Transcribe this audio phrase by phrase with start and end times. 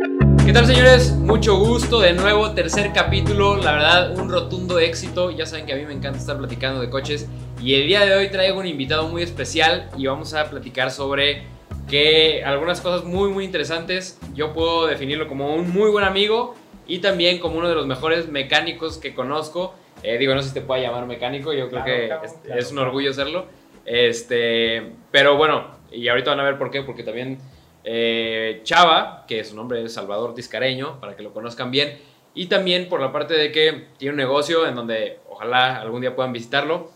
[0.00, 1.12] ¿Qué tal señores?
[1.12, 5.76] Mucho gusto, de nuevo, tercer capítulo, la verdad un rotundo éxito, ya saben que a
[5.76, 7.28] mí me encanta estar platicando de coches
[7.60, 11.42] y el día de hoy traigo un invitado muy especial y vamos a platicar sobre
[11.86, 16.54] que algunas cosas muy muy interesantes, yo puedo definirlo como un muy buen amigo
[16.86, 20.54] y también como uno de los mejores mecánicos que conozco, eh, digo no sé si
[20.54, 23.44] te pueda llamar mecánico, yo creo que claro, es, claro, es un orgullo serlo,
[23.84, 27.38] este, pero bueno, y ahorita van a ver por qué, porque también...
[27.84, 31.98] Eh, Chava, que su nombre es Salvador Tiscareño, para que lo conozcan bien.
[32.34, 36.14] Y también por la parte de que tiene un negocio en donde ojalá algún día
[36.14, 36.90] puedan visitarlo.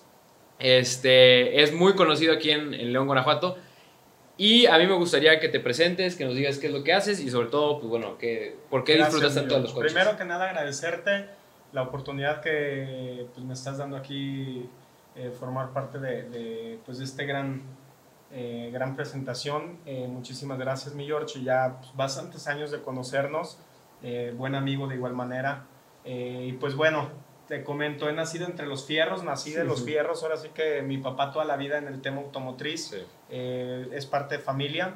[0.58, 3.56] Este, es muy conocido aquí en, en León, Guanajuato.
[4.36, 6.92] Y a mí me gustaría que te presentes, que nos digas qué es lo que
[6.92, 9.92] haces y sobre todo, pues bueno, que, ¿por qué Gracias, disfrutas tanto de los coches?
[9.92, 11.26] Primero que nada, agradecerte
[11.72, 14.68] la oportunidad que pues, me estás dando aquí,
[15.14, 17.62] eh, formar parte de, de, pues, de este gran,
[18.34, 19.78] eh, gran presentación.
[19.86, 21.42] Eh, muchísimas gracias, mi George.
[21.42, 23.58] Ya pues, bastantes años de conocernos,
[24.02, 25.64] eh, buen amigo de igual manera.
[26.04, 27.08] Eh, y pues bueno,
[27.48, 29.84] te comento, he nacido entre los fierros, nací de Sí, los sí.
[29.86, 32.88] fierros, ahora sí que mi papá toda la vida en el tema automotriz.
[32.88, 32.98] Sí.
[33.30, 34.94] eh, es parte de familia.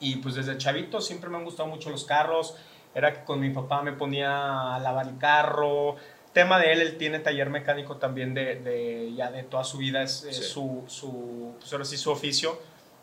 [0.00, 2.56] Y pues desde chavito siempre me han gustado mucho los carros.
[2.94, 5.96] Era que con mi papá me ponía a lavar el carro.
[6.32, 10.02] Tema de él, él tiene taller mecánico también de, de- ya de toda su vida,
[10.02, 10.42] es, es Sí.
[10.44, 12.58] su, su, pues ahora sí su oficio,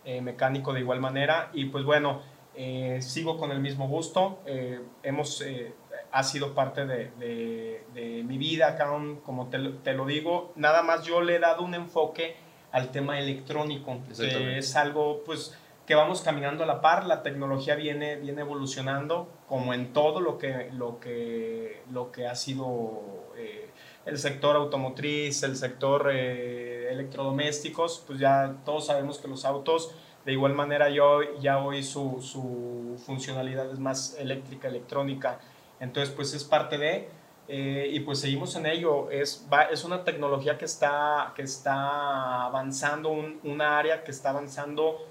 [0.05, 1.49] eh, mecánico de igual manera.
[1.53, 2.21] Y pues bueno,
[2.55, 4.39] eh, sigo con el mismo gusto.
[4.45, 5.73] eh, hemos, eh,
[6.11, 10.53] ha sido parte de, de- de mi vida, cabrón, como te, lo- te lo digo.
[10.55, 12.37] Nada más yo le he dado un enfoque
[12.71, 17.75] al tema electrónico, que es algo pues que vamos caminando a la par, la tecnología
[17.75, 23.69] viene, viene evolucionando como en todo lo que, lo que, lo que ha sido eh,
[24.05, 29.95] el sector automotriz, el sector eh, electrodomésticos, pues ya todos sabemos que los autos
[30.25, 35.39] de igual manera yo, ya hoy su, su funcionalidad es más eléctrica, electrónica,
[35.79, 37.07] entonces pues es parte de,
[37.47, 39.09] eh, y pues seguimos en ello.
[39.09, 45.06] Es, es una tecnología que está, que está avanzando, un, una área que está avanzando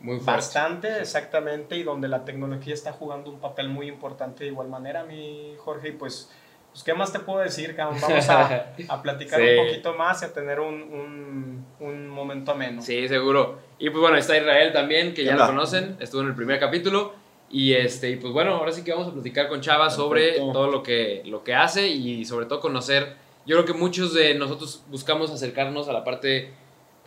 [0.00, 0.32] Muy fuerte.
[0.32, 5.04] bastante, exactamente, y donde la tecnología está jugando un papel muy importante de igual manera,
[5.04, 6.30] mi Jorge, y pues,
[6.72, 7.98] pues ¿qué más te puedo decir, cabrón?
[8.00, 9.46] Vamos a, a platicar Sí.
[9.58, 12.80] un poquito más y a tener un, un, un momento ameno.
[12.82, 13.58] Sí, seguro.
[13.78, 17.14] Y pues bueno, está Israel también, que ya lo conocen, estuvo en el primer capítulo.
[17.50, 20.52] Y este, y pues bueno, ahora sí que vamos a platicar con Chava sobre Perfecto.
[20.52, 23.14] todo lo que, lo que hace y sobre todo conocer.
[23.46, 26.52] Yo creo que muchos de nosotros buscamos acercarnos a la parte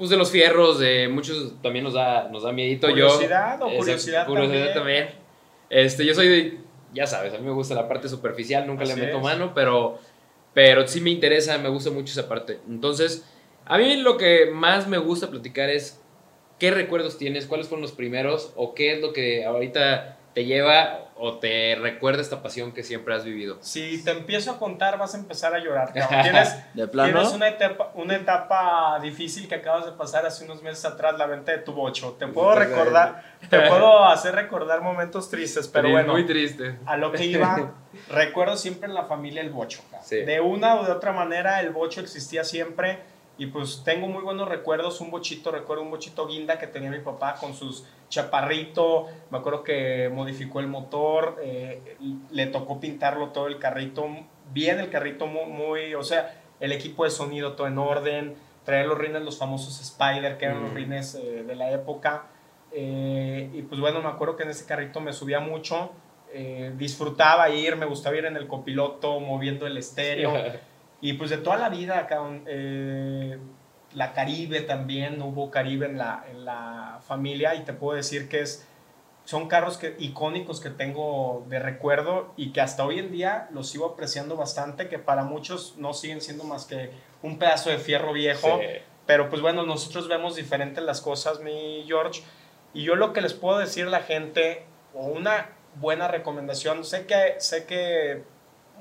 [0.01, 2.88] pues de los fierros, de muchos también nos da, nos da miedito.
[2.88, 5.06] Curiosidad yo, o Exacto, curiosidad curiosidad también.
[5.06, 5.22] también.
[5.69, 6.57] Este, yo soy de,
[6.91, 9.23] ya sabes, a mí me gusta la parte superficial, nunca Así le meto es.
[9.23, 10.00] mano, pero,
[10.56, 12.57] pero sí me interesa, me gusta mucho esa parte.
[12.67, 13.23] Entonces,
[13.63, 16.01] a mí lo que más me gusta platicar es
[16.57, 21.05] qué recuerdos tienes, cuáles fueron los primeros o qué es lo que ahorita te lleva
[21.15, 23.57] o te recuerda esta pasión que siempre has vivido.
[23.61, 25.93] Si te empiezo a contar, vas a empezar a llorar.
[26.23, 27.11] Tienes, ¿De plano?
[27.13, 31.27] tienes una, etapa, una etapa difícil que acabas de pasar hace unos meses atrás, la
[31.27, 32.15] venta de tu bocho.
[32.17, 36.13] Te puedo recordar, te puedo hacer recordar momentos tristes, pero Sí, bueno.
[36.13, 36.79] Muy triste.
[36.85, 37.73] A lo que iba,
[38.09, 39.81] recuerdo siempre en la familia el bocho.
[40.01, 40.23] Sí.
[40.23, 42.99] De una o de otra manera, el bocho existía siempre.
[43.41, 45.02] Y pues tengo muy buenos recuerdos.
[45.02, 49.07] Un bochito, recuerdo un bochito guinda que tenía mi papá con sus chaparrito.
[49.31, 51.40] Me acuerdo que modificó el motor.
[51.41, 51.97] eh,
[52.29, 54.07] le tocó pintarlo todo el carrito.
[54.53, 58.35] Bien el carrito, muy, muy- O sea, el equipo de sonido todo en orden.
[58.63, 60.75] Traer los rines, los famosos Spider, que eran los Mm.
[60.75, 62.28] rines eh, de la época.
[62.72, 65.94] Eh, y pues bueno, me acuerdo que en ese carrito me subía mucho.
[66.78, 70.31] disfrutaba ir, me gustaba ir en el copiloto, moviendo el estéreo.
[71.01, 73.38] Y pues de toda la vida, cabrón, eh,
[73.94, 78.41] la Caribe también, hubo Caribe en la, en la familia y te puedo decir que
[78.41, 78.67] es,
[79.25, 83.69] son carros que, icónicos que tengo de recuerdo y que hasta hoy en día los
[83.69, 86.91] sigo apreciando bastante, que para muchos no siguen siendo más que
[87.22, 88.59] un pedazo de fierro viejo.
[88.59, 88.67] Sí.
[89.06, 92.22] Pero pues bueno, nosotros vemos diferentes las cosas, mi George.
[92.73, 97.05] Y yo lo que les puedo decir a la gente, o una buena recomendación, sé
[97.05, 98.23] que, sé que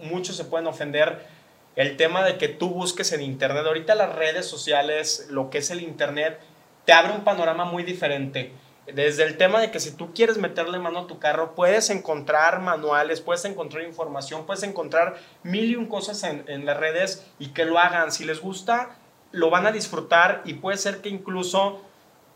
[0.03, 1.27] muchos se pueden ofender,
[1.76, 3.64] el tema de que tú busques en Internet.
[3.67, 6.40] Ahorita las redes sociales, lo que es el Internet,
[6.84, 8.52] te abre un panorama muy diferente.
[8.87, 12.61] Desde el tema de que si tú quieres meterle mano a tu carro, puedes encontrar
[12.61, 17.49] manuales, puedes encontrar información, puedes encontrar mil y un cosas en, en las redes y
[17.49, 18.11] que lo hagan.
[18.11, 18.96] Si les gusta,
[19.32, 21.82] lo van a disfrutar y puede ser que incluso,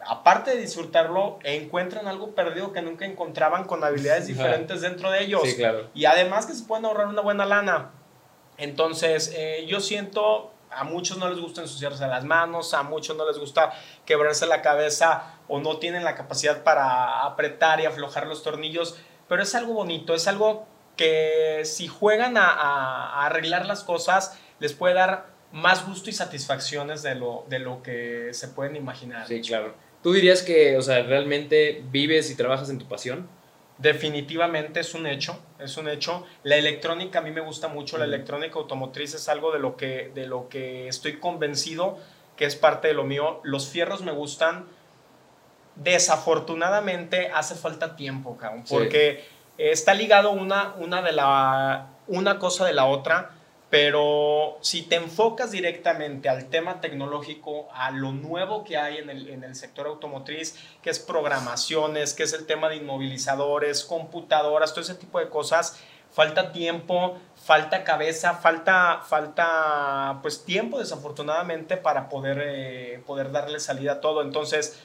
[0.07, 5.43] aparte de disfrutarlo, encuentren algo perdido que nunca encontraban con habilidades diferentes dentro de ellos.
[5.45, 5.89] Sí, claro.
[5.93, 7.91] Y además que se pueden ahorrar una buena lana.
[8.57, 13.27] Entonces, eh, yo siento, a muchos no les gusta ensuciarse las manos, a muchos no
[13.27, 13.73] les gusta
[14.05, 18.97] quebrarse la cabeza o no tienen la capacidad para apretar y aflojar los tornillos,
[19.29, 20.67] pero es algo bonito, es algo
[20.97, 27.15] que si juegan a, arreglar las cosas les puede dar más gusto y satisfacciones de
[27.15, 29.27] lo, de lo que se pueden imaginar.
[29.27, 29.75] Sí, claro.
[30.03, 33.29] ¿Tú dirías que, o sea, realmente vives y trabajas en tu pasión?
[33.85, 36.27] Definitivamente es un hecho, es un hecho.
[36.43, 40.11] La electrónica a mí me gusta mucho, la electrónica automotriz es algo de lo que,
[40.15, 41.99] de lo que estoy convencido
[42.35, 43.41] que es parte de lo mío.
[43.45, 44.65] Los fierros me gustan.
[45.77, 48.39] Desafortunadamente hace falta tiempo,
[48.71, 49.29] porque
[49.59, 53.33] está ligado una, una, de la, una cosa de la otra.
[53.75, 59.57] Pero si te enfocas directamente al tema tecnológico, a lo nuevo que hay en el,
[59.57, 65.19] sector automotriz, que es programaciones, que es el tema de inmovilizadores, computadoras, todo ese tipo
[65.19, 65.81] de cosas,
[66.13, 73.95] falta tiempo, falta cabeza, falta, falta pues tiempo desafortunadamente para poder, eh, poder darle salida
[73.95, 74.23] a todo.
[74.23, 74.81] Entonces,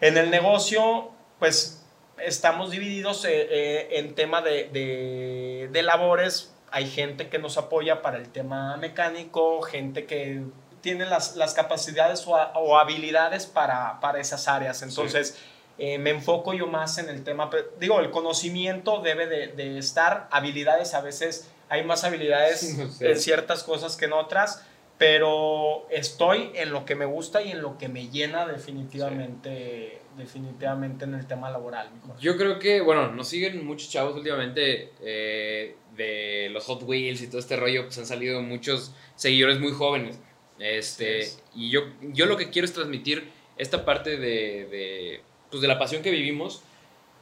[0.00, 1.80] en el negocio, pues
[2.18, 8.16] estamos divididos eh, eh, en tema de, de labores hay gente que nos apoya para
[8.16, 10.42] el tema mecánico, gente que
[10.80, 14.82] tiene las, las capacidades o, habilidades para, para, esas áreas.
[14.82, 15.38] Entonces,
[15.78, 17.48] eh, me enfoco yo más en el tema,
[17.78, 23.62] digo, el conocimiento debe de, de estar, habilidades a veces hay más habilidades en ciertas
[23.62, 24.64] cosas que en otras,
[24.98, 31.04] pero estoy en lo que me gusta y en lo que me llena definitivamente, definitivamente
[31.04, 31.90] en el tema laboral.
[32.20, 37.26] Yo creo que, bueno, nos siguen muchos chavos últimamente eh, de los Hot Wheels y
[37.28, 40.18] todo este rollo, pues han salido muchos seguidores muy jóvenes.
[40.58, 45.20] Este, y yo, yo lo que quiero es transmitir esta parte de, de,
[45.50, 46.62] pues de la pasión que vivimos,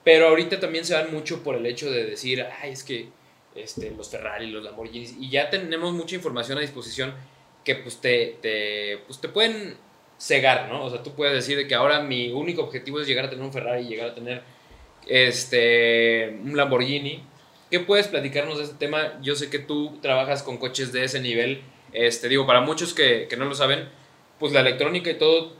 [0.04, 3.08] pero ahorita también se dan mucho por el hecho de decir, ay, es que
[3.54, 7.14] este, los Ferrari, los Lamborghinis, y ya tenemos mucha información a disposición
[7.64, 9.76] que pues te, te, pues te pueden
[10.22, 10.84] cegar, ¿no?
[10.84, 13.52] O sea, tú puedes decir que ahora mi único objetivo es llegar a tener un
[13.52, 14.42] Ferrari, llegar a tener
[15.08, 17.24] este, un Lamborghini.
[17.70, 19.18] ¿Qué puedes platicarnos de este tema?
[19.20, 21.62] Yo sé que tú trabajas con coches de ese nivel.
[21.92, 23.88] Este, digo, para muchos que, que no lo saben,
[24.38, 25.54] pues la electrónica y todo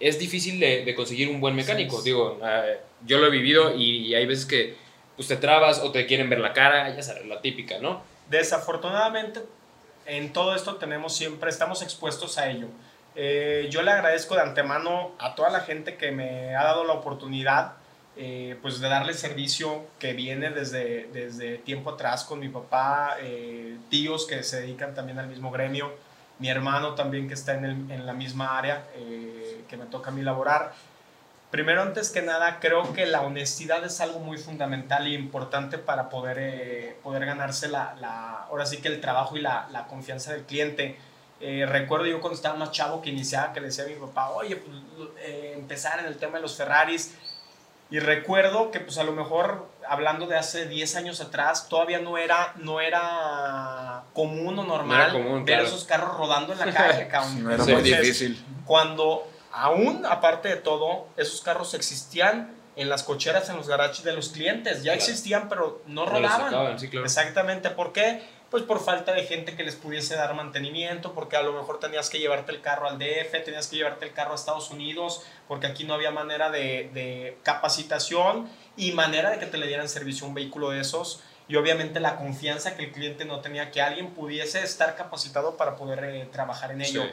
[0.00, 2.02] es difícil de, de conseguir un buen mecánico.
[2.02, 4.74] Digo, eh, yo lo he vivido y, y, hay veces que
[5.14, 8.02] pues te trabas o te quieren ver la cara, ya sabes, la típica, ¿no?
[8.28, 9.40] Desafortunadamente,
[10.06, 12.66] en todo esto tenemos siempre, estamos expuestos a ello.
[13.20, 16.92] Eh, yo le agradezco de antemano a toda la gente que me ha dado la
[16.92, 17.72] oportunidad
[18.16, 23.76] eh, pues de darle servicio que viene desde, desde tiempo atrás con mi papá, eh,
[23.90, 25.92] tíos que se dedican también al mismo gremio,
[26.38, 28.84] mi hermano también que está en, en la misma área
[29.68, 30.72] que me toca a mí laborar.
[31.50, 36.10] Primero, antes que nada, creo que la honestidad es algo muy fundamental e importante para
[36.10, 40.34] poder, eh, poder ganarse la, la, ahora sí que el trabajo y la, la confianza
[40.34, 40.98] del cliente.
[41.40, 44.30] Eh, recuerdo yo cuando estaba más chavo que iniciaba, que le decía a mi papá,
[44.30, 44.76] oye, pues,
[45.20, 47.14] eh, empezar en el tema de los Ferraris.
[47.90, 52.18] Y recuerdo que pues a lo mejor, hablando de hace 10 años atrás, todavía no
[52.18, 57.08] era, no era común o normal ver esos carros rodando en la calle.
[57.40, 58.44] no era muy difícil.
[58.66, 64.12] Cuando aún aparte de todo, esos carros existían en las cocheras, en los garajes de
[64.12, 64.82] los clientes.
[64.82, 66.76] Ya existían, pero no rodaban.
[67.02, 67.70] Exactamente.
[67.70, 68.22] ¿Por qué?
[68.50, 72.08] Pues por falta de gente que les pudiese dar mantenimiento, porque a lo mejor tenías
[72.08, 75.66] que llevarte el carro al DF, tenías que llevarte el carro a Estados Unidos, porque
[75.66, 80.28] aquí no había manera de, capacitación y manera de que te le dieran servicio a
[80.28, 81.22] un vehículo de esos.
[81.46, 85.76] Y obviamente la confianza que el cliente no tenía que alguien pudiese estar capacitado para
[85.76, 87.04] poder eh, trabajar en ello.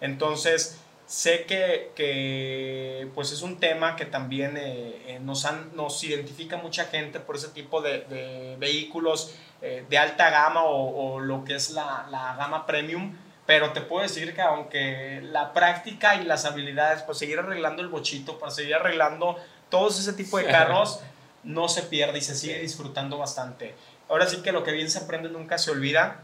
[0.00, 6.04] Entonces, Sé que, que, pues es un tema que también eh, eh, nos, han, nos
[6.04, 11.18] identifica mucha gente por ese tipo de, de vehículos eh, de alta gama o, o,
[11.20, 16.16] lo que es la, la, gama premium, pero te puedo decir que aunque la práctica
[16.16, 19.36] y las habilidades para seguir arreglando el bochito, para seguir arreglando
[19.70, 21.00] todos ese tipo de carros,
[21.42, 23.74] no se pierde y se sigue disfrutando bastante.
[24.10, 26.20] Ahora sí que lo que bien se aprende nunca se olvida.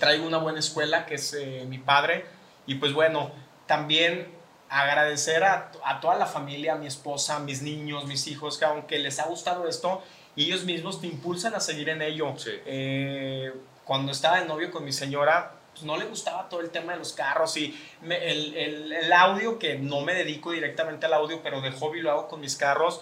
[0.00, 2.24] traigo una buena escuela que es mi padre
[2.66, 3.32] y pues bueno,
[3.66, 4.28] también
[4.68, 8.64] agradecer a, a, toda la familia, a mi esposa, a mis niños, mis hijos, que
[8.64, 10.02] aunque les ha gustado esto,
[10.36, 12.34] ellos mismos te impulsan a seguir en ello.
[12.66, 13.52] Eh,
[13.84, 16.98] cuando estaba de novio con mi señora, pues no le gustaba todo el tema de
[16.98, 21.60] los carros y el, el, el, audio, que no me dedico directamente al audio, pero
[21.60, 23.00] de hobby lo hago con mis carros.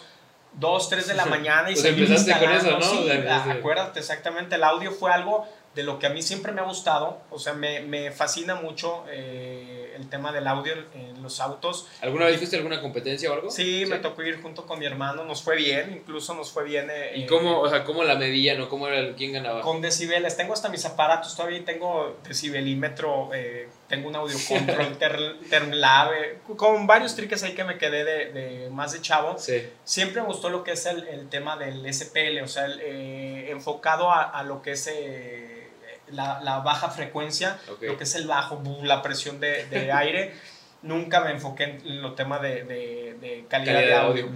[0.53, 2.83] Dos, tres de la mañana y pues empezaste con eso, ¿no?
[2.83, 4.57] Sí, acuérdate, exactamente.
[4.57, 7.21] El audio fue algo de lo que a mí siempre me ha gustado.
[7.31, 9.05] O sea, me, me fascina mucho.
[9.09, 11.87] Eh, el tema del audio en, los autos.
[12.01, 13.51] ¿Alguna vez fuiste alguna competencia o algo?
[13.51, 16.89] Sí, me tocó ir junto con mi hermano, nos fue bien, incluso nos fue bien.
[16.91, 19.61] Eh, ¿Y cómo, o sea, cómo la medían o cómo era el, quién ganaba?
[19.61, 24.97] Con decibeles, tengo hasta mis aparatos, todavía tengo decibelímetro, eh, tengo un audio control,
[25.51, 26.11] Termlab,
[26.57, 29.39] con varios triques ahí que me quedé de, de más de chavo.
[29.39, 29.63] Sí.
[29.85, 34.11] Siempre me gustó lo que es el, el tema del SPL, o sea, eh, enfocado
[34.11, 34.89] a, a, lo que es
[36.13, 40.35] la, la, baja frecuencia, lo que es el bajo, la presión de, de aire.
[40.83, 44.31] Nunca me enfoqué en los temas de, de, calidad, de audio.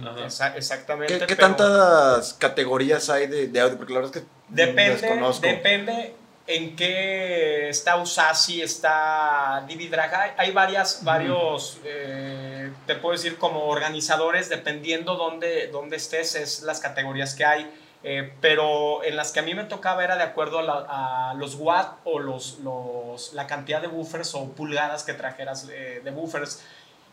[0.55, 1.25] exactamente.
[1.25, 3.77] ¿Qué, tantas categorías hay de, audio?
[3.77, 6.15] Porque la verdad es que depende, depende
[6.45, 10.13] en qué está USASI, está Dividrag.
[10.13, 16.61] Hay, hay varias, varios, eh, te puedo decir, como organizadores, dependiendo dónde, dónde estés, es
[16.61, 17.71] las categorías que hay
[18.07, 21.97] eh, pero en las que a mí me tocaba era de acuerdo a, los watt
[22.03, 26.61] o los, los, la cantidad de buffers o pulgadas que trajeras eh, de buffers.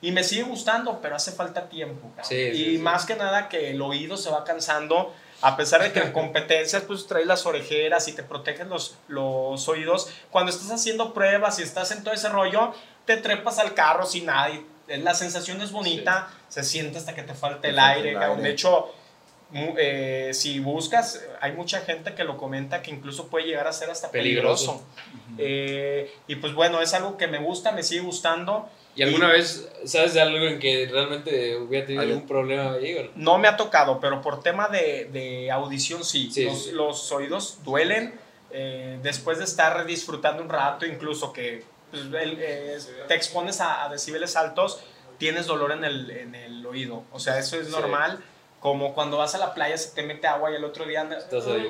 [0.02, 2.11] Y me sigue gustando, pero hace falta tiempo.
[2.30, 6.12] y más que nada que el oído se va cansando, a pesar de que en
[6.12, 10.11] competencias pues traes las orejeras y te protegen los, los oídos.
[10.30, 12.75] Cuando estás haciendo pruebas y estás en todo ese rollo,
[13.06, 17.22] te trepas al carro sin nada y la sensación es bonita, se siente hasta que
[17.22, 18.11] te falte el aire.
[18.11, 18.42] El aire.
[18.42, 18.92] De hecho,
[19.54, 23.90] eh, si buscas, hay mucha gente que lo comenta que incluso puede llegar a ser
[23.90, 24.82] hasta peligroso.
[25.37, 28.68] Eh, y pues bueno, es algo que me gusta, me sigue gustando.
[28.94, 33.11] ¿Y alguna vez sabes de algo en que realmente hubiera tenido algún problema ahí?
[33.14, 36.30] No me ha tocado, pero por tema de, de audición sí.
[36.73, 38.14] los, oídos duelen.
[38.54, 42.02] Eh, después de estar disfrutando un rato, incluso que pues,
[43.09, 44.80] te expones a, decibeles altos,
[45.16, 47.04] tienes dolor en el, en el oído.
[47.12, 48.23] O sea, eso es normal
[48.62, 51.07] como cuando vas a la playa se te mete agua y el otro día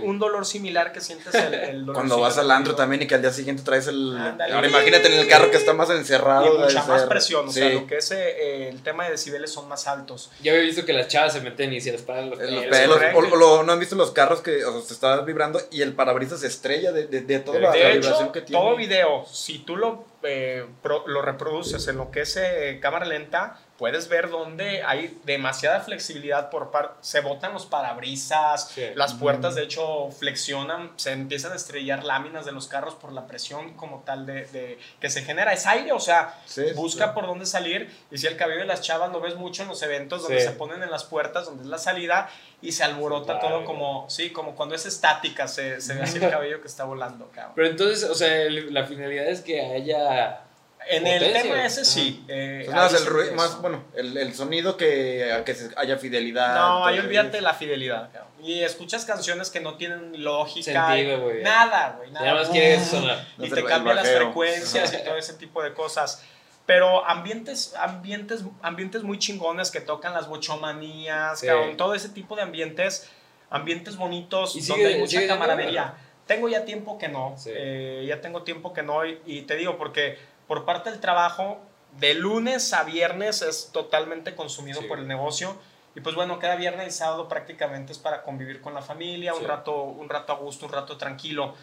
[0.03, 3.23] un, dolor similar que sientes el, dolor cuando vas al antro también y que al
[3.23, 6.85] día siguiente traes el ahora imagínate en el carro que está más encerrado y mucha
[6.85, 10.31] más presión o sea lo que es eh, el tema de decibeles son más altos.
[10.43, 13.63] Yo había visto que las chavas se meten y se les paran los pelos, o,
[13.63, 16.47] no han visto los carros que o sea, se está vibrando y el parabrisas se
[16.47, 20.65] estrella de, de, de toda la, vibración que tiene todo video si tú lo eh,
[20.85, 26.51] lo reproduces en lo que es eh, cámara lenta puedes ver donde hay demasiada flexibilidad
[26.51, 32.05] por parte, se botan los parabrisas, las puertas de hecho flexionan, se empiezan a estrellar
[32.05, 35.91] láminas de los carros por la presión como tal de, que se genera, es aire,
[35.91, 36.41] o sea,
[36.77, 39.69] busca por dónde salir y si el cabello de las chavas lo ves mucho en
[39.71, 43.41] los eventos donde se ponen en las puertas, donde es la salida y se alborota
[43.41, 46.85] todo como, sí, como cuando es estática, se, se ve así el cabello que está
[46.85, 47.55] volando, cabrón.
[47.57, 50.45] Pero entonces, o sea, la finalidad es que haya
[50.89, 52.25] en el tema ese sí.
[52.29, 56.55] Eh, más el ruido, más, bueno, el, el, sonido que, que haya fidelidad.
[56.55, 58.33] No, hay olvídate la fidelidad, cabrón.
[58.43, 60.89] Y escuchas canciones que no tienen lógica.
[60.89, 61.43] Sentido, güey.
[61.43, 62.11] Nada, güey.
[62.11, 62.35] Nada.
[62.35, 63.25] más quieres sonar.
[63.39, 66.23] Y te cambian las frecuencias y todo ese tipo de cosas.
[66.67, 72.43] Pero ambientes, ambientes, ambientes muy chingones que tocan las bochomanías, cabrón, todo ese tipo de
[72.43, 73.09] ambientes,
[73.51, 75.95] ambientes bonitos, ¿Y donde hay mucha camaradería.
[76.27, 79.77] Tengo ya tiempo que no, eh, ya tengo tiempo que no, y, y te digo,
[79.77, 80.19] porque
[80.53, 81.63] por parte del trabajo,
[81.99, 85.57] de lunes a viernes es totalmente consumido por el negocio.
[85.95, 89.45] Y pues bueno, cada viernes y sábado prácticamente es para convivir con la familia, un,
[89.47, 91.55] rato, un rato a gusto, un rato tranquilo.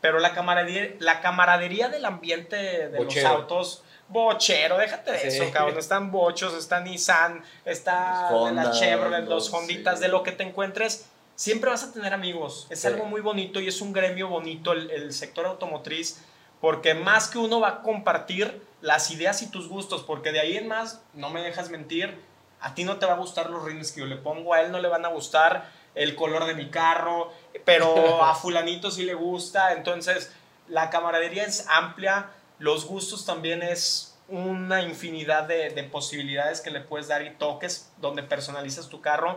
[0.00, 5.76] Pero la camaradería, la camaradería del ambiente de los autos, bochero, déjate de eso, cabrón.
[5.76, 11.06] Están bochos, está Nissan, está la Chevrolet, los Honditas, de lo que te encuentres.
[11.34, 12.66] Siempre vas a tener amigos.
[12.70, 16.22] Es algo muy bonito y es un gremio bonito el, el sector automotriz
[16.60, 20.56] porque más que uno va a compartir las ideas y tus gustos, porque de ahí
[20.56, 22.20] en más, no me dejas mentir,
[22.60, 24.72] a ti no te va a gustar los rines que yo le pongo, a él
[24.72, 27.32] no le van a gustar el color de mi carro,
[27.64, 30.32] pero a fulanito sí le gusta, entonces
[30.68, 36.80] la camaradería es amplia, los gustos también es una infinidad de, de posibilidades que le
[36.80, 39.36] puedes dar y toques donde personalizas tu carro.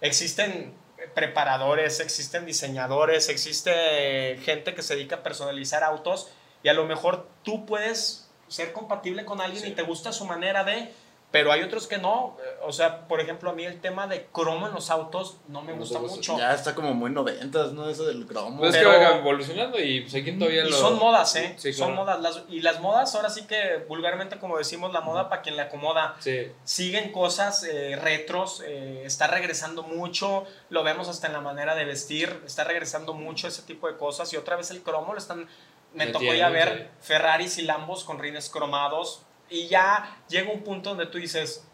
[0.00, 0.74] Existen
[1.14, 6.28] preparadores, existen diseñadores, existe gente que se dedica a personalizar autos
[6.62, 10.64] y a lo mejor tú puedes ser compatible con alguien y te gusta su manera
[10.64, 10.92] de,
[11.30, 12.36] pero hay otros que no.
[12.62, 15.72] O sea, por ejemplo, a mí el tema de cromo en los autos no me
[15.72, 16.36] gusta mucho.
[16.36, 17.88] Ya está como muy noventas, ¿no?
[17.88, 18.58] Eso del cromo.
[18.58, 21.56] Pues es que va evolucionando y pues quien todavía y son modas, ¿eh?
[21.72, 22.42] son modas.
[22.48, 26.16] y las modas, ahora sí que vulgarmente, como decimos, la moda para quien le acomoda.
[26.64, 31.84] Siguen cosas eh, retros, eh, está regresando mucho, lo vemos hasta en la manera de
[31.84, 34.32] vestir, está regresando mucho ese tipo de cosas.
[34.32, 35.48] Y otra vez el cromo lo están...
[35.92, 40.90] Me tocó ya ver Ferraris y Lambos con rines cromados y ya llega un punto
[40.90, 41.64] donde tú dices,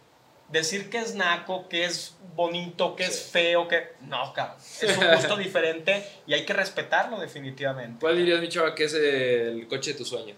[0.49, 3.93] decir que es naco, que es bonito, que es feo, que...
[4.03, 4.57] No, cabrón.
[4.81, 7.99] Es un gusto diferente y hay que respetarlo definitivamente.
[8.01, 10.35] ¿Cuál dirías, mi chava, que es el coche de tu sueño?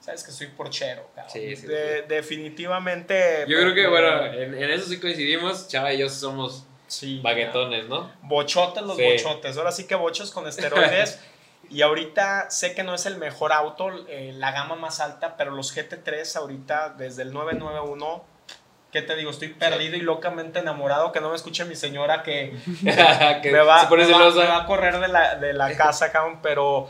[0.00, 1.32] sabes que soy porchero, cabrón.
[1.32, 3.44] Sí, sí, De- Definitivamente.
[3.48, 5.66] Yo creo que, bueno, en, en eso sí coincidimos.
[5.66, 8.12] Chava y yo somos sí, baguetones, ¿no?
[8.22, 9.02] Bochotes los Sí.
[9.02, 9.56] bochotes.
[9.56, 11.18] Ahora sí que bochos con esteroides.
[11.70, 15.50] y ahorita sé que no es el mejor auto, eh, la gama más alta, pero
[15.52, 18.24] los GT3 ahorita, desde el 991,
[18.92, 19.30] ¿qué te digo?
[19.30, 21.12] Estoy perdido y locamente enamorado.
[21.12, 22.56] Que no me escuche mi señora que
[23.42, 24.40] que me, va, me va- celosa.
[24.40, 26.88] me va a correr de la, de la casa, cabrón, pero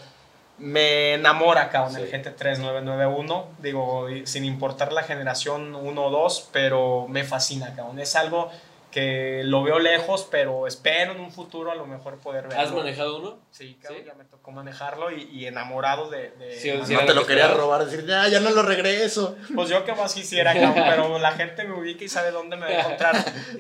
[0.59, 2.13] me enamora, cabrón, el Sí.
[2.17, 3.49] GT3 991.
[3.59, 7.99] Digo, sin importar la generación 1 o 2, pero me fascina, cabrón.
[7.99, 8.51] Es algo
[8.97, 12.59] que lo veo lejos, pero espero en un futuro a lo mejor poder verlo.
[12.63, 13.39] ¿Has manejado uno?
[13.51, 14.07] Sí, cabrón, ¿Sí?
[14.09, 16.31] ya me tocó manejarlo y, y enamorado de...
[16.31, 18.63] de- Sí, sí, no te lo lo que quería robar, decir, ya, ya no lo
[18.63, 19.37] regreso.
[19.55, 22.63] Pues yo que más quisiera, cabrón, pero la gente me ubica y sabe dónde me
[22.65, 23.17] va a encontrar.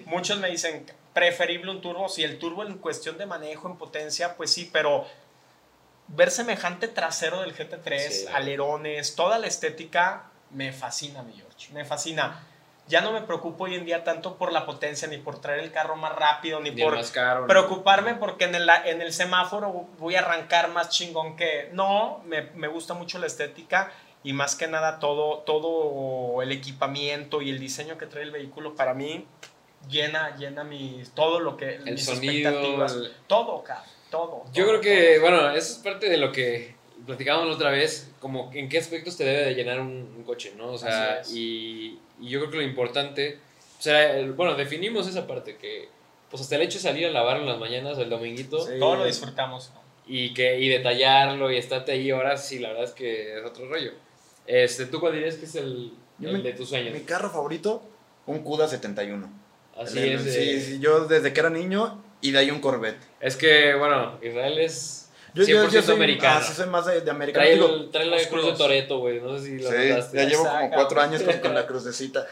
[0.07, 2.09] Muchos me dicen, preferible un turbo.
[2.09, 5.05] Si el turbo en cuestión de manejo, en potencia, pues sí, pero
[6.09, 8.25] ver semejante trasero del GT3, Sí.
[8.33, 11.75] alerones, toda la estética, me fascina, mi George.
[11.75, 12.43] Me fascina.
[12.89, 15.73] Ya no me preocupo hoy en día tanto por la potencia, ni por traer el
[15.73, 17.47] carro más rápido, ni Ni por más caro.
[17.47, 21.69] preocuparme porque en el, en el semáforo voy a arrancar más chingón que...
[21.73, 27.43] No, me, me gusta mucho la estética y más que nada todo, todo el equipamiento
[27.43, 29.27] y el diseño que trae el vehículo para mí
[29.89, 31.77] llena, llena mi, todo lo que...
[31.77, 32.33] El mis sonido.
[32.51, 32.93] expectativas.
[32.95, 34.45] el- Todo, cabrón, todo.
[34.53, 36.75] Yo todo, creo que, bueno, eso es parte de lo que
[37.05, 40.55] platicábamos la otra vez, como en qué aspectos te debe de llenar un, un coche,
[40.57, 40.69] ¿no?
[40.73, 43.39] O sea, y, y yo creo que lo importante,
[43.79, 45.89] o sea, el- bueno, definimos esa parte, que
[46.31, 48.73] pues hasta el hecho de salir a lavarlo en las mañanas, el dominguito, Sí.
[48.81, 48.97] todo.
[48.97, 49.71] Lo disfrutamos.
[49.75, 49.87] ¿no?
[50.09, 53.69] y, que, y detallarlo y estarte ahí horas, sí, la verdad es que es otro
[53.69, 53.91] rollo.
[54.47, 55.93] Este, ¿Tú cuál dirías que es el,
[56.23, 56.93] el me- de tus sueños?
[56.95, 57.83] Mi carro favorito,
[58.27, 59.29] un Cuda 71.
[59.77, 60.23] Así El- es.
[60.23, 63.01] Sí, eh, sí, yo desde que era niño y de ahí un Corvette.
[63.21, 65.06] Es que, bueno, Israel es
[65.37, 66.39] Yo, 100% soy, americano.
[66.41, 67.45] Ah, sí, soy más de, de americano.
[67.45, 68.53] Trae, Digo, el- trae la cruz de.
[68.55, 69.21] Toreto, güey.
[69.21, 70.17] No sé si lo sí, notaste.
[70.17, 70.75] ya llevo como Exacto.
[70.77, 72.27] cuatro años con, con la crucecita.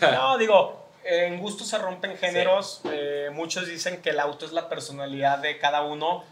[0.00, 2.80] No, digo, en gusto se rompen géneros.
[2.92, 6.24] eh, muchos dicen que el auto es la personalidad de cada uno.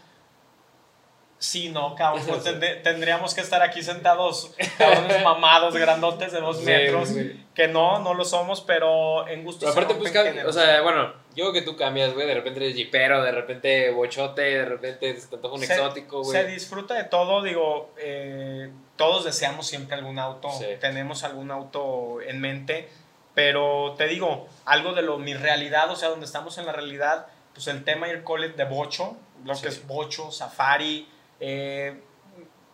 [1.39, 2.25] Sí, no, cabrón.
[2.27, 7.09] pues tende- tendríamos que estar aquí sentados, cabrones mamados, grandotes de dos metros.
[7.09, 7.45] sí.
[7.55, 11.13] Que no, no lo somos, pero en gusto Pero se aparte, pues, o sea, bueno,
[11.35, 12.27] yo creo que tú cambias, güey.
[12.27, 16.23] De repente eres jipero, de repente bochote, de repente se te antoja un Se- exótico,
[16.25, 16.53] Se güey.
[16.53, 20.65] disfruta de todo, digo, eh, todos deseamos siempre algún auto, Sí.
[20.79, 22.89] tenemos algún auto en mente,
[23.33, 27.27] pero te digo, algo de lo, mi realidad, o sea, donde estamos en la realidad,
[27.53, 31.07] pues el tema Air Collet de Bocho, lo que es Bocho, Safari,
[31.39, 31.99] eh,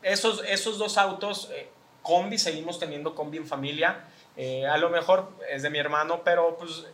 [0.02, 1.68] esos, esos dos autos, eh,
[2.02, 4.06] combi, seguimos teniendo combi en familia,
[4.38, 6.86] eh, a lo mejor es de mi hermano, pero pues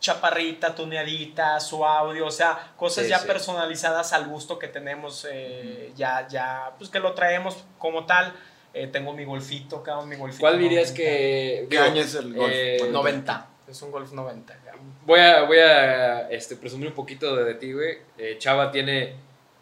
[0.00, 3.26] chaparrita, tuneadita, su audio, o sea, cosas Sí, ya sí.
[3.26, 8.32] personalizadas al gusto que tenemos, eh, ya, ya, pues que lo traemos como tal.
[8.74, 10.40] Eh, tengo mi golfito, cabrón, mi golfito.
[10.40, 10.94] ¿Cuál dirías 90.
[10.96, 11.66] que.
[11.70, 12.52] ¿Qué año es el Golf?
[12.54, 13.46] eh, Bueno, 90.
[13.66, 14.54] Es un Golf 90.
[14.64, 14.92] cabrón.
[15.04, 17.98] Voy a, voy a este, presumir un poquito de, de ti, güey.
[18.18, 19.14] Eh, Chava tiene,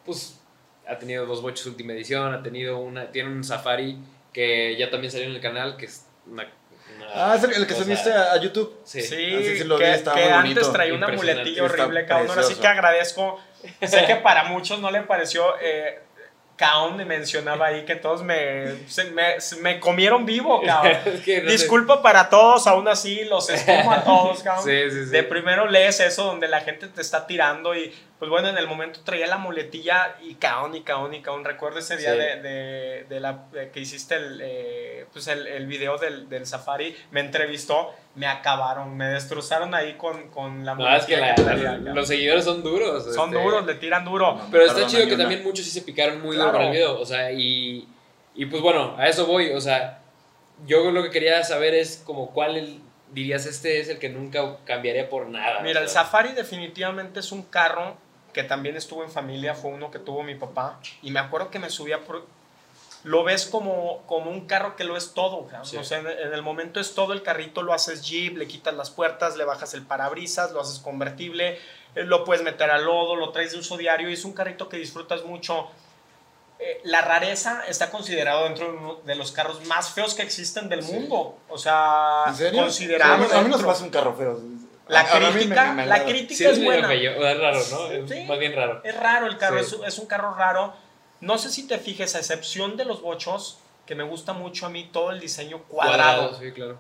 [0.05, 0.36] pues,
[0.89, 3.99] ha tenido dos boches última edición, ha tenido una, tiene un Safari
[4.33, 6.43] que ya también salió en el canal, que es una...
[6.45, 8.81] una Ah, es el, el que cosa- subiste a, a YouTube.
[8.85, 9.01] Sí.
[9.03, 12.31] Sí, Así sí lo vi, que, estaba que antes traía una muletilla horrible, cabrón.
[12.31, 13.41] Ahora sí que agradezco.
[13.83, 15.55] Sé que para muchos no le pareció.
[15.61, 16.01] Eh,
[16.57, 20.97] Kaon me mencionaba ahí que todos me, se- me, se- me comieron vivo, cabrón.
[21.07, 21.53] Es que no sé.
[21.53, 24.65] Disculpa para todos, aún así los estimo a todos, cabrón.
[24.65, 25.11] Sí, sí, sí.
[25.11, 28.67] De primero lees eso donde la gente te está tirando y pues bueno, en el
[28.67, 31.45] momento traía la muletilla y caón y caón y caón.
[31.45, 32.19] Recuerdo ese día Sí.
[32.19, 36.47] de, de- de la, de que hiciste el, eh, pues el, el video del, del
[36.47, 41.35] safari, me entrevistó, me acabaron, me destrozaron ahí con, con la No, es que la-
[41.35, 41.95] traía, la- cabrón.
[41.95, 43.05] los seguidores son duros.
[43.15, 44.35] Son este, duros, le tiran duro.
[44.37, 46.53] No, Pero está chido que también muchos sí se picaron muy Claro.
[46.53, 46.99] duro con el video.
[46.99, 47.87] O sea, y,
[48.35, 49.51] y pues bueno, a eso voy.
[49.51, 50.01] O sea,
[50.67, 52.81] yo lo que quería saber es como cuál el-
[53.13, 55.61] dirías este es el que nunca cambiaría por nada.
[55.61, 55.89] Mira, o el.
[55.89, 57.97] Safari definitivamente es un carro
[58.37, 60.79] que también estuvo en familia, fue uno que tuvo mi papá.
[61.01, 62.27] Y me acuerdo que me subía por...
[63.03, 65.49] Lo ves como, como un carro que lo es todo.
[65.63, 65.79] Sí.
[65.79, 68.75] O sea, en, en el momento es todo el carrito, lo haces jeep, le quitas
[68.75, 71.59] las puertas, le bajas el parabrisas, lo haces convertible,
[71.95, 74.69] eh, lo puedes meter al lodo, lo traes de uso diario y es un carrito
[74.69, 75.69] que disfrutas mucho.
[76.59, 80.69] Eh, la rareza está considerado dentro de uno de los carros más feos que existen
[80.69, 80.93] del Sí.
[80.93, 81.39] mundo.
[81.49, 82.61] O sea, ¿En serio?
[82.63, 83.15] considerado.
[83.15, 84.39] a, mí, a mí no se me hace un carro feo.
[84.89, 86.87] La A- a mí me- crítica, me la crítica Sí, es es buena.
[86.89, 87.91] bello, es raro, ¿no?
[87.91, 88.25] Es Sí.
[88.25, 88.81] más bien raro.
[88.85, 89.77] Es raro el carro, Sí.
[89.83, 90.75] es, es un carro raro.
[91.21, 94.69] No sé si te fijes, a excepción de los bochos, que me gusta mucho a
[94.69, 96.39] mí todo el diseño cuadrado.
[96.39, 96.79] sí, claro.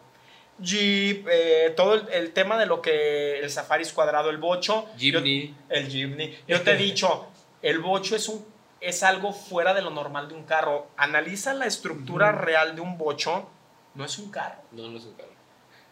[0.58, 4.86] Jeep, eh, todo el, el tema de lo que el Safari es cuadrado, el bocho.
[4.96, 5.48] Jimny.
[5.48, 6.38] yo- el Jeepney.
[6.48, 7.26] Yo te he dicho,
[7.62, 8.44] el bocho es un
[8.80, 10.88] es algo fuera de lo normal de un carro.
[10.96, 13.48] Analiza la estructura real de un bocho,
[13.94, 14.60] no es un carro.
[14.72, 15.30] No, no es un carro.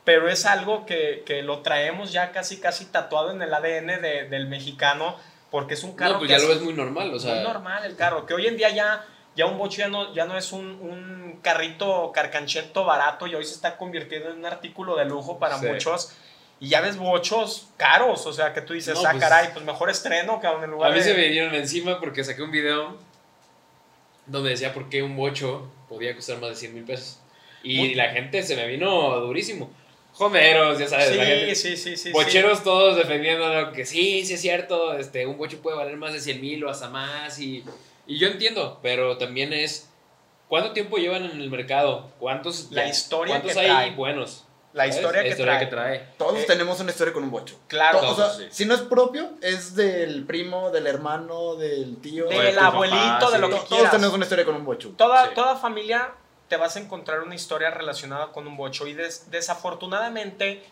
[0.05, 4.29] Pero es algo que, que lo traemos ya casi, casi tatuado en el ADN de-
[4.29, 5.17] del mexicano,
[5.51, 7.35] porque es un carro No, pues que ya lo ves muy normal, o sea.
[7.37, 10.27] muy normal el carro, que hoy en día ya, ya un bocho ya no, ya
[10.27, 14.95] no es un, un carrito carcancheto barato y hoy se está convirtiendo en un artículo
[14.97, 15.67] de lujo para Sí.
[15.67, 16.13] muchos.
[16.61, 19.65] Y ya ves bochos caros, o sea, que tú dices, No, ah, pues- caray, pues
[19.65, 21.05] mejor estreno que en lugar A mí de...
[21.05, 22.97] se me vinieron encima porque saqué un video
[24.27, 27.21] donde decía por qué un bocho podía costar más de 100 mil pesos.
[27.63, 29.71] Y Muy- la gente se me vino durísimo.
[30.15, 32.13] Jomeros, ya sabes, la gente- Sí, sí, sí, sí.
[32.13, 36.21] Bocheros todos defendiendo que sí, sí es cierto, este, un bocho puede valer más de
[36.21, 37.39] 100 mil o hasta más.
[37.41, 37.65] Y,
[38.07, 39.89] y yo entiendo, pero también es,
[40.49, 42.11] ¿cuánto tiempo llevan en el mercado?
[42.21, 43.91] ¿Cuántos, La historia ¿cuántos que hay trae.
[43.93, 44.45] buenos?
[44.73, 45.65] La historia, La que, historia trae.
[45.65, 46.09] que trae.
[46.19, 47.57] Todos Eh, tenemos una historia con un bocho.
[47.69, 48.01] Claro.
[48.01, 48.45] To- o sea, Todos, sí.
[48.51, 52.27] si no es propio, es del primo, del hermano, del tío.
[52.27, 53.53] de Del papá, abuelito, de lo sí.
[53.53, 53.91] que To- Todos quieras.
[53.93, 54.93] tenemos una historia con un bocho.
[54.97, 55.31] Toda, Sí.
[55.37, 56.13] toda familia
[56.55, 60.63] te vas a encontrar una historia relacionada con un bocho y des- desafortunadamente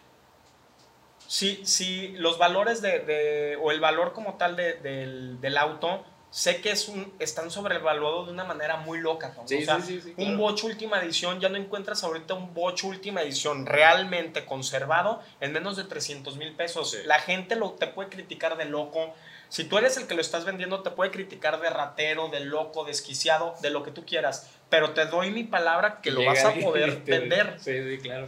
[1.27, 6.05] si, si los valores de, de- o el valor como tal de- del, del auto
[6.31, 9.31] sé que es un, están sobrevaluados de una manera muy loca.
[9.31, 9.49] cabrón.
[9.49, 12.87] Sí, O sea, sí, sí, Un bocho última edición, ya no encuentras ahorita un bocho
[12.87, 16.97] última edición realmente conservado en menos de 300 mil pesos.
[17.07, 19.13] La gente lo, te puede criticar de loco.
[19.49, 22.85] Si tú eres el que lo estás vendiendo, te puede criticar de ratero, de loco,
[22.85, 24.49] desquiciado, de lo que tú quieras.
[24.73, 27.57] Pero te doy mi palabra que lo vas a poder vender.
[27.61, 28.27] Sí, sí, claro.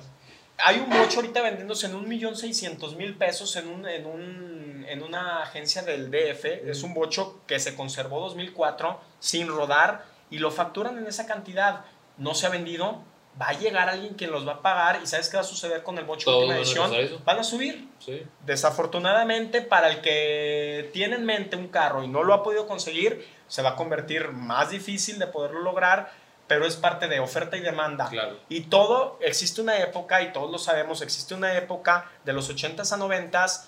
[0.58, 4.84] Hay un bocho ahorita vendiéndose en un millón seiscientos mil pesos en, un, en, un,
[4.86, 6.44] en una agencia del DF.
[6.68, 11.86] Es un bocho que se conservó 2004 sin rodar y lo facturan en esa cantidad.
[12.18, 13.02] No se ha vendido.
[13.40, 15.82] Va a llegar alguien quien los va a pagar y ¿sabes qué va a suceder
[15.82, 16.92] con el bocho última edición?
[17.24, 17.88] Van a subir.
[18.00, 18.22] Sí.
[18.44, 23.26] Desafortunadamente, para el que tiene en mente un carro y no lo ha podido conseguir,
[23.48, 26.12] se va a convertir más difícil de poderlo lograr,
[26.46, 28.08] pero es parte de oferta y demanda.
[28.08, 28.38] Claro.
[28.48, 32.92] Y todo, existe una época, y todos lo sabemos, existe una época de los 80s
[32.92, 33.64] a 90s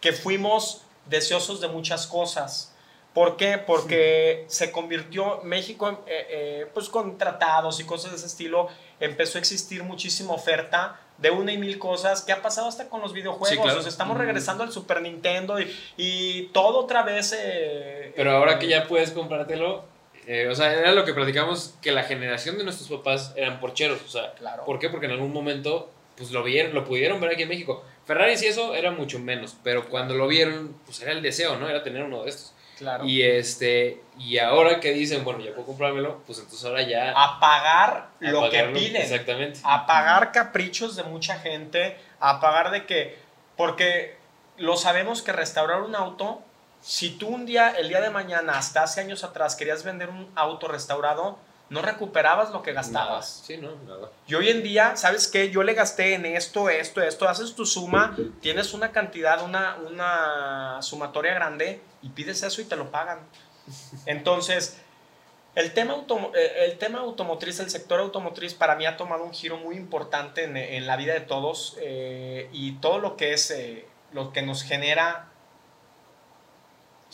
[0.00, 2.70] que fuimos deseosos de muchas cosas.
[3.12, 3.58] ¿Por qué?
[3.58, 9.38] Porque se convirtió México, eh, eh, pues con tratados y cosas de ese estilo, empezó
[9.38, 12.22] a existir muchísima oferta de una y mil cosas.
[12.22, 13.50] ¿Qué ha pasado hasta con los videojuegos?
[13.50, 13.78] Sí, claro.
[13.78, 17.32] O sea, estamos regresando al Super Nintendo y, y todo otra vez...
[17.38, 19.84] eh, Pero ahora que ya puedes comprártelo,
[20.26, 24.00] eh, o sea, era lo que platicamos, que la generación de nuestros papás eran porcheros,
[24.02, 24.64] o sea, Claro.
[24.64, 24.88] ¿por qué?
[24.88, 27.84] Porque en algún momento, pues lo vieron, lo pudieron ver aquí en México.
[28.06, 31.68] Ferrari y eso era mucho menos, pero cuando lo vieron, pues era el deseo, ¿no?
[31.68, 32.52] Era tener uno de estos.
[32.78, 33.04] Claro.
[33.04, 37.12] Y este, y ahora que dicen, bueno, ya puedo comprármelo, pues entonces ahora ya...
[37.16, 39.00] a pagar a lo que piden.
[39.02, 39.60] Exactamente.
[39.62, 43.16] a pagar caprichos de mucha gente, a pagar de que,
[43.56, 44.16] porque
[44.56, 46.42] lo sabemos que restaurar un auto,
[46.84, 50.30] si tú un día, el día de mañana, hasta hace años atrás, querías vender un
[50.34, 51.38] auto restaurado,
[51.70, 52.82] no recuperabas lo que Nada.
[52.82, 53.42] gastabas.
[53.46, 54.10] Sí, no, nada.
[54.26, 55.50] Y hoy en día, ¿sabes qué?
[55.50, 60.82] Yo le gasté en esto, esto, esto, haces tu suma, tienes una cantidad, una, una
[60.82, 63.20] sumatoria grande y pides eso y te lo pagan.
[64.04, 64.76] Entonces,
[65.54, 69.56] el tema, eh, el tema automotriz, el sector automotriz para mí ha tomado un giro
[69.56, 73.86] muy importante en, en la vida de todos eh, y todo lo que es, eh,
[74.12, 75.30] lo que nos genera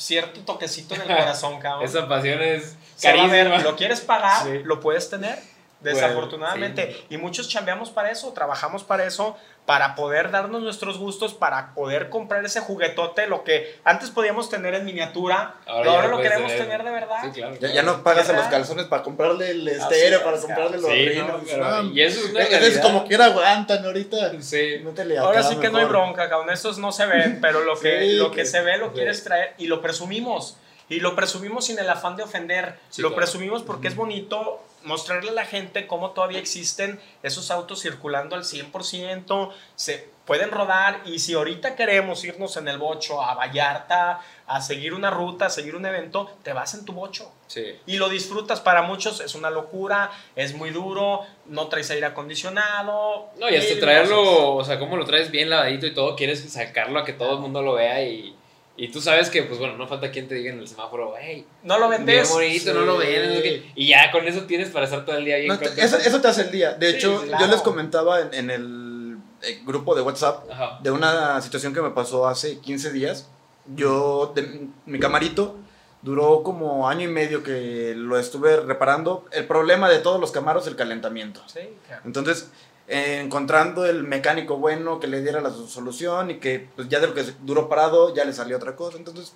[0.01, 1.85] cierto toquecito en el corazón, cabrón.
[1.85, 3.17] Esa pasión es ver,
[3.49, 3.59] carísima.
[3.59, 4.61] lo quieres pagar, Sí.
[4.65, 5.39] lo puedes tener.
[5.81, 6.93] Bueno, Desafortunadamente.
[6.93, 7.07] sí.
[7.11, 12.11] Y muchos chambeamos para eso, trabajamos para eso, para poder darnos nuestros gustos, para poder
[12.11, 16.65] comprar ese juguetote, lo que antes podíamos tener en miniatura, Ahora ahora lo queremos tener.
[16.67, 17.17] tener de verdad.
[17.23, 17.53] Sí, claro.
[17.55, 17.75] Ya, claro.
[17.75, 20.91] ya no pagas en los calzones para comprarle el Así estéreo, es, para comprarle los
[20.91, 21.29] Sí, rinos.
[21.29, 24.43] no, pero- No, y eso es una es, es como quiera aguantan ahorita.
[24.43, 24.81] Sí.
[24.85, 26.51] Métele Ahora sí que no hay bronca, cabrón.
[26.51, 28.93] Estos no se ven, pero lo que, Sí, lo que que- se ve lo sí.
[28.97, 30.59] quieres traer y lo presumimos.
[30.91, 32.75] Y lo presumimos sin el afán de ofender.
[32.91, 33.21] Sí, lo claro.
[33.23, 38.45] presumimos porque es bonito mostrarle a la gente cómo todavía existen esos autos circulando al
[38.45, 44.61] 100%, se pueden rodar y si ahorita queremos irnos en el bocho a Vallarta, a
[44.61, 47.77] seguir una ruta, a seguir un evento, te vas en tu bocho Sí.
[47.87, 48.61] y lo disfrutas.
[48.61, 53.31] Para muchos es una locura, es muy duro, no traes aire acondicionado.
[53.39, 53.81] No, y hasta cosas.
[53.81, 57.35] traerlo, o sea, como lo traes bien lavadito y todo, quieres sacarlo a que todo
[57.35, 58.37] el mundo lo vea y,
[58.83, 61.47] y tú sabes que, pues bueno, no falta quien te diga en el semáforo, hey,
[61.63, 62.31] No lo bien vendes.
[62.31, 63.07] bonito, no lo Sí.
[63.27, 63.73] no sé qué".
[63.75, 66.21] y ya con eso tienes para estar todo el día bien No, te- eso, eso
[66.21, 66.73] te hace el día.
[66.75, 67.45] De Sí, hecho, claro.
[67.47, 70.79] yo les comentaba en, en el eh, grupo de WhatsApp Ajá.
[70.83, 73.29] de una situación que me pasó hace 15 días.
[73.75, 75.57] Yo, de- mi camarito,
[76.03, 79.27] duró como año y medio que lo estuve reparando.
[79.33, 81.43] El problema de todos los camaros, el calentamiento.
[81.47, 82.03] Sí, claro.
[82.07, 82.49] Entonces,
[82.93, 86.99] eh, encontrando el mecánico bueno que le diera la so- solución y que pues, ya
[87.01, 88.99] de lo que duró parado ya le salió otra cosa.
[88.99, 89.33] Entonces,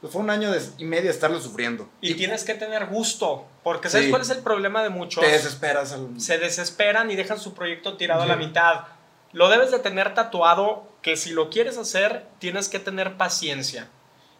[0.00, 1.88] pues fue un año de- y medio estarlo sufriendo.
[2.00, 4.10] Y tienes que tener gusto, porque ¿sabes Sí.
[4.10, 5.24] cuál es el problema de muchos?
[5.24, 5.92] te desesperas.
[5.92, 8.84] al- Se desesperan y dejan su proyecto tirado a la mitad.
[9.32, 13.88] Lo debes de tener tatuado que si lo quieres hacer, tienes que tener paciencia.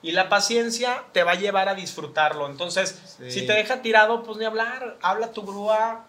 [0.00, 2.46] Y la paciencia te va a llevar a disfrutarlo.
[2.48, 3.30] Entonces, Sí.
[3.32, 4.96] si te deja tirado, pues ni hablar.
[5.02, 6.04] Habla tu grúa,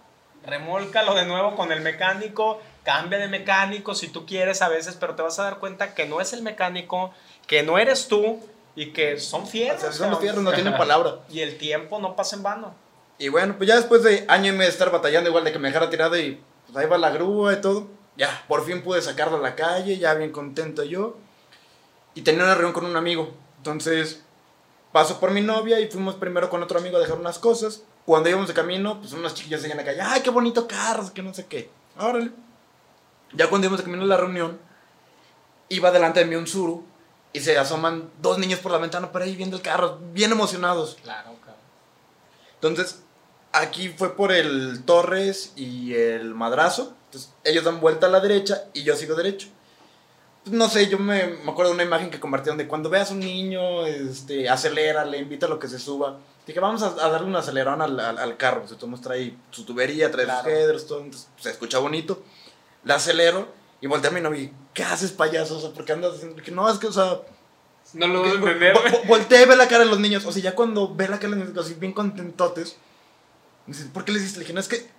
[0.45, 5.15] remólcalo de nuevo con el mecánico, cambia de mecánico si tú quieres a veces, pero
[5.15, 7.13] te vas a dar cuenta que no es el mecánico,
[7.47, 8.39] que no eres tú
[8.75, 9.81] y que son O fierros.
[9.81, 11.19] sea, son fierros, no tienen palabra.
[11.29, 12.73] Y el tiempo no pasa en vano.
[13.17, 15.59] Y bueno, pues ya después de año y medio de estar batallando, igual de que
[15.59, 19.01] me dejara tirado y pues ahí va la grúa y todo, ya, por fin pude
[19.01, 21.17] sacarlo a la calle, ya bien contento yo.
[22.15, 23.31] Y tenía una reunión con un amigo.
[23.57, 24.23] Entonces,
[24.91, 27.83] paso por mi novia y fuimos primero con otro amigo a dejar unas cosas.
[28.09, 31.13] Cuando íbamos de camino, pues unos chiquillos seguían calle, ¡ay, qué bonito carro!
[31.13, 31.69] Que no sé qué.
[31.95, 32.31] Órale.
[33.33, 34.59] Ya cuando íbamos de camino a la reunión,
[35.67, 36.83] iba delante de mí un suru
[37.33, 40.97] y se asoman dos niños por la ventana por ahí viendo el carro, bien emocionados.
[41.03, 41.61] Claro, cabrón.
[42.55, 43.03] Entonces,
[43.51, 46.95] aquí fue por el Torres y el Madrazo.
[47.09, 49.49] Entonces, ellos dan vuelta a la derecha y yo sigo derecho.
[50.49, 53.11] Pues, No sé, yo me, me acuerdo de una imagen que compartieron de cuando veas
[53.11, 56.17] un niño, este, acelera, le invita a lo que se suba.
[56.47, 58.67] Dije, vamos a, a darle un acelerón al, al, al carro.
[58.67, 60.43] Se toma, trae su tubería, trae Claro.
[60.43, 60.99] sus headers, todo.
[61.01, 62.23] Entonces, se escucha bonito.
[62.83, 63.47] Le acelero
[63.81, 65.57] y volteé a mi novia y, ¿qué haces, payaso?
[65.57, 66.35] O sea, ¿por qué andas haciendo?
[66.37, 67.19] Dije, no, es que, o sea,
[67.93, 68.75] No lo vas a Vo- entender.
[68.75, 70.25] vo- volteé, ve la cara de los niños.
[70.25, 72.77] O sea, ya cuando ve la cara de los niños, así bien contentotes.
[73.67, 74.39] me dicen, ¿por qué les diste?
[74.39, 74.89] Le dije, no, es que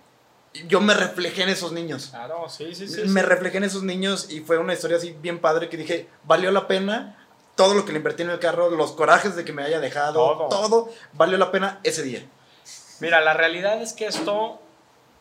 [0.67, 2.07] yo me reflejé en esos niños.
[2.11, 3.01] Claro, sí, sí, sí.
[3.05, 3.25] me sí.
[3.25, 6.67] reflejé en esos niños y fue una historia así bien padre que dije, valió la
[6.67, 7.17] pena
[7.55, 10.13] todo lo que le invertí en el carro, los corajes de que me haya dejado,
[10.13, 10.49] Todo.
[10.49, 12.25] todo, valió la pena ese día.
[12.99, 14.59] Mira, la realidad es que esto,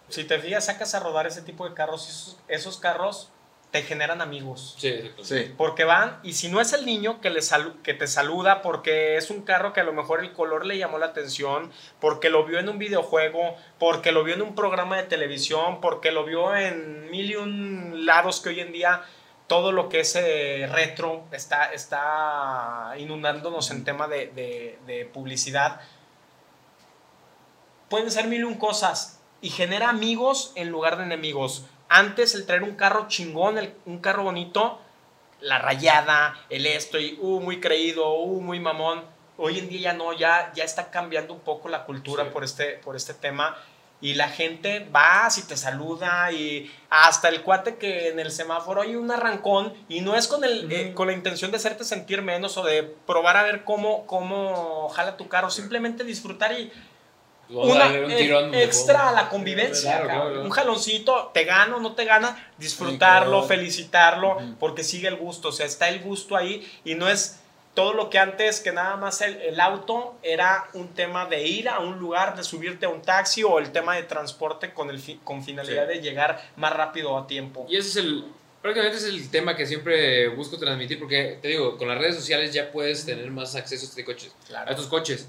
[0.09, 3.31] si te fijas, sacas a rodar ese tipo de carros esos carros
[3.71, 4.75] te generan amigos.
[4.79, 5.13] Sí.
[5.23, 5.55] Sí.
[5.57, 9.17] Porque van, y si no es el niño que, le salu- que te saluda porque
[9.17, 12.45] es un carro que a lo mejor el color le llamó la atención, porque lo
[12.45, 16.57] vio en un videojuego, porque lo vio en un programa de televisión, porque lo vio
[16.57, 19.03] en mil y un lados que hoy en día
[19.47, 25.81] todo lo que es eh, retro está, está inundándonos en tema de, de- de publicidad.
[27.89, 31.65] Pueden ser mil y un cosas y genera amigos en lugar de enemigos.
[31.91, 34.81] Antes el traer un carro chingón, el- un carro bonito,
[35.41, 39.03] la rayada, el esto y uh, muy creído, uh, muy mamón.
[39.37, 42.31] Hoy en día ya no, ya, ya está cambiando un poco la cultura Sí.
[42.33, 43.57] por, este, por este tema.
[44.03, 48.81] Y la gente va, si te saluda y hasta el cuate que en el semáforo
[48.83, 52.23] hay un arrancón y no es con, el, eh, con la intención de hacerte sentir
[52.23, 56.73] menos o de probar a ver cómo, cómo jala tu carro, simplemente disfrutar y
[57.51, 58.55] una darle un eh, tirón.
[58.55, 59.91] extra a la convivencia.
[59.93, 60.45] Claro, claro, claro.
[60.45, 63.47] Un jaloncito, te gana o no te gana, disfrutarlo, claro.
[63.47, 65.49] felicitarlo, porque sigue el gusto.
[65.49, 67.37] O sea, está el gusto ahí y no es
[67.75, 71.69] todo lo que antes, que nada más el, el auto era un tema de ir
[71.69, 74.99] a un lugar, de subirte a un taxi o el tema de transporte con, el
[74.99, 75.95] fi- con finalidad Sí.
[75.95, 77.67] de llegar más rápido a tiempo.
[77.69, 78.25] Y ese es el.
[78.61, 82.53] Prácticamente es el tema que siempre busco transmitir porque, te digo, con las redes sociales
[82.53, 85.29] ya puedes tener más acceso a este coches, a estos coches.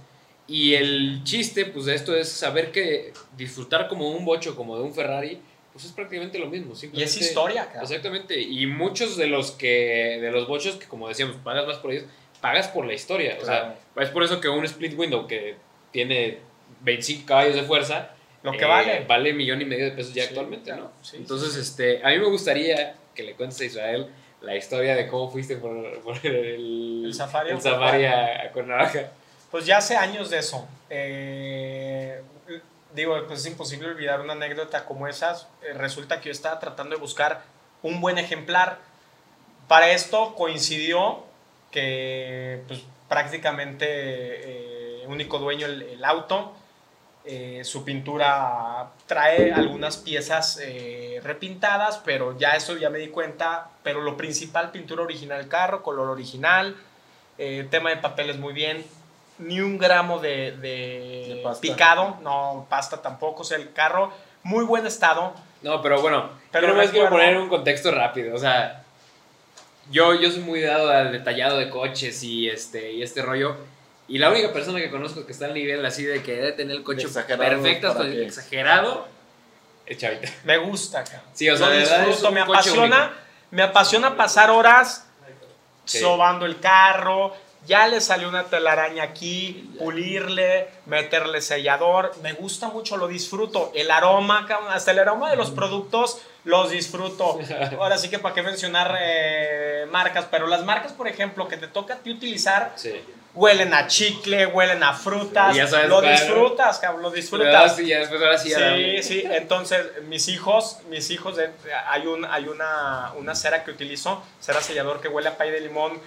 [0.51, 4.83] Y el chiste, pues, de esto es saber que disfrutar como un bocho, como de
[4.83, 5.39] un Ferrari,
[5.71, 6.73] pues es prácticamente lo mismo.
[6.91, 7.83] Y es historia, cabrón.
[7.83, 8.39] Exactamente.
[8.39, 12.03] Y muchos de los que, de los bochos que, como decíamos, pagas más por ellos,
[12.41, 13.37] pagas por la historia.
[13.39, 13.75] O Claro.
[13.95, 15.55] sea, es por eso que un split window que
[15.91, 16.39] tiene
[16.81, 18.11] 25 caballos de fuerza,
[18.43, 19.05] Lo que eh, vale.
[19.07, 20.83] Vale millón y medio de pesos ya Sí, actualmente, claro.
[20.85, 20.91] ¿no?
[21.03, 21.59] Sí, Entonces, sí.
[21.61, 24.07] este, a mí me gustaría que le cuentes a Israel
[24.41, 27.51] la historia de cómo fuiste por, por el, El safari.
[27.51, 29.11] el safari a, a Cuernavaca.
[29.51, 30.67] Pues ya hace años de eso.
[30.89, 32.21] Eh,
[32.95, 35.47] digo, pues es imposible olvidar una anécdota como esas.
[35.61, 37.43] Eh, resulta que yo estaba tratando de buscar
[37.83, 38.79] un buen ejemplar.
[39.67, 41.23] Para esto coincidió
[41.69, 46.53] que pues, prácticamente eh, único dueño el, el auto.
[47.23, 53.69] Eh, su pintura trae algunas piezas eh, repintadas, pero ya eso ya me di cuenta.
[53.83, 56.75] Pero lo principal, pintura original del carro, color original,
[57.37, 58.83] eh, tema de papeles muy bien.
[59.41, 63.41] Ni un gramo de, de De picado, no, pasta tampoco.
[63.41, 64.11] O sea, el carro,
[64.43, 65.33] muy buen estado.
[65.61, 68.35] No, pero bueno, Pero yo nomás quiero poner un contexto rápido.
[68.35, 68.83] O sea,
[69.89, 73.55] yo, yo soy muy dado al detallado de coches y este, y este rollo.
[74.07, 76.75] Y la única persona que conozco que está al nivel así de que debe tener
[76.75, 79.07] el coche Exagerado, perfecto, ¿para hasta exagerado,
[79.85, 80.29] es Chavita.
[80.43, 81.21] Me gusta, cabrón.
[81.33, 83.15] Sí, o sea, de verdad es un me coche apasiona, único.
[83.51, 85.07] me apasiona pasar horas
[85.85, 85.99] Sí.
[85.99, 87.33] sobando el carro,
[87.65, 93.91] ya le salió una telaraña aquí, pulirle, meterle sellador, me gusta mucho, lo disfruto, el
[93.91, 97.39] aroma, hasta el aroma de los productos los disfruto.
[97.79, 101.67] Ahora sí que para qué mencionar eh, marcas, pero las marcas, por ejemplo, que te
[101.67, 102.99] toca a ti utilizar, Sí.
[103.35, 105.55] huelen a chicle, huelen a frutas.
[105.55, 107.75] Ya sabes lo disfrutas, cabrón, lo disfrutas.
[107.75, 108.49] sí, ya después ahora sí.
[108.49, 111.37] ya Sí, sí, entonces mis hijos, mis hijos,
[111.87, 115.61] hay, un, hay una, una cera que utilizo, cera sellador que huele a pay de
[115.61, 116.01] limón.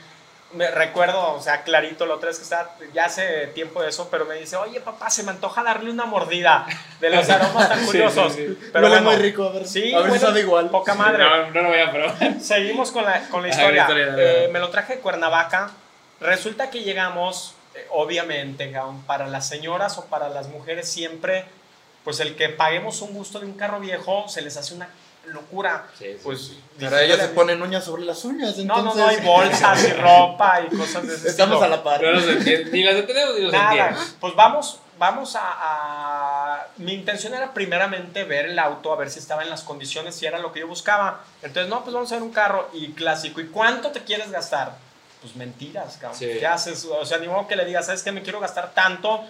[0.54, 4.08] Me recuerdo, o sea, clarito, la otra vez que estaba, ya hace tiempo de eso,
[4.10, 6.66] pero me dice, oye papá, se me antoja darle una mordida
[7.00, 8.32] de los aromas tan curiosos.
[8.34, 8.58] sí, sí.
[8.72, 9.66] Pero Huele bueno, muy rico, a ver.
[9.66, 10.70] Sí, a ver si sabe igual.
[10.70, 11.24] Poca madre.
[11.24, 12.16] No, no lo voy a probar.
[12.40, 13.74] Seguimos con la, con la Ajá, historia.
[13.74, 15.70] la historia, dale, Eh, me lo traje de Cuernavaca.
[16.20, 18.72] Resulta que llegamos, eh, obviamente,
[19.06, 21.44] para las señoras o para las mujeres siempre,
[22.04, 24.88] pues el que paguemos un gusto de un carro viejo se les hace una
[25.26, 25.86] locura.
[25.98, 26.60] Sí, sí, Pues, sí.
[26.78, 28.56] Pero ellos se ponen uñas sobre las uñas.
[28.58, 31.74] No, no, entonces- no, hay bolsas y ropa y cosas de ese Estamos estilo.
[31.74, 32.02] a la par.
[32.02, 32.70] No los entiendo.
[32.72, 34.00] Ni las entendemos ni los Nada, entiendo.
[34.20, 39.18] pues vamos, vamos a, a- Mi intención era primeramente ver el auto, a ver si
[39.20, 41.22] estaba en las condiciones, si era lo que yo buscaba.
[41.42, 43.40] Entonces, no, pues vamos a ver un carro y clásico.
[43.40, 44.76] ¿Y cuánto te quieres gastar?
[45.20, 46.18] Pues mentiras, cabrón.
[46.18, 46.26] Sí.
[46.38, 46.84] ¿Qué haces?
[46.86, 48.12] O sea, ni modo que le digas, ¿sabes qué?
[48.12, 49.22] Me quiero gastar tanto.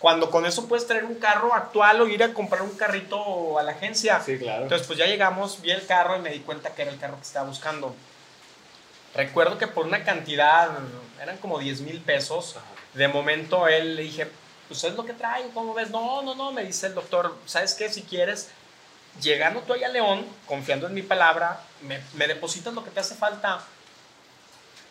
[0.00, 3.62] Cuando con eso puedes traer un carro actual o ir a comprar un carrito a
[3.62, 4.20] la agencia.
[4.20, 4.62] Sí, claro.
[4.62, 7.16] Entonces, pues ya llegamos, vi el carro y me di cuenta que era el carro
[7.16, 7.94] que estaba buscando.
[9.14, 10.70] Recuerdo que por una cantidad,
[11.20, 12.56] eran como 10 mil pesos.
[12.56, 12.64] Ajá.
[12.94, 14.28] De momento él le dije,
[14.68, 15.90] pues es lo que trae, ¿cómo ves?
[15.90, 17.88] No, no, no, me dice el doctor, ¿sabes qué?
[17.88, 18.48] Si quieres,
[19.20, 23.00] llegando tú allá a León, confiando en mi palabra, me, me depositas lo que te
[23.00, 23.60] hace falta.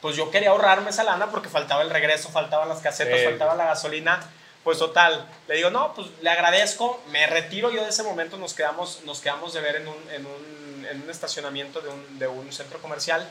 [0.01, 3.25] Pues yo quería ahorrarme esa lana porque faltaba el regreso, faltaban las casetas, Sí.
[3.25, 4.19] faltaba la gasolina.
[4.63, 8.53] Pues total, le digo, no, pues le agradezco, me retiro yo de ese momento, nos
[8.53, 12.27] quedamos, nos quedamos de ver en un, en un, en un estacionamiento de un, de
[12.27, 13.27] un centro comercial,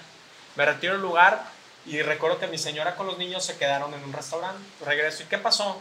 [0.57, 1.45] me retiro del lugar
[1.85, 5.27] y recuerdo que mi señora con los niños se quedaron en un restaurante, regreso, ¿y
[5.27, 5.81] qué pasó?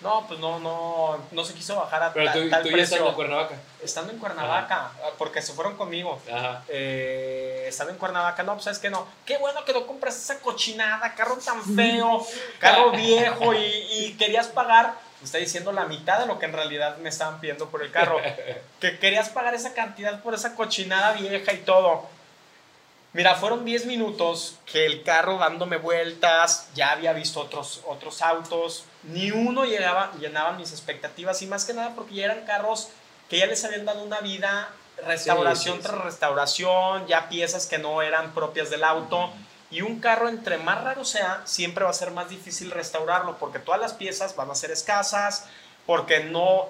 [0.00, 2.98] No, pues no, no, no se quiso bajar a Pero tú, tal tú ya estás
[2.98, 3.08] precio.
[3.08, 3.54] en Cuernavaca.
[3.82, 6.18] Estando en Cuernavaca, porque se fueron conmigo.
[6.32, 6.62] Ajá.
[6.68, 9.06] Eh, estando en Cuernavaca, no, pues sabes que no.
[9.26, 12.26] Qué bueno que no compras esa cochinada, carro tan feo,
[12.58, 13.58] carro viejo y,
[13.90, 17.38] y querías pagar, me está diciendo la mitad de lo que en realidad me estaban
[17.38, 18.18] pidiendo por el carro.
[18.80, 22.08] que querías pagar esa cantidad por esa cochinada vieja y todo.
[23.12, 28.84] Mira, fueron 10 minutos que el carro dándome vueltas, ya había visto otros, otros autos,
[29.04, 32.88] ni uno llegaba, llenaba mis expectativas y más que nada porque ya eran carros
[33.28, 34.68] que ya les habían dado una vida,
[35.06, 39.30] restauración Sí, sí, tras restauración, ya piezas que no eran propias del auto.
[39.70, 43.60] Y un carro, entre más raro sea, siempre va a ser más difícil restaurarlo porque
[43.60, 45.46] todas las piezas van a ser escasas,
[45.86, 46.68] porque no,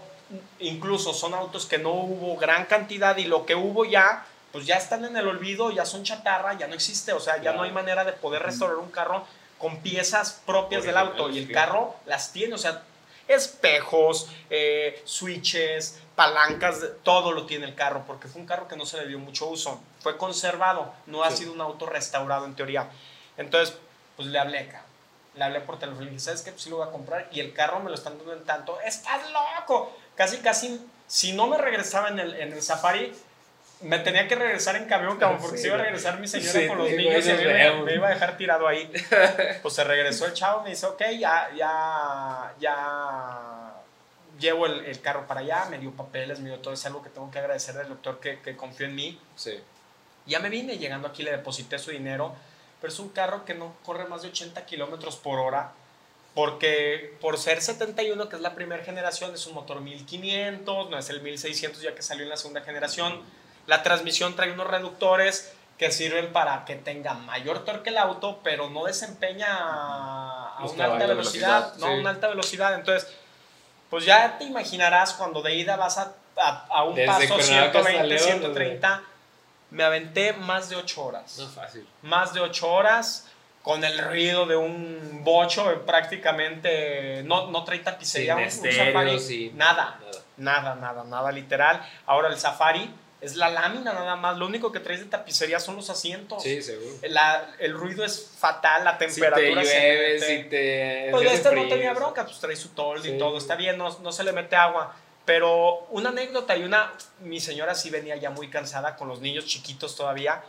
[0.59, 4.77] incluso son autos que no hubo gran cantidad y lo que hubo ya, pues ya
[4.77, 7.73] están en el olvido, ya son chatarra, ya no existe, o sea, ya no hay
[7.73, 9.25] manera de poder restaurar un carro
[9.61, 12.83] con piezas propias del auto y el carro las tiene, o sea,
[13.29, 18.85] espejos, eh, switches, palancas, todo lo tiene el carro, porque fue un carro que no
[18.87, 21.39] se le dio mucho uso, fue conservado, no ha Sí.
[21.39, 22.89] sido un auto restaurado en teoría.
[23.37, 23.77] Entonces,
[24.17, 24.91] pues le hablé, cabrón.
[25.37, 26.51] Le hablé por teléfono y le dije, ¿sabes qué?
[26.51, 28.81] Pues sí lo voy a comprar y el carro me lo están dando en tanto.
[28.81, 29.97] ¡Estás loco!
[30.17, 33.13] Casi, casi, si no me regresaba en el, en el safari,
[33.83, 36.53] me tenía que regresar en camión, cabrón, porque Sí, se iba a regresar mi señora
[36.53, 38.91] Sí, con los niños y me me iba a dejar tirado ahí.
[39.63, 43.75] Pues se regresó el chavo, me dice, ok, ya, ya, ya
[44.39, 47.11] llevo el, el carro para allá, me dio papeles, me dio todo, es algo que
[47.11, 49.21] tengo que agradecer al doctor que, que confió en mí.
[49.37, 49.59] Sí.
[50.27, 52.35] Ya me vine, llegando aquí le deposité su dinero,
[52.81, 55.73] pero es un carro que no corre más de 80 kilómetros por hora,
[56.35, 61.11] porque por ser 71, que es la primera generación, es un motor 1500, no es
[61.11, 63.21] el 1600 ya que salió en la segunda generación.
[63.67, 68.69] La transmisión trae unos reductores que sirven para que tenga mayor torque el auto, pero
[68.69, 72.01] no desempeña a Los una alta velocidad, velocidad, no sí.
[72.01, 72.75] una alta velocidad.
[72.75, 73.11] Entonces,
[73.89, 77.79] pues ya te imaginarás cuando de ida vas a, a, a un Desde paso Cuernavaca
[77.79, 79.03] hasta 120, León, 130.
[79.71, 81.87] Me aventé más de 8 horas No fácil.
[82.03, 83.29] más de ocho horas
[83.63, 89.99] con el ruido de un bocho eh, prácticamente no, no trae tapicería un- safari nada.
[90.39, 92.91] nada nada nada literal ahora el safari
[93.21, 96.63] es la lámina nada más lo único que traes de tapicería son los asientos Sí,
[96.63, 96.97] seguro.
[97.09, 100.27] La- el ruido es fatal la Si te temperatura se llueve, mete.
[100.43, 101.09] si te.
[101.11, 104.13] Pues este no tenía bronca, pues trae su toldo y todo, está bien, no, no
[104.13, 104.95] se le mete agua.
[105.27, 109.45] Pero una anécdota y una, mi señora sí venía ya muy cansada con los niños
[109.45, 110.43] chiquitos todavía.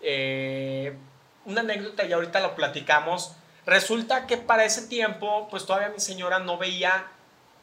[0.00, 0.96] Eh,
[1.44, 3.32] una anécdota y ahorita lo platicamos.
[3.66, 7.06] Resulta que para ese tiempo, pues todavía mi señora no veía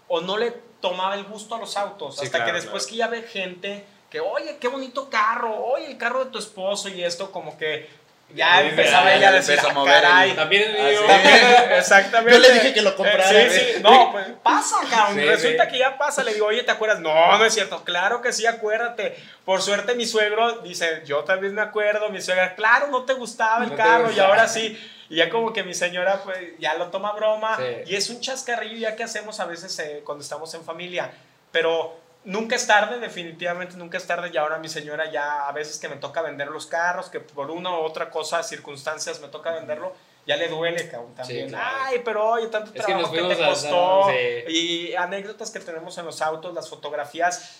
[0.08, 2.18] o no le tomaba el gusto a los autos.
[2.18, 2.92] Sí, hasta claro, que después claro.
[2.92, 6.88] que ya ve gente que, oye, qué bonito carro, oye, el carro de tu esposo
[6.88, 7.90] y esto como que
[8.35, 10.31] Ya Sí, empezaba ya ella a decir, a "Ah, mover el- caray".
[10.35, 11.00] También Ah, mío.
[11.02, 11.08] sí.
[11.08, 12.31] También, exactamente.
[12.33, 15.19] Yo le dije que lo comprara, Eh, Sí, sí, no, pues pasa, cabrón.
[15.19, 15.71] Sí, Resulta sí.
[15.71, 16.23] que ya pasa.
[16.23, 17.00] Le digo, oye, ¿te acuerdas?
[17.00, 17.83] No, no es cierto.
[17.83, 19.15] Claro que sí, acuérdate.
[19.46, 22.10] Por suerte, mi suegro dice, yo también me acuerdo.
[22.10, 24.29] Mi suegra, claro, no te gustaba el No carro y gustaba.
[24.29, 24.79] ahora sí.
[25.10, 27.58] Y ya como que mi señora, pues, ya lo toma broma.
[27.58, 27.92] Sí.
[27.92, 31.12] Y es un chascarrillo ya que hacemos a veces eh, cuando estamos en familia.
[31.52, 34.30] Pero nunca es tarde, definitivamente nunca es tarde.
[34.34, 37.52] Y ahora mi señora ya a veces que me toca vender los carros, que por
[37.52, 39.94] una u otra cosa, circunstancias me toca venderlo,
[40.26, 41.50] ya le duele, cabrón, también.
[41.50, 41.78] claro.
[41.84, 44.08] Ay, pero oye, tanto Es que trabajo que, fuimos te costó.
[44.10, 44.52] sí.
[44.54, 47.60] Y anécdotas que tenemos en los autos, las fotografías.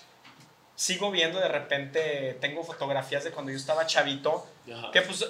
[0.76, 4.90] Sigo viendo de repente, tengo fotografías de cuando yo estaba chavito, Ajá.
[4.92, 5.24] que pues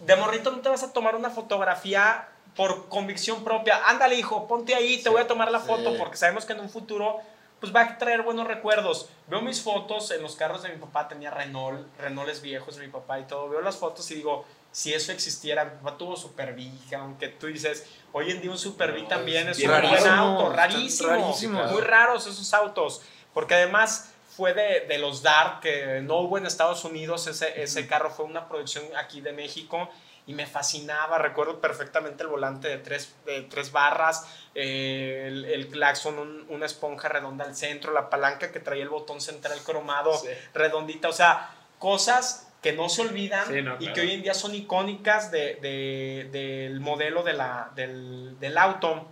[0.00, 3.80] de morrito no te vas a tomar una fotografía por convicción propia.
[3.88, 5.66] Ándale, hijo, ponte ahí, te Sí, voy a tomar la sí.
[5.66, 7.20] foto porque sabemos que en un futuro
[7.60, 9.08] pues va a traer buenos recuerdos.
[9.28, 12.92] Veo mis fotos en los carros de mi papá, tenía Renault, Renaults viejos de mi
[12.92, 13.48] papá y todo.
[13.48, 17.46] Veo las fotos y digo, si eso existiera, mi papá tuvo Super V, aunque tú
[17.46, 21.64] dices, hoy en día un Super V No, también es es un buen auto, rarísimo,
[21.64, 23.00] muy raros esos autos,
[23.32, 27.86] porque además fue de, de los Dart que no hubo en Estados Unidos, ese, ese
[27.86, 29.88] carro fue una producción aquí de México
[30.26, 35.68] y me fascinaba, recuerdo perfectamente el volante de tres, de tres barras, eh, el, el
[35.68, 40.16] claxon, un- una esponja redonda al centro, la palanca que traía el botón central cromado,
[40.16, 40.28] Sí.
[40.52, 43.94] redondita, o sea, cosas que no se olvidan Sí, no, y claro.
[43.94, 49.06] que hoy en día son icónicas de- de- del modelo de la, del, del auto.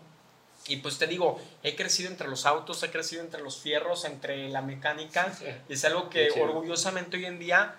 [0.67, 4.49] Y pues te digo, he crecido entre los autos, he crecido entre los fierros, entre
[4.49, 5.45] la mecánica, Sí.
[5.69, 7.77] y es algo que orgullosamente hoy en día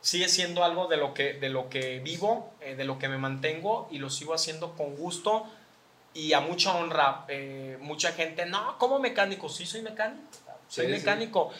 [0.00, 3.18] sigue siendo algo de lo que, de lo que vivo, eh, de lo que me
[3.18, 5.44] mantengo, y lo sigo haciendo con gusto
[6.14, 7.24] y a mucha honra.
[7.28, 10.22] Eh, mucha gente, no, como mecánico, sí soy mecánico,
[10.68, 10.98] soy Sí, sí.
[10.98, 11.50] mecánico.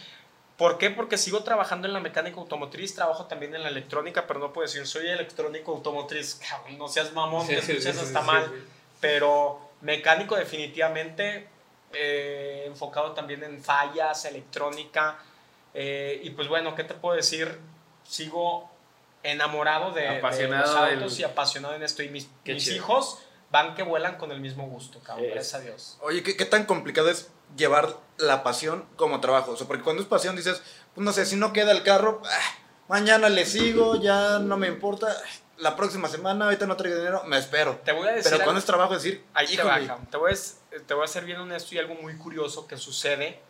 [0.56, 0.90] ¿Por qué?
[0.90, 4.66] Porque sigo trabajando en la mecánica automotriz, trabajo también en la electrónica, pero no puedo
[4.66, 6.40] decir soy electrónico automotriz.
[6.76, 8.44] No seas mamón, Sí, te sí, escuchas sí, hasta sí, mal.
[8.46, 8.64] sí.
[9.00, 11.46] Pero mecánico definitivamente,
[11.92, 15.18] eh, enfocado también en fallas, electrónica.
[15.74, 17.56] eh, y pues bueno, ¿qué te puedo decir?
[18.08, 18.70] Sigo
[19.22, 22.02] enamorado de, de Apasionado los autos del- y apasionado en esto.
[22.02, 23.18] Y mis, mis hijos
[23.50, 25.26] van que vuelan con el mismo gusto, cabrón.
[25.32, 25.98] Gracias a Dios.
[26.00, 29.52] Oye, ¿qué, qué tan complicado es llevar la pasión como trabajo?
[29.52, 30.62] O sea, porque cuando es pasión dices,
[30.94, 32.54] pues no sé, si no queda el carro, ah,
[32.88, 35.14] mañana le sigo, ya no me importa,
[35.56, 37.80] la próxima semana, ahorita no traigo dinero, me espero.
[37.84, 38.30] Te voy a decir.
[38.32, 39.98] Pero cuando es trabajo decir, Ahí te baja.
[40.10, 43.40] Te voy, a, te voy a ser bien honesto y algo muy curioso que sucede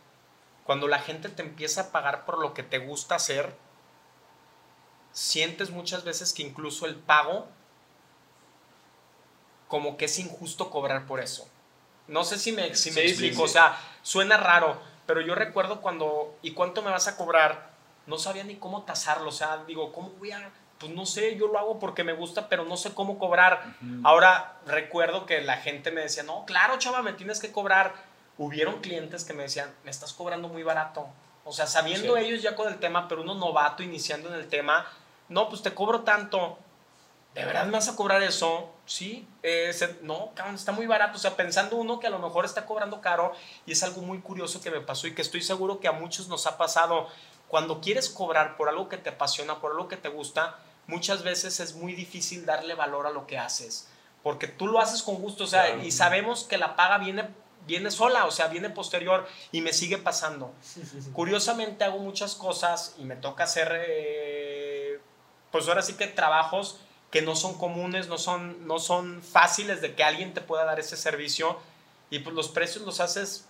[0.64, 3.52] cuando la gente te empieza a pagar por lo que te gusta hacer.
[5.12, 7.46] Sientes muchas veces que incluso el pago,
[9.68, 11.48] como que es injusto cobrar por eso.
[12.06, 13.42] No sé si me, si me Sí, explico, sí.
[13.42, 17.70] o sea, suena raro, pero yo recuerdo cuando, ¿y cuánto me vas a cobrar?
[18.06, 20.50] No sabía ni cómo tasarlo, o sea, digo, ¿cómo voy a...?
[20.78, 23.74] Pues no sé, yo lo hago porque me gusta, pero no sé cómo cobrar.
[24.04, 27.94] Ahora recuerdo que la gente me decía, no, claro, chava, me tienes que cobrar.
[28.38, 31.08] Hubieron clientes que me decían, me estás cobrando muy barato.
[31.48, 32.24] O sea, sabiendo Sí.
[32.24, 34.86] ellos ya con el tema, pero uno novato iniciando en el tema,
[35.30, 36.58] no, pues te cobro tanto.
[37.34, 38.70] ¿De verdad me vas a cobrar eso?
[38.84, 39.26] Sí.
[39.42, 41.16] Eh, se- no, cabrón, está muy barato.
[41.16, 43.32] O sea, pensando uno que a lo mejor está cobrando caro
[43.64, 46.28] y es algo muy curioso que me pasó y que estoy seguro que a muchos
[46.28, 47.08] nos ha pasado.
[47.48, 51.60] Cuando quieres cobrar por algo que te apasiona, por algo que te gusta, muchas veces
[51.60, 53.88] es muy difícil darle valor a lo que haces.
[54.22, 55.82] Porque tú lo haces con gusto, o sea, Claro.
[55.82, 57.28] y sabemos que la paga viene,
[57.68, 60.52] viene sola, o sea, viene posterior y me sigue pasando.
[61.12, 64.98] Curiosamente hago muchas cosas y me toca hacer, eh,
[65.52, 69.94] pues ahora sí que trabajos que no son comunes, no son, no son fáciles de
[69.94, 71.58] que alguien te pueda dar ese servicio
[72.10, 73.46] y pues los precios los haces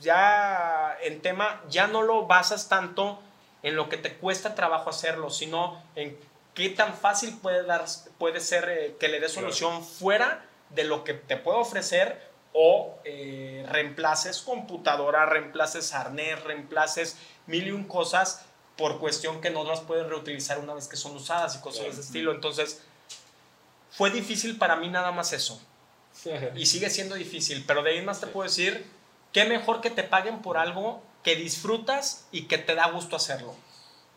[0.00, 3.20] ya en tema, ya no lo basas tanto
[3.62, 6.18] en lo que te cuesta trabajo hacerlo, sino en
[6.54, 7.84] qué tan fácil puede, dar,
[8.18, 12.98] puede ser eh, que le dé solución fuera de lo que te puedo ofrecer o
[13.04, 18.44] eh, reemplaces computadora, reemplaces arnés, reemplaces mil y un cosas
[18.76, 21.90] por cuestión que no las puedes reutilizar una vez que son usadas y cosas de
[21.90, 22.32] ese estilo.
[22.32, 22.82] Entonces,
[23.90, 25.60] fue difícil para mí nada más eso.
[26.56, 28.86] Y sigue siendo difícil, pero de ahí más te puedo decir,
[29.32, 33.54] qué mejor que te paguen por algo que disfrutas y que te da gusto hacerlo.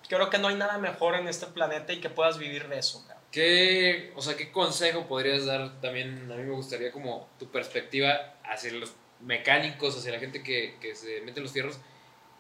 [0.08, 3.04] Creo que no hay nada mejor en este planeta y que puedas vivir de eso.
[3.36, 6.32] ¿Qué, o sea, ¿Qué consejo podrías dar también?
[6.32, 10.96] A mí me gustaría como tu perspectiva hacia los mecánicos, hacia la gente que, que
[10.96, 11.78] se mete en los fierros,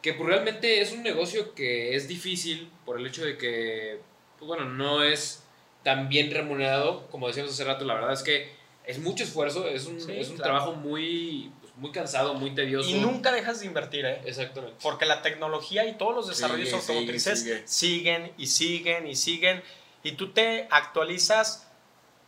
[0.01, 3.99] que pues realmente es un negocio que es difícil por el hecho de que,
[4.39, 5.43] pues bueno, no es
[5.83, 8.49] tan bien remunerado, como decíamos hace rato, la verdad es que
[8.85, 10.53] es mucho esfuerzo, es un, Sí, es un claro.
[10.53, 12.89] trabajo muy, pues, muy cansado, muy tedioso.
[12.89, 14.21] Y nunca dejas de invertir, ¿eh?
[14.25, 14.77] Exactamente.
[14.81, 17.61] Porque la tecnología y todos los desarrollos Sigue, sigue, automotrices sigue.
[17.65, 19.61] siguen y siguen y siguen.
[20.05, 21.67] Y tú te actualizas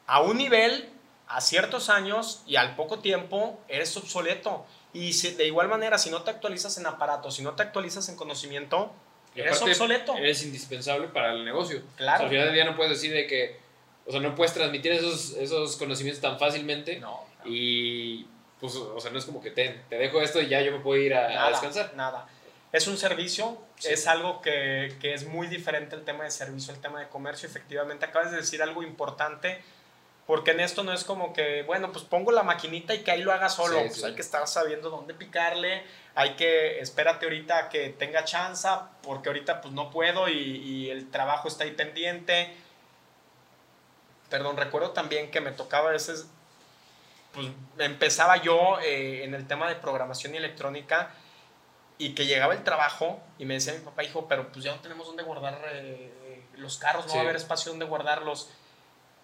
[0.08, 0.90] a un nivel,
[1.28, 4.66] a ciertos años y al poco tiempo eres obsoleto.
[4.94, 8.16] Y de igual manera, si no te actualizas en aparatos, si no te actualizas en
[8.16, 8.92] conocimiento,
[9.36, 10.18] eres obsoleto.
[10.18, 11.84] Eres indispensable para el negocio.
[11.98, 12.24] Claro.
[12.24, 13.60] al final del día no puedes decir de que,
[14.08, 17.00] o sea, no puedes transmitir esos, esos conocimientos tan fácilmente.
[17.00, 17.26] No.
[17.46, 18.26] Y,
[18.60, 20.80] pues, o sea, no es como que te, te dejo esto y ya yo me
[20.80, 21.94] puedo ir a, descansar.
[21.96, 22.28] Nada.
[22.78, 26.80] Es un servicio, es algo que, que es muy diferente el tema de servicio, el
[26.80, 27.50] tema de comercio.
[27.50, 29.64] Efectivamente, acabas de decir algo importante
[30.28, 33.24] porque en esto no es como que, bueno, pues pongo la maquinita y que ahí
[33.24, 33.80] lo haga solo.
[33.80, 35.84] pues hay que estar sabiendo dónde picarle.
[36.16, 38.68] Hay que, espérate ahorita que tenga chance,
[39.02, 42.54] porque ahorita pues no puedo y, el trabajo está ahí pendiente.
[44.30, 46.28] Perdón, recuerdo también que me tocaba a veces,
[47.34, 47.48] pues
[47.78, 51.10] empezaba yo eh, en el tema de programación y electrónica
[51.98, 54.82] y que llegaba el trabajo y me decía mi papá, hijo, pero pues ya no
[54.82, 58.50] tenemos dónde guardar eh, los carros, no va a haber espacio donde guardarlos.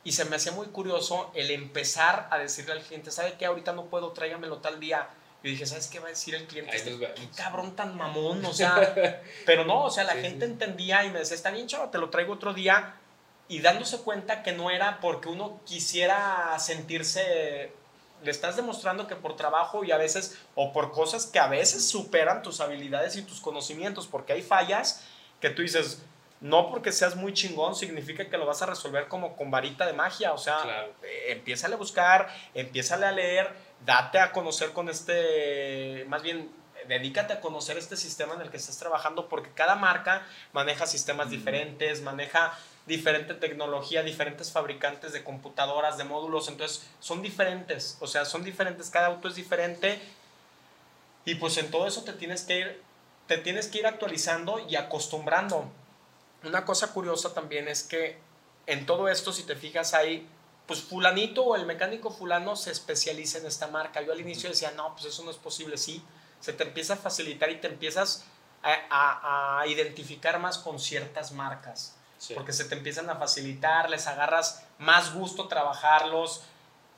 [0.03, 3.45] Y se me hacía muy curioso el empezar a decirle al cliente, ¿sabe qué?
[3.45, 5.07] Ahorita no puedo, tráigamelo tal día.
[5.43, 6.75] Y dije, ¿sabes qué va a decir el cliente?
[6.75, 8.95] Este, qué cabrón tan mamón, o sea,
[9.45, 12.09] pero no, o sea, la gente entendía y me decía, está bien, chaval, te lo
[12.09, 12.95] traigo otro día.
[13.49, 17.73] Y dándose cuenta que no era porque uno quisiera sentirse,
[18.23, 21.87] le estás demostrando que por trabajo y a veces, o por cosas que a veces
[21.87, 25.03] superan tus habilidades y tus conocimientos, porque hay fallas
[25.39, 26.01] que tú dices,
[26.43, 29.93] no porque seas muy chingón significa que lo vas a resolver como con varita de
[29.93, 30.33] magia.
[30.33, 30.93] O sea, claro.
[31.03, 33.49] Eh, a buscar, empieza a leer,
[33.85, 36.51] date a conocer con este, más bien,
[36.87, 41.29] dedícate a conocer este sistema en el que estás trabajando porque cada marca maneja sistemas
[41.29, 48.25] diferentes, maneja diferente tecnología, diferentes fabricantes de computadoras, de módulos, entonces son diferentes, o sea,
[48.25, 50.01] son diferentes, cada auto es diferente
[51.25, 52.81] y pues en todo eso te tienes que ir,
[53.27, 55.71] te tienes que ir actualizando y acostumbrando
[56.43, 58.17] una cosa curiosa también es que
[58.65, 60.27] en todo esto, si te fijas, hay,
[60.67, 64.01] pues fulanito o el mecánico fulano se especializa en esta marca.
[64.01, 66.03] Yo al inicio decía, no, pues eso no es posible, sí.
[66.39, 68.25] Se te empieza a facilitar y te empiezas
[68.61, 71.95] a, identificar más con ciertas marcas.
[72.33, 76.43] Porque se te empiezan a facilitar, les agarras más gusto trabajarlos.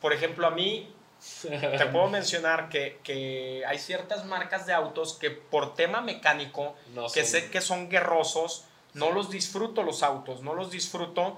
[0.02, 0.94] Por ejemplo, a mí
[1.42, 6.76] te puedo mencionar que, que, hay ciertas marcas de autos que por tema mecánico,
[7.14, 11.38] que sé que son guerrosos, no los disfruto los autos, no los disfruto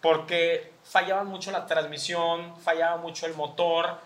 [0.00, 3.98] porque fallaba mucho la transmisión, fallaba mucho el motor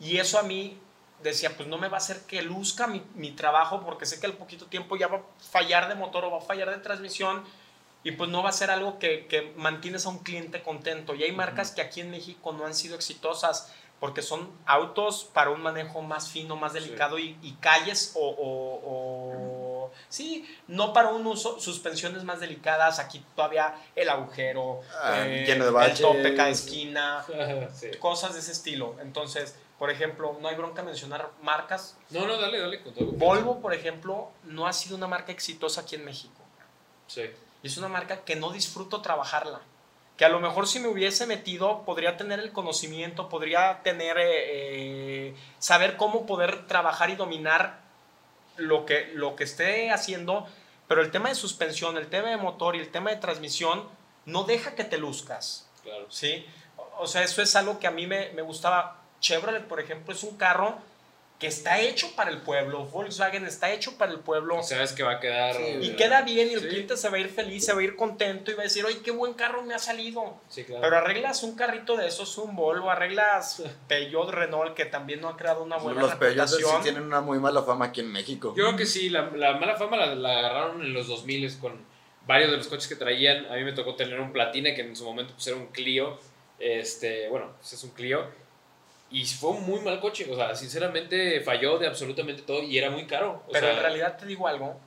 [0.00, 0.78] y eso a mí
[1.22, 4.34] decía, pues no me va a hacer que luzca mi, trabajo porque sé que al
[4.34, 7.44] poquito tiempo ya va a fallar de motor o va a fallar de transmisión
[8.04, 11.14] y pues no va a ser algo que, que mantienes a un cliente contento.
[11.14, 13.72] Y hay marcas que aquí en México no han sido exitosas
[14.04, 20.92] porque son autos para un manejo más fino, más delicado y, calles o, sí, no
[20.92, 25.98] para un uso, suspensiones más delicadas, aquí todavía el agujero, ah, eh, lleno de el
[25.98, 27.24] tope cada esquina,
[27.98, 28.96] cosas de ese estilo.
[29.00, 31.96] Entonces, por ejemplo, no hay bronca mencionar marcas.
[32.10, 32.82] No, no, dale, dale.
[33.12, 36.42] Volvo, por ejemplo, no ha sido una marca exitosa aquí en México.
[37.06, 37.22] Sí.
[37.64, 39.60] Es una marca que no disfruto trabajarla
[40.16, 45.28] que a lo mejor si me hubiese metido podría tener el conocimiento, podría tener, eh,
[45.28, 47.80] eh, saber cómo poder trabajar y dominar
[48.56, 50.46] lo que, lo que esté haciendo,
[50.86, 53.88] pero el tema de suspensión, el tema de motor y el tema de transmisión
[54.26, 55.68] no deja que te luzcas.
[55.82, 56.06] Claro.
[56.08, 56.46] ¿sí?
[56.98, 59.00] O sea, eso es algo que a mí me, me gustaba.
[59.20, 60.76] Chevrolet, por ejemplo, es un carro
[61.38, 62.84] que está hecho para el pueblo.
[62.86, 64.62] Volkswagen está hecho para el pueblo.
[64.62, 65.56] sabes que va a quedar.
[65.80, 67.96] y queda bien y el cliente se va a ir feliz, se va a ir
[67.96, 70.40] contento y va a decir, oye, qué buen carro me ha salido.
[70.54, 75.36] Pero arreglas un carrito de esos, un Volvo, arreglas Peugeot, Renault, que también no ha
[75.36, 78.54] creado una buena Los Peugeot sí tienen una muy mala fama aquí en México.
[78.56, 81.84] Yo creo que sí, la, mala fama la, agarraron en los 2000 con
[82.26, 83.46] varios de los coches que traían.
[83.46, 86.18] A mí me tocó tener un Platina que en su momento pues, era un Clio.
[86.58, 88.43] Este, bueno, pues es un Clio
[89.10, 92.90] y fue un muy mal coche, o sea, sinceramente falló de absolutamente todo y era
[92.90, 93.44] muy caro.
[93.52, 94.78] Pero en realidad te digo algo,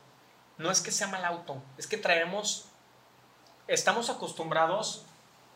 [0.58, 2.66] no es que sea mal auto, es que traemos,
[3.68, 5.06] estamos acostumbrados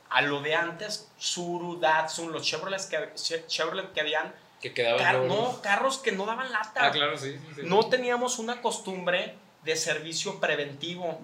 [0.10, 4.34] a lo de antes, Suru, Datsun, los Chevrolet que, Chevrolet que habían.
[4.62, 5.28] Que quedaban.
[5.28, 6.88] no, carros que no daban lata.
[6.88, 11.20] Ah, claro, sí, No teníamos una costumbre de servicio preventivo.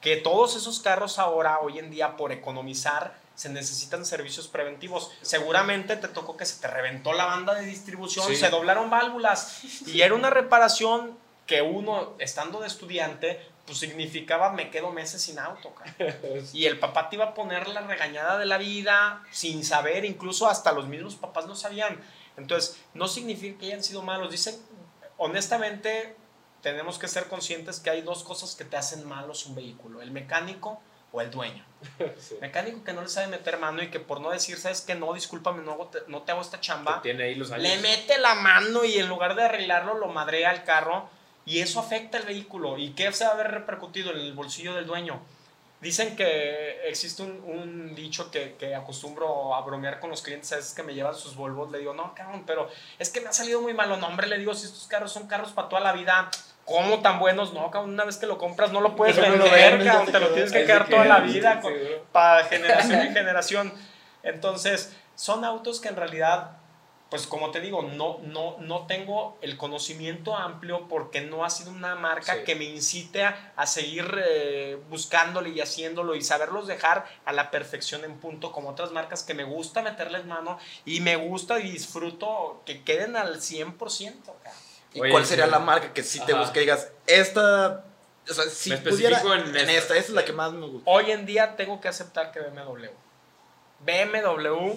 [0.00, 5.10] Que todos esos carros ahora, hoy en día, por economizar, se necesitan servicios preventivos.
[5.22, 10.02] Seguramente te tocó que se te reventó la banda de distribución, se doblaron válvulas y
[10.02, 11.16] era una reparación
[11.46, 15.72] que uno, estando de estudiante, pues significaba me quedo meses sin auto.
[16.52, 20.46] Y el papá te iba a poner la regañada de la vida sin saber, incluso
[20.46, 21.98] hasta los mismos papás no sabían.
[22.36, 24.30] Entonces, no significa que hayan sido malos.
[24.30, 24.54] Dicen,
[25.16, 26.14] honestamente,
[26.60, 30.10] tenemos que ser conscientes que hay dos cosas que te hacen malos un vehículo, el
[30.10, 30.82] mecánico
[31.12, 31.64] o el dueño.
[32.18, 32.36] Sí.
[32.40, 35.12] Mecánico que no le sabe meter mano y que por no decir, sabes que no,
[35.14, 37.62] discúlpame, no, te- no te hago esta Que chamba, tiene ahí los años.
[37.62, 41.08] le mete la mano y en lugar de arreglarlo lo madrea al carro
[41.46, 42.76] y eso afecta el vehículo.
[42.78, 45.20] ¿Y qué se va a ver repercutido en el bolsillo del dueño?
[45.80, 50.74] Dicen que existe un, un dicho que, que acostumbro a bromear con los clientes, es
[50.74, 53.62] que me llevan sus Volvos, le digo, no, cabrón, pero es que me ha salido
[53.62, 56.30] muy malo, no, hombre, le digo, si estos carros son carros para toda la vida,
[56.70, 57.52] ¿cómo tan buenos?
[57.52, 60.06] No, cabrón, una vez que lo compras no lo puedes No lo vender, ya cabrón,
[60.06, 61.72] te te lo tienes que quedar toda la vida, con-
[62.12, 63.72] para generación en generación.
[64.22, 66.52] Entonces, son autos que en realidad,
[67.10, 71.70] pues como te digo, no, no, no tengo el conocimiento amplio porque no ha sido
[71.72, 72.40] una marca Sí.
[72.44, 77.50] que me incite a, a seguir eh, buscándole y haciéndolo y saberlos dejar a la
[77.50, 81.70] perfección en punto, como otras marcas que me gusta meterles mano y me gusta y
[81.72, 83.76] disfruto que queden al 100%.
[84.24, 84.69] cabrón.
[84.94, 85.30] ¿Y Oye, cuál sí.
[85.30, 86.40] sería la marca que sí te Ajá.
[86.40, 86.52] gusta?
[86.52, 87.84] Que digas, esta.
[88.28, 89.20] O sea, si Me pudiera.
[89.20, 89.60] En, en esta.
[89.72, 89.72] esta.
[89.72, 90.90] esta es la que más me gusta.
[90.90, 92.86] Hoy en día tengo que aceptar que BMW.
[93.84, 94.72] BMW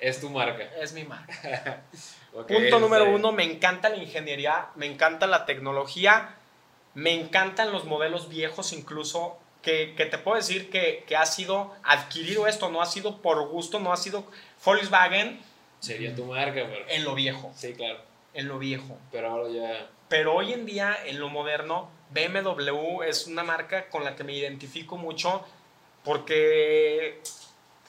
[0.00, 0.64] Es tu marca.
[0.80, 1.82] es mi marca.
[2.36, 6.34] Ok, Punto número uno, me encanta la ingeniería, me encanta la tecnología,
[6.94, 11.72] me encantan los modelos viejos incluso, que, que te puedo decir que, que ha sido
[11.84, 14.24] adquirido esto, no ha sido por gusto, no ha sido
[14.64, 15.40] Volkswagen
[15.78, 16.84] Sería tu marca, pero.
[16.88, 18.00] en lo viejo, Sí, claro.
[18.34, 18.98] En lo viejo.
[19.10, 19.90] Pero ahora ya.
[20.08, 24.34] Pero hoy en día, en lo moderno, BMW es una marca con la que me
[24.34, 25.44] identifico mucho
[26.04, 27.20] porque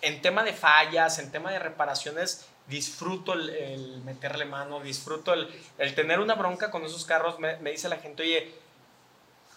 [0.02, 5.50] en tema de fallas, en tema de reparaciones, disfruto el, el meterle mano, disfruto el,
[5.78, 7.40] el tener una bronca con esos carros.
[7.40, 8.52] Me, me dice la gente, oye,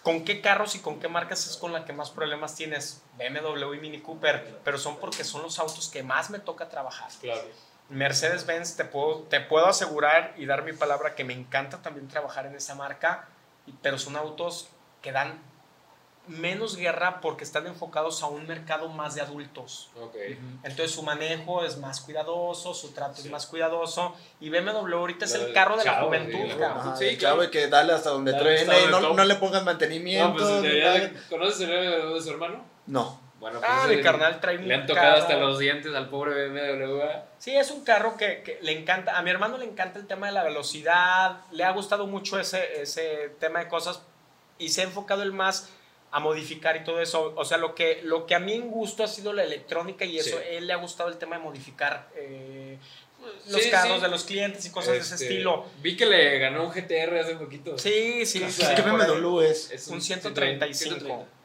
[0.03, 3.01] ¿con qué carros y con qué marcas es con la que más problemas tienes?
[3.17, 7.09] BMW y Mini Cooper, pero son porque son los autos que más me toca trabajar.
[7.21, 7.47] Claro.
[7.89, 12.45] Mercedes-Benz, te puedo, te puedo asegurar y dar mi palabra que me encanta también trabajar
[12.45, 13.27] en esa marca,
[13.81, 14.69] pero son autos
[15.01, 15.39] que dan
[16.27, 19.89] menos guerra porque están enfocados a un mercado más de adultos.
[19.99, 20.15] Ok.
[20.63, 23.23] Entonces su manejo es más cuidadoso, su trato Sí.
[23.25, 26.37] es más cuidadoso y BMW ahorita es el carro de la juventud.
[26.55, 26.61] sí.
[26.61, 27.49] Ajá, Sí, claro.
[27.49, 30.27] que dale hasta donde Dale truene, hasta donde no, no le pongas mantenimiento.
[30.27, 32.63] No, pues ¿Conoces el BMW de su hermano?
[32.85, 33.19] No.
[33.39, 35.21] Bueno, pues Ah, mi carnal trae un Le han tocado carro.
[35.21, 37.01] hasta los dientes al pobre BMW.
[37.37, 40.27] Sí, es un carro que, que le encanta, a mi hermano le encanta el tema
[40.27, 44.01] de la velocidad, le ha gustado mucho ese, ese tema de cosas
[44.57, 45.69] y se ha enfocado el más
[46.11, 47.33] a modificar y todo eso.
[47.37, 50.17] O sea, lo que, lo que a mí en gusto ha sido la electrónica y
[50.19, 50.43] eso, Sí.
[50.49, 52.77] él le ha gustado el tema de modificar eh,
[53.47, 54.01] los Sí, carros sí.
[54.01, 55.65] de los clientes y cosas de ese Este, estilo.
[55.81, 57.77] Vi que le ganó un GTR hace poquito.
[57.77, 59.07] Sí, sí, que por ahí.
[59.11, 59.71] BMW es.
[59.71, 60.95] Es un 135.
[60.95, 60.95] 135.
[60.99, 61.38] 135.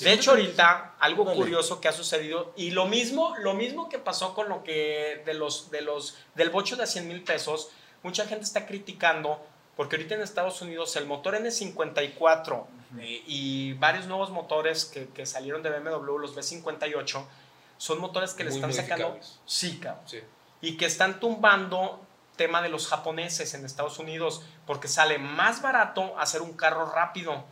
[0.00, 4.34] De hecho, ahorita algo curioso que ha sucedido y lo mismo, lo mismo que pasó
[4.34, 7.70] con lo que de los, de los, del bocho de 100 mil pesos,
[8.02, 9.44] mucha gente está criticando
[9.76, 12.64] porque ahorita en Estados Unidos el motor N54
[13.00, 17.24] eh, y varios nuevos motores que, que salieron de BMW, los B58,
[17.76, 19.08] son motores que le están sacando.
[19.08, 19.40] modificables.
[19.46, 20.20] Sí, cabrón Sí.
[20.60, 22.00] y que están tumbando
[22.36, 27.44] tema de los japoneses en Estados Unidos porque sale más barato hacer un carro rápido.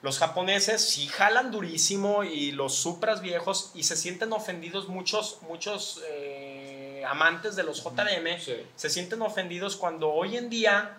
[0.00, 6.02] Los japoneses sí jalan durísimo y los Supras viejos y se sienten ofendidos muchos muchos
[6.08, 8.54] eh, amantes de los JDM Sí.
[8.76, 10.98] se sienten ofendidos cuando hoy en día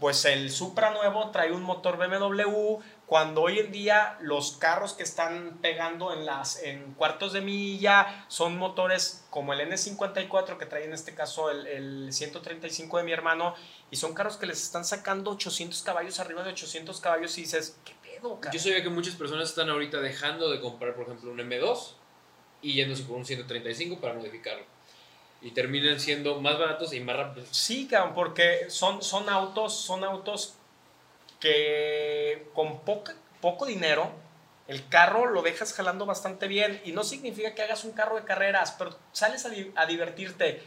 [0.00, 5.02] pues el Supra nuevo trae un motor BMW, cuando hoy en día los carros que
[5.02, 10.84] están pegando en, las, en cuartos de milla son motores como el N54 que trae
[10.84, 13.56] en este caso el, el 135 de mi hermano
[13.90, 17.76] y son carros que les están sacando 800 caballos arriba de 800 caballos y dices,
[17.84, 18.52] ¿qué pedo, cara?
[18.54, 21.94] Yo sabía que muchas personas están ahorita dejando de comprar, por ejemplo, un M2
[22.62, 24.64] y yéndose por un 135 para modificarlo.
[25.40, 27.48] Y terminan siendo más baratos y más rápidos.
[27.52, 30.54] Sí, cabrón, porque son, son autos, son autos
[31.40, 34.10] que con poca, poco dinero,
[34.66, 38.24] el carro lo dejas jalando bastante bien y no significa que hagas un carro de
[38.24, 40.62] carreras, pero sales a, di- a divertirte.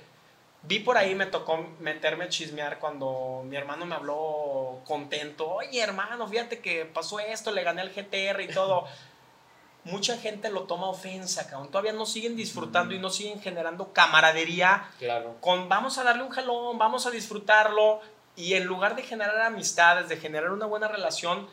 [0.64, 5.49] Vi por ahí, me tocó meterme a chismear cuando mi hermano me habló contento.
[5.49, 8.86] Oye, hermano, fíjate que pasó esto, le gané al GTR y todo.
[9.84, 11.72] Mucha gente lo toma ofensa, cabrón.
[11.72, 15.38] Todavía no siguen disfrutando y no siguen generando camaradería Claro.
[15.41, 17.99] con vamos a darle un jalón, vamos a disfrutarlo
[18.36, 21.47] y en lugar de generar amistades, de generar una buena relación,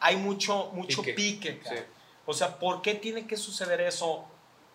[0.00, 1.12] hay mucho mucho Pique.
[1.12, 1.60] pique.
[1.68, 1.74] Sí.
[2.24, 4.24] O sea, ¿por qué tiene que suceder eso?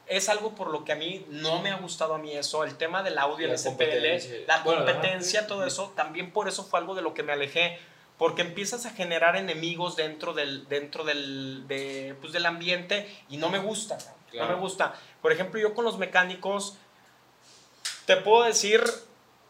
[0.10, 2.76] Es algo por lo que a mí no me ha gustado a mí eso, el
[2.76, 6.96] tema del audio, La el SPL, la competencia, todo eso, también por eso fue algo
[6.96, 7.80] de lo que me alejé,
[8.18, 13.50] porque empiezas a generar enemigos dentro del, dentro del, de, pues, del ambiente y no
[13.50, 13.98] me gusta,
[14.34, 14.96] no me gusta.
[15.22, 16.76] Por ejemplo, yo con los mecánicos,
[18.06, 18.84] te puedo decir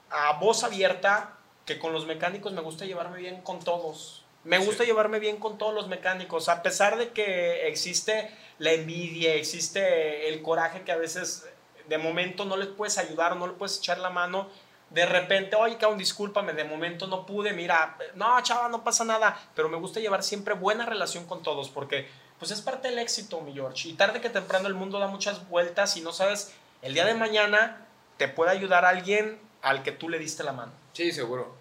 [0.09, 4.25] a voz abierta que con los mecánicos me gusta llevarme bien con todos.
[4.43, 9.33] Me gusta llevarme bien con todos los mecánicos, a pesar de que existe la envidia,
[9.33, 11.45] existe el coraje que a veces
[11.87, 14.47] de momento no les puedes ayudar no le puedes echar la mano.
[14.91, 19.39] De repente, oye, cabrón, discúlpame, de momento no pude, mira, no, chava, no pasa nada,
[19.55, 22.07] pero me gusta llevar siempre buena relación con todos porque
[22.39, 23.89] pues es parte del éxito, mi George.
[23.89, 27.13] Y tarde que temprano el mundo da muchas vueltas y no sabes, el día de
[27.13, 27.85] mañana
[28.17, 30.71] te puede ayudar alguien al que tú le diste la mano.
[30.93, 31.55] Sí, seguro.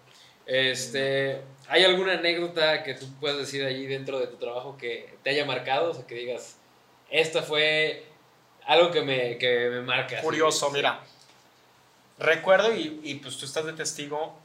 [0.45, 5.29] Este, ¿Hay alguna anécdota que tú puedas decir allí dentro de tu trabajo que te
[5.29, 5.91] haya marcado?
[5.91, 6.58] O sea, que digas,
[7.09, 8.05] esta fue
[8.65, 10.21] algo que me, que me marca.
[10.21, 10.99] Curioso, mira.
[12.17, 14.37] Recuerdo, y, y, pues tú estás de testigo,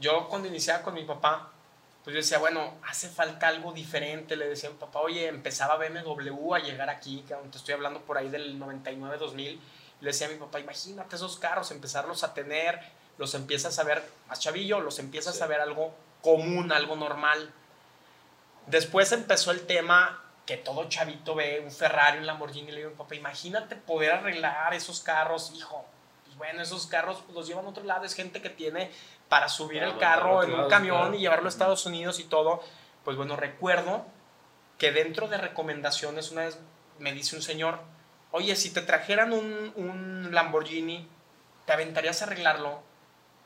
[0.00, 1.52] yo cuando iniciaba con mi papá,
[2.02, 4.36] pues yo decía, bueno, hace falta algo diferente.
[4.36, 8.00] Le decía a mi papá, oye, empezaba BMW a llegar aquí, que te estoy hablando
[8.00, 9.58] por ahí del 99-2000.
[10.00, 12.80] Le decía a mi papá, imagínate esos carros, empezarlos a tener,
[13.18, 17.52] los empiezas a ver, más chavillo, los empiezas a ver algo común, algo normal.
[18.66, 22.90] Después empezó el tema que todo chavito ve un Ferrari, un Lamborghini, y le digo,
[22.94, 25.86] papá, imagínate poder arreglar esos carros, hijo.
[26.24, 28.90] Pues bueno, esos carros los llevan a otro lado, es gente que tiene
[29.28, 32.64] para subir el carro en un camión y llevarlo a Estados Unidos y todo.
[33.04, 34.04] Pues bueno, recuerdo
[34.76, 36.58] que dentro de recomendaciones una vez
[36.98, 37.78] me dice un señor,
[38.32, 41.06] oye, si te trajeran un, un Lamborghini,
[41.64, 42.82] ¿te aventarías a arreglarlo?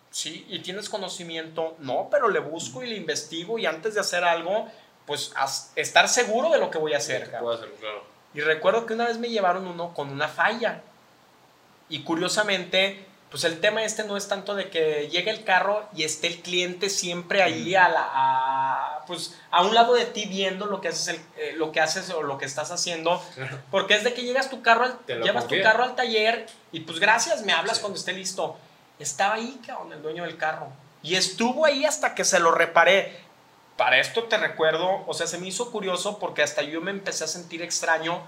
[0.09, 4.25] Sí, y tienes conocimiento, no, pero le busco y le investigo y antes de hacer
[4.25, 4.71] algo,
[5.07, 5.33] pues
[5.77, 7.31] estar seguro de lo que voy a hacer.
[7.31, 8.05] Puedo hacerlo, claro.
[8.35, 10.83] Y recuerdo que una vez me llevaron uno con una falla.
[11.89, 16.03] Y curiosamente, pues el tema este no es tanto de que llegue el carro y
[16.05, 20.81] esté el cliente siempre ahí a, la, pues, a un lado de ti viendo lo
[20.81, 23.23] que haces, el, eh, lo que haces o lo que estás haciendo.
[23.71, 27.45] Porque es de que llegas tu carro, llevas tu carro al taller y pues gracias,
[27.45, 28.57] me hablas cuando esté listo.
[28.99, 30.69] Estaba ahí, cabrón, el dueño del carro.
[31.03, 33.24] Y estuvo ahí hasta que se lo reparé.
[33.77, 37.25] Para esto te recuerdo, o sea, se me hizo curioso porque hasta yo me empecé
[37.25, 38.23] a sentir extraño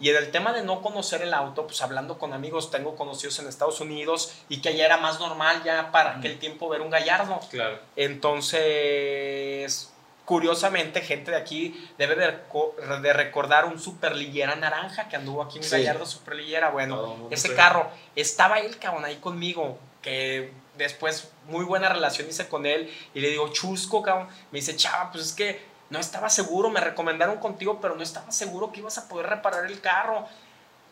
[0.00, 3.38] y en el tema de no conocer el auto, pues hablando con amigos, tengo conocidos
[3.40, 6.90] en Estados Unidos y que allá era más normal ya para aquel tiempo ver un
[6.90, 7.40] gallardo.
[7.50, 7.78] Claro.
[7.96, 9.92] Entonces,
[10.24, 15.68] curiosamente, gente de aquí debe de, de recordar un superlillera naranja que anduvo aquí en
[15.68, 16.70] Gallardo Superlillera.
[16.70, 22.64] Bueno, ese carro, estaba él, cabrón, ahí conmigo, que después muy buena relación hice con
[22.64, 24.28] él y le digo, chusco, cabrón.
[24.50, 25.60] Me dice, chava, pues es que
[25.90, 29.66] no estaba seguro, me recomendaron contigo, pero no estaba seguro que ibas a poder reparar
[29.66, 30.26] el carro.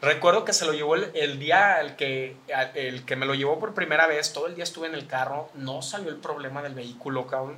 [0.02, 2.36] Recuerdo que se lo llevó el, día el que,
[2.74, 5.48] el que me lo llevó por primera vez, todo el día estuve en el carro,
[5.54, 7.56] no salió el problema del vehículo, cabrón.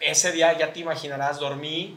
[0.00, 1.96] Ese día ya te imaginarás, dormí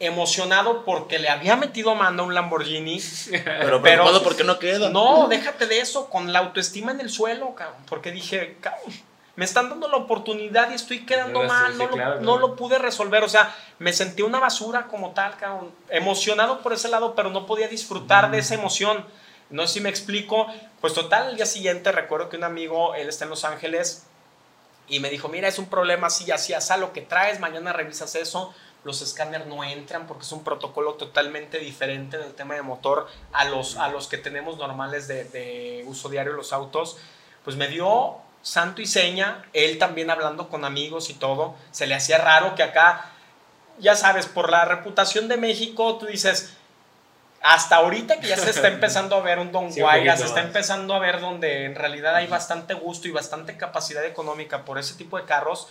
[0.00, 3.00] emocionado porque le había metido mano a un Lamborghini.
[3.44, 4.90] Pero, pero ¿por qué no queda?
[4.90, 8.92] No, déjate de eso, con la autoestima en el suelo, cabrón, porque dije, cabrón
[9.36, 13.24] me están dando la oportunidad y estoy quedando mal, no, lo, no, lo, pude resolver,
[13.24, 15.72] o sea, me sentí una basura como tal, cabrón.
[15.90, 19.04] emocionado por ese lado, pero no podía disfrutar de esa emoción.
[19.50, 20.46] No sé si me explico.
[20.80, 24.04] Pues total, el día siguiente recuerdo que un amigo, él está en Los Ángeles,
[24.86, 28.14] y me dijo, mira, es un problema así, así, así, lo que traes, mañana revisas
[28.14, 28.54] eso.
[28.84, 33.44] Los escáneres no entran porque es un protocolo totalmente diferente del tema de motor a
[33.46, 36.98] los, a los que tenemos normales de, de uso diario los autos.
[37.44, 41.94] Pues me dio santo y seña, él también hablando con amigos y todo, se le
[41.94, 43.10] hacía raro que acá,
[43.78, 46.54] ya sabes, por la reputación de México, tú dices,
[47.40, 50.94] hasta ahorita que ya se está empezando a ver un Don Guayga, se está empezando
[50.94, 55.16] a ver donde en realidad hay bastante gusto y bastante capacidad económica por ese tipo
[55.16, 55.68] de carros,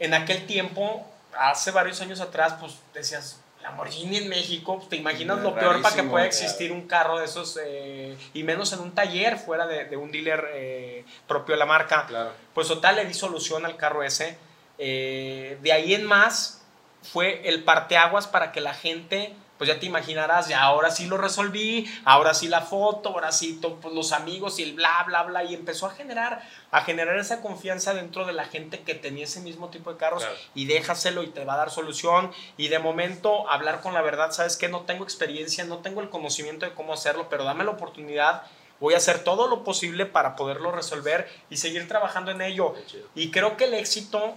[0.00, 1.06] en aquel tiempo,
[1.36, 6.02] hace varios años atrás, pues decías, Lamborghini en México, te imaginas lo peor para que
[6.04, 10.12] pueda existir un carro de esos, eh, y menos en un taller fuera de, un
[10.12, 12.06] dealer eh, propio de la marca.
[12.54, 14.38] Pues total, le di solución al carro ese.
[14.78, 16.62] Eh, de ahí en más,
[17.02, 21.18] fue el parteaguas para que la gente pues ya te imaginarás, ya ahora sí lo
[21.18, 25.44] resolví, ahora sí la foto, ahora sí pues, los amigos y el bla, bla, bla,
[25.44, 29.40] y empezó a generar, a generar esa confianza dentro de la gente que tenía ese
[29.40, 33.50] mismo tipo de carros y déjaselo y te va a dar solución y de momento
[33.50, 36.92] hablar con la verdad, sabes que no tengo experiencia, no tengo el conocimiento de cómo
[36.92, 38.42] hacerlo, pero dame la oportunidad.
[38.80, 42.74] Voy a hacer todo lo posible para poderlo resolver y seguir trabajando en ello.
[43.16, 44.34] Y creo que el éxito,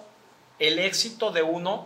[0.58, 1.86] el éxito de uno,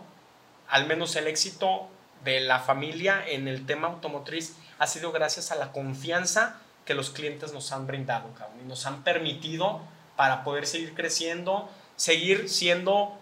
[0.68, 1.90] al menos el éxito
[2.24, 7.10] de la familia en el tema automotriz ha sido gracias a la confianza que los
[7.10, 8.30] clientes nos han brindado,
[8.62, 9.80] y nos han permitido
[10.16, 13.18] para poder seguir creciendo, seguir siendo,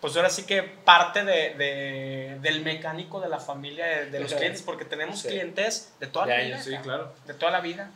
[0.00, 4.84] pues ahora sí que parte de, del mecánico de la familia de, los clientes, porque
[4.84, 6.62] tenemos clientes de toda la vida.
[6.62, 7.12] Sí, claro.
[7.26, 7.90] De toda la vida.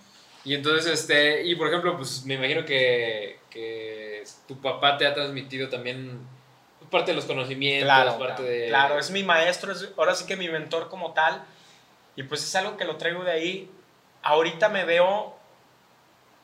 [0.44, 5.14] Y entonces, este, y por ejemplo, pues me imagino que, que tu papá te ha
[5.14, 6.20] transmitido también
[6.96, 8.68] parte de los conocimientos, Claro, parte claro, de...
[8.68, 11.44] claro, es mi maestro, es ahora sí que mi mentor como tal.
[12.16, 13.70] Y pues es algo que lo traigo de ahí.
[14.22, 15.36] Ahorita me veo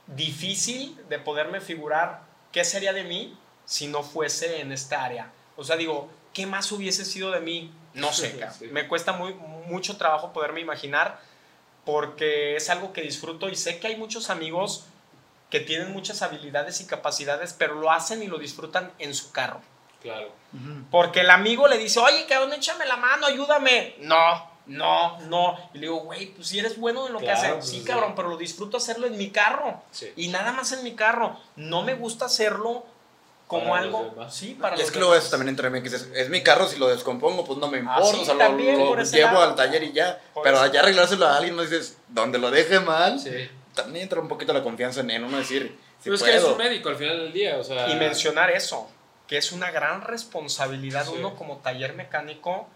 [0.07, 2.23] difícil de poderme figurar
[2.53, 5.33] qué sería de mí si no fuese en esta área.
[5.57, 7.73] O sea, digo, ¿qué más hubiese sido de mí?
[7.95, 8.59] No sé, cabrón.
[8.59, 8.67] Sí.
[8.67, 9.35] me cuesta muy,
[9.67, 11.21] mucho trabajo poderme imaginar
[11.85, 14.87] porque es algo que disfruto y sé que hay muchos amigos
[15.51, 19.61] que tienen muchas habilidades y capacidades, pero lo hacen y lo disfrutan en su carro.
[20.03, 20.29] Claro.
[20.91, 23.95] Porque el amigo le dice, oye, cabrón, échame la mano, ayúdame.
[24.01, 25.57] No, no, no.
[25.73, 27.53] Y le digo, güey, pues si eres bueno en lo que Claro, haces.
[27.55, 27.85] pues, sí, sí.
[27.85, 29.83] cabrón, pero lo disfruto hacerlo en mi carro.
[29.91, 30.13] Sí.
[30.17, 31.39] Y nada más en mi carro.
[31.57, 32.85] No me gusta hacerlo
[33.47, 34.15] como Para algo.
[34.31, 36.43] Sí, para Y es que luego eso también entra en mí, que dices, es mi
[36.43, 39.01] carro, si lo descompongo, pues no me importa, sí, o sea, lo- también lo, por
[39.01, 39.43] ese llevo lado.
[39.43, 40.19] al taller y ya.
[40.33, 43.31] Por Pero ya arreglárselo a alguien, no dices, donde lo deje mal, Sí.
[43.75, 46.43] también entra un poquito la confianza en, en uno decir, si Pero es que eres
[46.43, 46.55] puedo.
[46.57, 47.89] un médico al final del día, o sea...
[47.91, 48.89] Y mencionar eso,
[49.33, 51.13] que es una gran responsabilidad Sí.
[51.17, 52.69] uno como taller mecánico,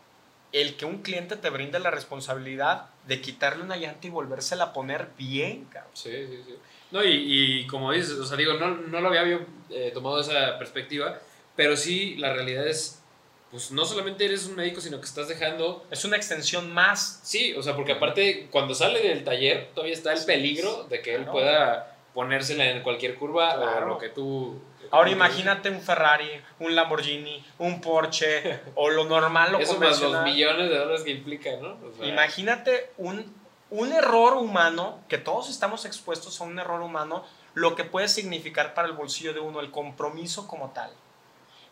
[0.53, 4.73] el que un cliente te brinde la responsabilidad de quitarle una llanta y volvérsela a
[4.73, 5.91] poner bien, cabrón.
[5.93, 6.55] Sí, sí, sí.
[6.93, 10.19] No, y, y como dices, o sea, digo, no, no lo había yo, eh, tomado
[10.19, 11.19] esa perspectiva,
[11.57, 13.03] pero sí, la realidad es,
[13.51, 15.85] pues no solamente eres un médico, sino que estás dejando...
[15.91, 20.15] Es una extensión más Sí, o sea, porque aparte, cuando sale del taller, todavía está
[20.15, 21.33] el peligro de que él Claro.
[21.33, 23.89] pueda ponérsela en cualquier curva o Claro.
[23.89, 24.59] lo que tú...
[24.91, 26.31] Ahora imagínate un Ferrari,
[26.61, 31.11] un Lamborghini, un Porsche o lo normal, lo Eso más los millones de dólares que
[31.11, 31.71] implica, ¿no?
[31.87, 33.35] O sea, Imagínate un,
[33.71, 37.25] un error humano, que todos estamos expuestos a un error humano,
[37.55, 40.91] lo que puede significar para el bolsillo de uno, el compromiso como tal.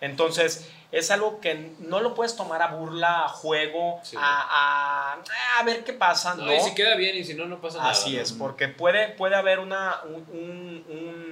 [0.00, 4.16] Entonces, es algo que no lo puedes tomar a burla, a juego, Sí.
[4.20, 6.34] a, a, a ver qué pasa.
[6.34, 7.90] No, No, y si queda bien y si no, no pasa nada.
[7.90, 11.23] Así es, porque puede, puede haber una, un, un- un-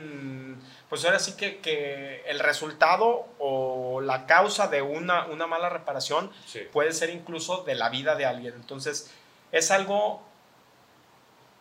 [0.92, 6.30] pues ahora sí que, que el resultado o la causa de una, una mala reparación
[6.44, 6.60] Sí.
[6.70, 8.52] puede ser incluso de la vida de alguien.
[8.52, 9.10] Entonces,
[9.52, 10.20] es algo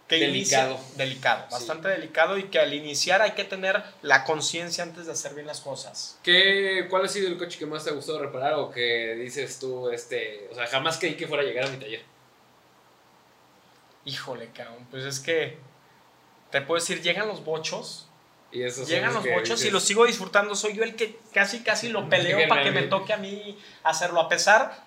[0.09, 0.71] que Delicado.
[0.75, 1.53] inicia- delicado, Sí.
[1.53, 5.47] bastante delicado y que al iniciar hay que tener la conciencia antes de hacer bien
[5.47, 6.19] las cosas.
[6.23, 9.59] ¿Qué, ¿Cuál ha sido el coche que más te ha gustado reparar o que dices
[9.59, 12.01] tú, este, o sea, jamás creí que fuera a llegar a mi taller?
[14.03, 15.57] Híjole, cabrón, pues es que
[16.49, 18.07] te puedo decir, llegan los bochos,
[18.51, 20.55] Y esos llegan los bochos y los sigo disfrutando.
[20.55, 24.19] Soy yo el que casi, casi lo peleo para que me toque a mí hacerlo,
[24.19, 24.83] a pesar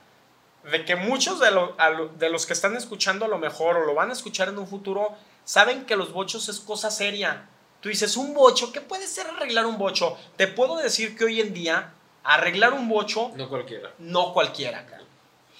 [0.70, 3.84] de que muchos de, lo- lo- de los que están escuchando a lo mejor o
[3.86, 7.46] lo van a escuchar en un futuro, saben que los bochos es cosa seria.
[7.80, 10.16] Tú dices, un bocho, ¿qué puede ser arreglar un bocho?
[10.36, 11.92] Te puedo decir que hoy en día,
[12.22, 13.90] arreglar un bocho, No cualquiera.
[13.98, 15.02] no cualquiera, cara.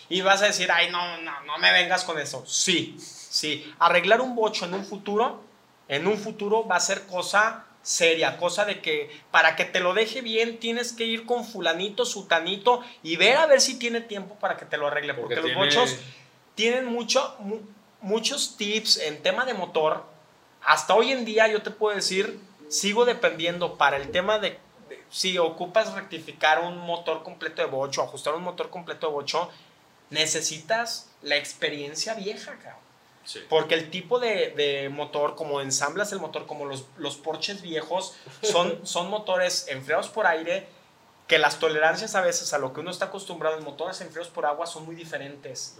[0.09, 2.42] Y vas a decir, ay, no, no, no me vengas con eso.
[2.46, 3.74] Sí, sí.
[3.78, 5.42] Arreglar un bocho en un futuro,
[5.88, 9.95] en un futuro va a ser cosa seria, cosa de que para que te lo
[9.95, 14.35] deje bien tienes que ir con fulanito, sutanito y ver a ver si tiene tiempo
[14.37, 15.14] para que te lo arregle.
[15.14, 15.97] Porque, los tiene- bochos
[16.57, 17.61] tienen mucho, mu-
[18.01, 20.05] muchos tips en tema de motor.
[20.62, 24.51] Hasta hoy en día yo te puedo decir, sigo dependiendo para el tema de,
[24.89, 29.51] de- si ocupas rectificar un motor completo de bocho, ajustar un motor completo de bocho,
[30.11, 32.84] necesitas la experiencia vieja, cabrón.
[33.25, 33.41] Sí.
[33.49, 38.14] Porque el tipo de, de motor, como ensamblas el motor, como los, los Porsches viejos,
[38.43, 40.66] son, son motores enfriados por aire,
[41.27, 44.47] que las tolerancias a veces a lo que uno está acostumbrado en motores enfriados por
[44.47, 45.79] agua son muy diferentes.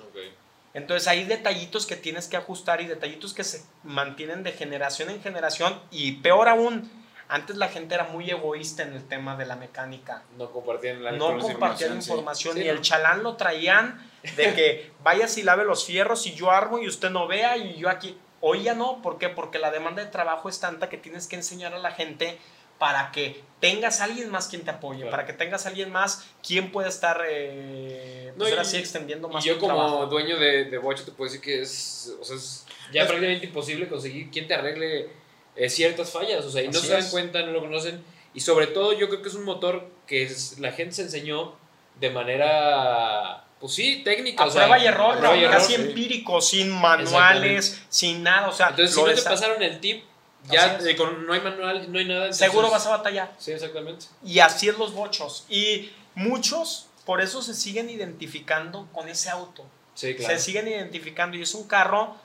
[0.73, 5.23] Entonces hay detallitos que tienes que ajustar y detallitos que se mantienen de generación en
[5.23, 6.91] generación y peor aún,
[7.29, 10.23] antes la gente era muy egoísta en el tema de la mecánica.
[10.39, 12.11] No compartían la No compartían información, sí.
[12.11, 12.71] información Sí, y ¿no?
[12.73, 16.87] el chalán lo traían de que vayas y lave los fierros y yo armo y
[16.89, 18.17] usted no vea y yo aquí.
[18.41, 19.31] Hoy ya no, ¿por qué?
[19.31, 22.39] Porque la demanda de trabajo es tanta que tienes que enseñar a la gente
[22.79, 25.11] para que tengas a alguien más quien te apoye, Claro.
[25.13, 28.77] para que tengas a alguien más quien pueda estar eh, No, pues ahora y- sí
[28.79, 30.07] extendiendo más Y yo tu como trabajo.
[30.07, 33.47] dueño de, de Bocho te puedo decir que es, o sea, es ya Es- prácticamente
[33.47, 35.09] imposible conseguir quien te arregle
[35.57, 37.11] eh, ciertas fallas, o sea, y no Así se dan es.
[37.11, 38.03] cuenta, no lo conocen,
[38.35, 41.55] y sobre todo yo creo que es un motor que es- la gente se enseñó
[42.01, 45.47] de manera, pues sí, técnica, A o sea, prueba y error, prueba y ¿no?
[45.47, 45.81] error, casi sí.
[45.83, 50.05] empírico, sin manuales, sin nada, o sea, Entonces, si no te pasaron el tip,
[50.51, 52.25] ya eh, con- no hay manual, no hay nada.
[52.27, 53.33] entonces- seguro vas a batallar.
[53.39, 54.07] Sí, exactamente.
[54.25, 55.47] Y así es los bochos.
[55.49, 59.65] Y muchos por eso se siguen identificando con ese auto.
[59.95, 60.35] Sí, claro.
[60.37, 62.17] Se siguen identificando y es un carro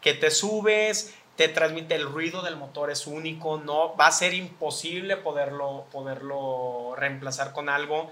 [0.00, 4.34] que te subes, te transmite el ruido del motor, es único, no va a ser
[4.34, 8.10] imposible poderlo, poderlo reemplazar con algo.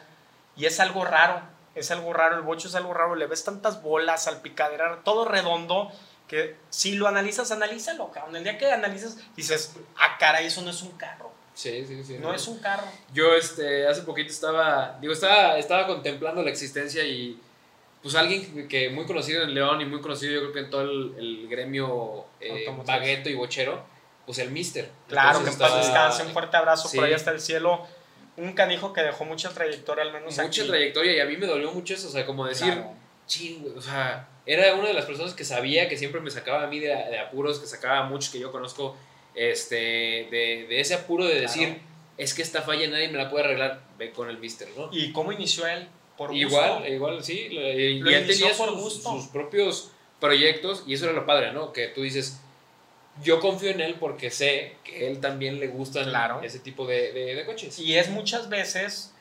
[0.57, 1.41] Y es algo raro,
[1.75, 5.91] es algo raro, el bocho es algo raro, le ves tantas bolas, salpicadera, todo redondo,
[6.29, 8.37] que si lo analizas, analízalo, cabrón.
[8.37, 11.33] El día que analizas, dices, ah, caray, eso no es un carro.
[11.55, 12.19] Sí, sí, sí.
[12.19, 12.87] No es un carro.
[13.13, 17.41] Yo este, hace poquito estaba, digo, estaba, estaba contemplando la existencia y
[18.05, 20.83] pues alguien que muy conocido en León y muy conocido yo creo que en todo
[20.83, 23.83] el, el gremio eh, bagueto y bochero,
[24.27, 24.89] pues el Mister.
[25.09, 26.97] Claro, Entonces que en paz descanse, un fuerte abrazo Sí.
[26.99, 27.81] por allá hasta el cielo.
[28.37, 30.69] Un canijo que dejó mucha trayectoria, al menos Mucha aquí.
[30.69, 32.93] trayectoria y a mí me dolió mucho eso, o sea, como decir, Claro.
[33.27, 36.67] ching, o sea, era una de las personas que sabía que siempre me sacaba a
[36.67, 38.97] mí de, de apuros, que sacaba a muchos que yo conozco,
[39.35, 39.77] este,
[40.31, 41.79] de, de ese apuro de decir,
[42.19, 44.89] es que esta falla nadie me la puede arreglar, ve con el Mister, ¿no?
[44.93, 45.89] ¿Y cómo inició él?
[46.17, 46.41] Por gusto.
[46.47, 47.49] Igual, igual, sí.
[47.51, 49.11] lo- Y, Lo y él inició tenía por sus, gusto.
[49.13, 49.91] sus propios
[50.21, 51.73] proyectos y eso era lo padre, ¿no?
[51.73, 52.41] Que tú dices,
[53.23, 56.41] yo confío en él porque sé que él también le gustan Claro.
[56.43, 57.79] ese tipo de, de- de coches.
[57.79, 59.13] Y es muchas veces,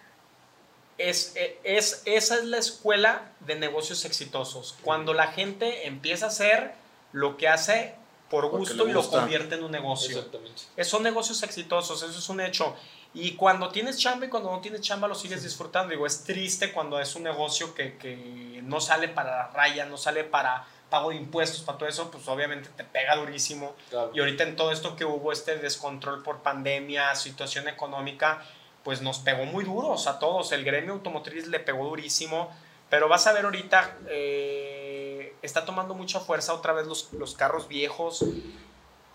[0.97, 1.33] es,
[1.63, 4.75] es, esa es la escuela de negocios exitosos.
[4.83, 6.73] Cuando la gente empieza a hacer
[7.11, 7.95] lo que hace
[8.29, 10.15] por gusto y lo convierte en un negocio.
[10.17, 10.61] Exactamente.
[10.83, 12.75] Son negocios exitosos, eso es un hecho.
[13.13, 15.91] Y cuando tienes chamba y cuando no tienes chamba lo sigues disfrutando.
[15.91, 19.97] Digo, es triste cuando es un negocio que, que no sale para la raya, no
[19.97, 23.75] sale para pago de impuestos, para todo eso, pues obviamente te pega durísimo.
[23.89, 24.11] Claro.
[24.13, 28.43] Y ahorita en todo esto que hubo, este descontrol por pandemia, situación económica,
[28.83, 30.51] pues nos pegó muy duros a todos.
[30.51, 32.55] El gremio automotriz le pegó durísimo.
[32.91, 37.67] Pero vas a ver ahorita, eh, está tomando mucha fuerza otra vez los, los carros
[37.67, 38.23] viejos,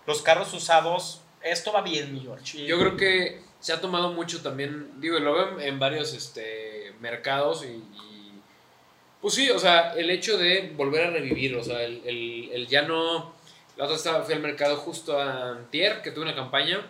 [0.05, 1.21] los carros usados.
[1.41, 2.65] Esto va bien, mi George.
[2.65, 7.63] Yo creo que se ha tomado mucho también, digo, lo veo en, varios este, mercados
[7.65, 8.31] y, y,
[9.21, 12.67] pues sí, o sea, el hecho de volver a revivir, o sea, el, el- el
[12.67, 13.33] ya no...
[13.77, 16.85] La otra estaba, fui al mercado justo a Antier, que tuve una campaña,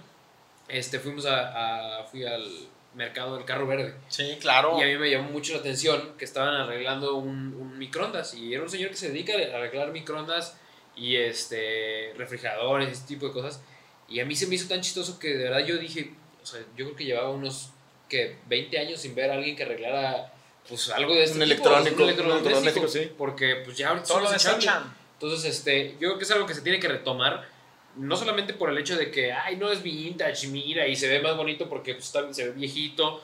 [0.67, 2.47] este, fuimos a, a- fui al
[2.95, 3.93] mercado del carro verde.
[4.07, 4.77] Sí, claro.
[4.79, 8.53] Y a mí me llamó mucho la atención que estaban arreglando un, un microondas y
[8.53, 10.57] era un señor que se dedica a arreglar microondas
[10.95, 13.61] y este refrigeradores, ese tipo de cosas.
[14.07, 16.11] Y a mí se me hizo tan chistoso que de verdad yo dije,
[16.51, 17.69] sea, yo creo que llevaba unos
[18.07, 20.33] que 20 años sin ver a alguien que arreglara
[20.67, 23.11] pues algo de este Un tipo, electrónico, un un electrodoméstico, sí.
[23.17, 24.95] porque pues ya ahorita Todo lo desechan.
[25.13, 27.47] Entonces, este, yo creo que es algo que se tiene que retomar,
[27.95, 31.21] no solamente por el hecho de que, ay, no es vintage, mira, y se ve
[31.21, 33.21] más bonito porque pues, está- se ve viejito,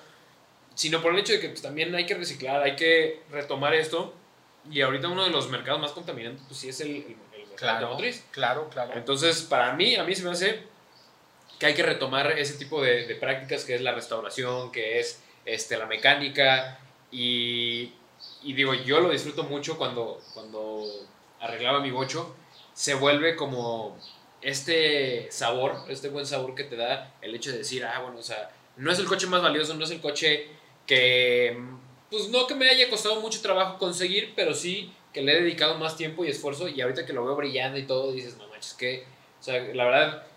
[0.73, 4.13] sino por el hecho de que pues, también hay que reciclar, hay que retomar esto.
[4.69, 7.07] Y ahorita uno de los mercados más contaminantes, pues sí es el, el, el
[7.47, 8.26] mercado Claro, automotriz.
[8.32, 8.93] claro, claro.
[8.95, 10.63] Entonces, para mí, a mí se me hace
[11.59, 15.77] que hay que retomar ese tipo de, prácticas que es la restauración, que es este,
[15.77, 16.79] la mecánica.
[17.11, 17.93] Y,
[18.43, 20.85] y digo, yo lo disfruto mucho cuando, cuando
[21.39, 22.35] arreglaba mi bocho.
[22.73, 23.97] Se vuelve como
[24.41, 28.23] este sabor, este buen sabor que te da el hecho de decir, ah, bueno, o
[28.23, 30.47] sea, no es el coche más valioso, no es el coche
[30.85, 31.57] que,
[32.11, 35.77] pues no que me haya costado mucho trabajo conseguir, pero sí que le he dedicado
[35.77, 38.73] más tiempo y esfuerzo y ahorita que lo veo brillando y todo, dices, no manches,
[38.73, 39.05] que,
[39.39, 40.27] o sea, la verdad,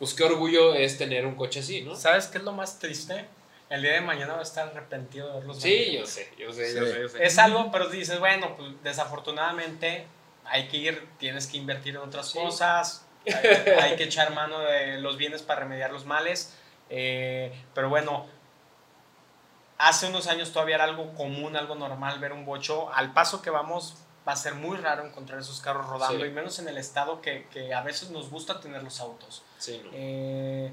[0.00, 1.94] pues qué orgullo es tener un coche así, ¿no?
[1.94, 3.26] ¿Sabes qué es lo más triste?
[3.68, 5.60] El día de mañana va a estar arrepentido de verlos.
[5.60, 6.76] Sí, yo sé, yo sé, Sí.
[6.78, 7.24] yo sé, yo sé.
[7.24, 10.06] Es algo, pero dices, bueno, pues desafortunadamente
[10.44, 12.38] hay que ir, tienes que invertir en otras Sí.
[12.38, 16.56] cosas, hay, hay que echar mano de los bienes para remediar los males.
[16.88, 18.26] eh, pero bueno,
[19.78, 22.92] hace unos años todavía era algo común, algo normal ver un bocho.
[22.92, 23.96] Al paso que vamos,
[24.28, 26.30] va a ser muy raro encontrar esos carros rodando, Sí.
[26.30, 29.42] y menos en el estado que, que a veces nos gusta tener los autos.
[29.58, 29.90] Sí, ¿no?
[29.94, 30.70] Eh,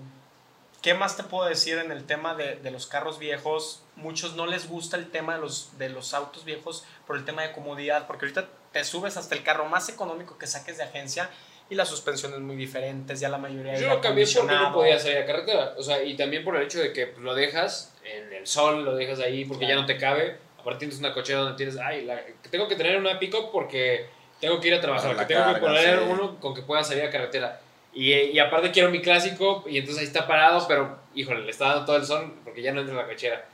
[0.82, 3.82] ¿Qué más te puedo decir en el tema de, de los carros viejos?
[3.96, 7.42] Muchos no les gusta el tema de los, de los autos viejos por el tema
[7.42, 11.30] de comodidad, porque ahorita te subes hasta el carro más económico que saques de agencia
[11.70, 15.18] y las suspensiones muy diferentes, ya la mayoría Yo lo cambié porque no podía salir
[15.18, 15.74] a carretera.
[15.78, 18.86] O sea, y también por el hecho de que pues, lo dejas en el sol,
[18.86, 19.76] lo dejas ahí porque Claro.
[19.76, 20.38] ya no te cabe.
[20.68, 22.20] Aparte tienes una cochera donde tienes, ay, la-
[22.52, 24.10] tengo que tener una pick-up porque
[24.42, 26.06] tengo que ir a trabajar, que tengo que carga, poner sí.
[26.10, 27.62] uno con que pueda salir a carretera.
[27.94, 31.68] Y, y aparte quiero mi clásico y entonces ahí está parado, pero híjole, le está
[31.70, 33.46] dando todo el sol porque ya no entra la cochera.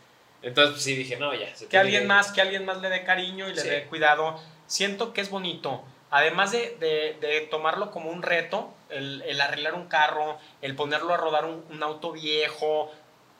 [0.41, 1.55] Entonces pues, sí dije, no, ya.
[1.55, 3.69] se que alguien más, que alguien más le dé cariño y le Sí.
[3.69, 4.39] dé cuidado.
[4.65, 5.83] Siento que es bonito.
[6.09, 11.13] Además de, de- de tomarlo como un reto, el, el arreglar un carro, el ponerlo
[11.13, 12.91] a rodar un, un auto viejo,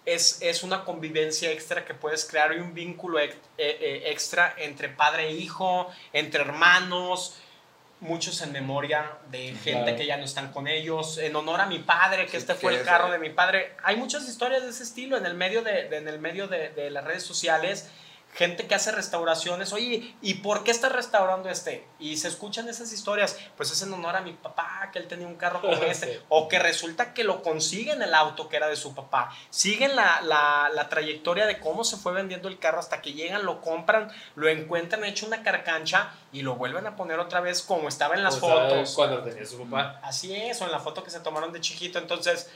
[0.06, 4.54] es, es una convivencia extra que puedes crear y un vínculo ex- eh, eh, extra
[4.58, 7.38] entre padre e hijo, entre hermanos,
[8.02, 9.96] muchos en memoria de gente Claro.
[9.98, 12.76] que ya no están con ellos, en honor a mi padre, que Sí, este fue
[12.76, 13.76] el carro de mi padre.
[13.84, 16.70] Hay muchas historias de ese estilo en el medio de, de- en el medio de,
[16.72, 17.90] de las redes sociales.
[18.36, 21.88] Gente que hace restauraciones, oye, ¿y por qué estás restaurando este?
[22.00, 25.28] Y se escuchan esas historias, pues es en honor a mi papá, que él tenía
[25.28, 28.76] un carro como este, o que resulta que lo consiguen el auto que era de
[28.76, 29.30] su papá.
[29.52, 33.46] Siguen la, la- la trayectoria de cómo se fue vendiendo el carro hasta que llegan,
[33.46, 37.88] lo compran, lo encuentran hecho una carcancha y lo vuelven a poner otra vez como
[37.88, 38.94] estaba en las O sea, fotos.
[38.96, 40.00] Cuando tenía su papá.
[40.02, 42.00] Así es, o en la foto que se tomaron de chiquito.
[42.00, 42.50] Entonces,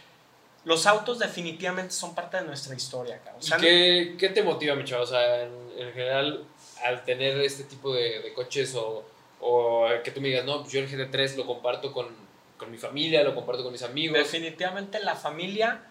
[0.67, 3.21] los autos definitivamente son parte de nuestra historia.
[3.37, 5.03] O sea, ¿Y qué, qué te motiva, mi chavo?
[5.03, 6.43] O sea, en, en general,
[6.83, 9.05] al tener este tipo de, de coches o,
[9.39, 12.07] o que tú me digas, no, pues yo el GT3 lo comparto con,
[12.57, 14.17] con mi familia, lo comparto con mis amigos.
[14.17, 15.83] definitivamente la familia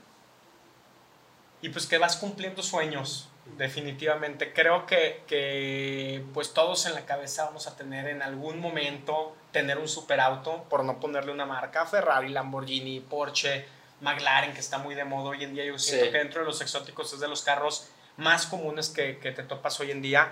[1.62, 4.52] y pues que vas cumpliendo sueños, definitivamente.
[4.52, 9.78] Creo que, que pues todos en la cabeza vamos a tener en algún momento tener
[9.78, 13.64] un superauto, por no ponerle una marca, Ferrari, Lamborghini, Porsche,
[14.00, 15.64] McLaren, que está muy de moda hoy en día.
[15.64, 16.12] Yo siento Sí.
[16.12, 19.78] que dentro de los exóticos es de los carros más comunes que, que te topas
[19.80, 20.30] hoy en día.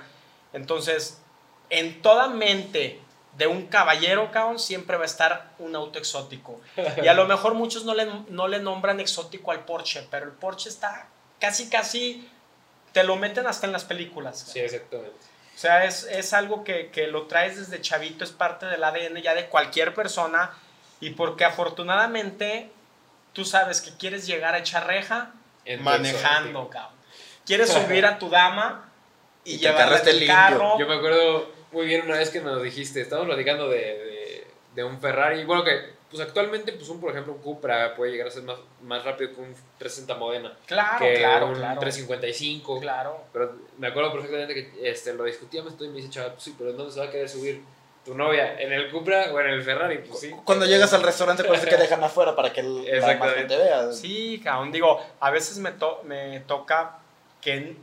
[0.53, 1.21] Entonces,
[1.71, 3.01] en toda mente
[3.37, 6.61] de un caballero, cabrón, siempre va a estar un auto exótico.
[7.03, 10.33] Y a lo mejor muchos no le, no le nombran exótico al Porsche, pero el
[10.33, 11.09] Porsche está
[11.41, 12.31] casi, casi,
[12.93, 14.39] te lo meten hasta en las películas.
[14.53, 15.17] Sí, exactamente.
[15.55, 19.21] O sea, es, es algo que, que lo traes desde chavito, es parte del ADN
[19.23, 20.53] ya de cualquier persona.
[21.01, 22.71] Y porque afortunadamente
[23.35, 25.33] tú sabes que quieres llegar a echar reja
[25.67, 26.99] En manejando, cabrón.
[27.45, 28.91] Quieres subir a tu dama
[29.45, 30.79] y, Y llevarla en el carro.
[30.79, 34.85] Yo me acuerdo muy bien una vez que nos dijiste, estábamos platicando de, de, de
[34.85, 38.31] un Ferrari, bueno, que pues actualmente pues un, por ejemplo, un Cupra puede llegar a
[38.31, 41.81] ser más, más rápido que un 360 Modena, Claro, que claro, un claro.
[41.81, 42.81] 355.
[42.81, 43.25] Claro.
[43.33, 46.71] Pero me acuerdo perfectamente que este, lo discutíamos y me dice, chaval, pues sí, pero
[46.71, 47.63] ¿en dónde se va a querer subir
[48.05, 48.61] tu novia?
[48.61, 49.99] ¿En el Cupra o en el Ferrari?
[49.99, 50.35] Pues sí.
[50.45, 53.39] Cuando llegas al restaurante parece que dejan afuera para que el- la más Exactamente.
[53.41, 53.93] gente vea.
[53.93, 54.73] Sí, cabrón.
[54.73, 56.99] Digo, a veces me, to- me toca
[57.41, 57.77] que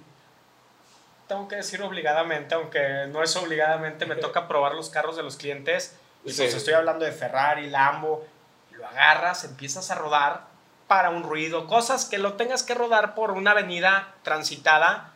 [1.28, 5.38] tengo que decir obligadamente, aunque no es obligadamente, me toca probar los carros de los
[5.38, 5.96] clientes.
[6.26, 6.42] Y Sí.
[6.44, 8.26] pues estoy hablando de Ferrari, Lambo.
[8.72, 10.42] Lo agarras, empiezas a rodar
[10.88, 15.14] para un ruido, cosas que lo tengas que rodar por una avenida transitada.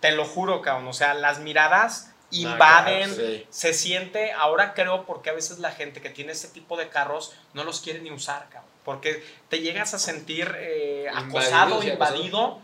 [0.00, 0.88] Te lo juro, cabrón.
[0.88, 3.46] O sea, las miradas invaden, Sí.
[3.50, 7.32] se siente, ahora creo porque a veces la gente que tiene ese tipo de carros
[7.54, 11.88] no los quiere ni usar, cabrón, porque te llegas a sentir eh, Invadido, acosado, sí,
[11.90, 12.58] invadido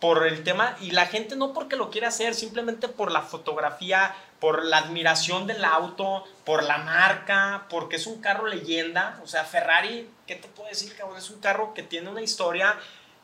[0.00, 4.14] por el tema y la gente no porque lo quiere hacer, simplemente por la fotografía,
[4.40, 9.44] por la admiración del auto, por la marca, porque es un carro leyenda, o sea,
[9.44, 11.16] Ferrari, ¿qué te puedo decir, cabrón?
[11.16, 12.76] Es un carro que tiene una historia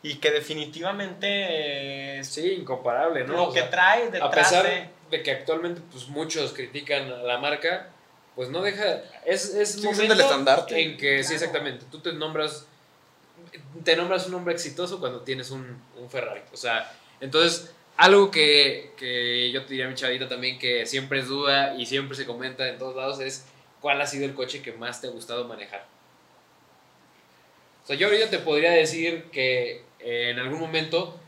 [0.02, 1.26] y que definitivamente
[2.18, 3.34] eh, Sí, incomparable, ¿no?
[3.34, 4.88] lo O que trae a detrás pesar de...
[5.12, 7.90] de que actualmente pues muchos critican a la marca,
[8.34, 10.82] pues no deja, es, es siendo momento el estandarte.
[10.82, 12.66] en que, sí, exactamente, tú te nombras,
[13.84, 16.90] te nombras un hombre exitoso cuando tienes un, un Ferrari, o sea,
[17.20, 21.74] entonces, algo que, que yo te diría a mi chavita también, que siempre es duda
[21.76, 23.44] y siempre se comenta en todos lados, es
[23.82, 25.84] cuál ha sido el coche que más te ha gustado manejar.
[27.84, 31.20] O sea, yo ahorita te podría decir que eh, en algún momento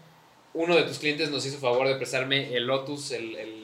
[0.55, 3.64] uno de tus clientes nos hizo favor de prestarme el Lotus, el, el,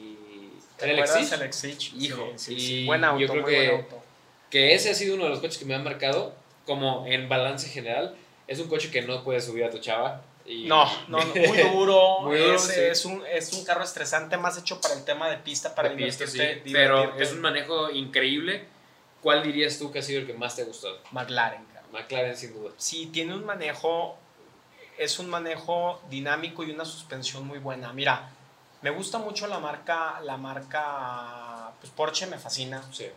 [0.89, 1.91] el Exige, el Exige?
[1.97, 2.85] Hijo, Sí, sí, sí.
[2.85, 4.03] Buen auto, yo creo muy que- buen auto.
[4.49, 6.33] que ese ha sido uno de los coches que me han marcado,
[6.65, 8.15] como en balance general,
[8.47, 10.21] es un coche que no puedes subir a tu chava.
[10.45, 12.19] Y, No, no, no, muy duro.
[12.21, 12.79] Muy duro, es, sí.
[12.79, 15.95] es, un, es un carro estresante, más hecho para el tema de pista, para de
[15.95, 16.39] pista, sí,
[16.71, 18.65] pero es un manejo increíble.
[19.21, 20.97] ¿Cuál dirías tú que ha sido el que más te ha gustado?
[21.11, 21.91] McLaren, cabrón.
[21.93, 22.71] McLaren, sin duda.
[22.77, 24.17] Sí, tiene un manejo,
[24.97, 27.93] es un manejo dinámico y una suspensión muy buena.
[27.93, 28.31] Mira,
[28.81, 33.07] me gusta mucho la marca, la marca, pues Porsche me fascina, Sí.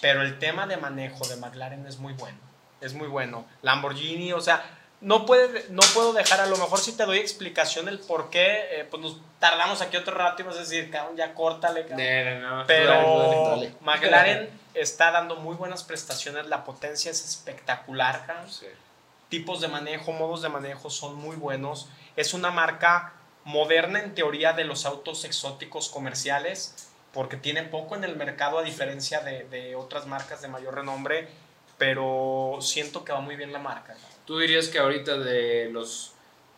[0.00, 2.38] pero el tema de manejo de McLaren es muy bueno,
[2.80, 3.44] es muy bueno.
[3.62, 4.62] Lamborghini, o sea,
[5.00, 8.80] no, puede, no puedo dejar, a lo mejor si te doy explicación del por qué,
[8.80, 12.06] eh, pues nos tardamos aquí otro rato y vas a decir, cabrón, ya córtale, cabrón.
[12.42, 12.66] No, no, no.
[12.66, 13.74] Pero dale, dale.
[13.80, 18.50] McLaren está dando muy buenas prestaciones, la potencia es espectacular, cabrón.
[18.50, 18.66] Sí.
[19.30, 21.88] tipos de manejo, modos de manejo son muy buenos.
[22.16, 23.12] Es una marca
[23.50, 28.62] moderna en teoría de los autos exóticos comerciales, porque tiene poco en el mercado a
[28.62, 31.28] diferencia de, de otras marcas de mayor renombre,
[31.76, 33.96] pero siento que va muy bien la marca.
[34.24, 36.12] ¿Tú dirías que ahorita de los,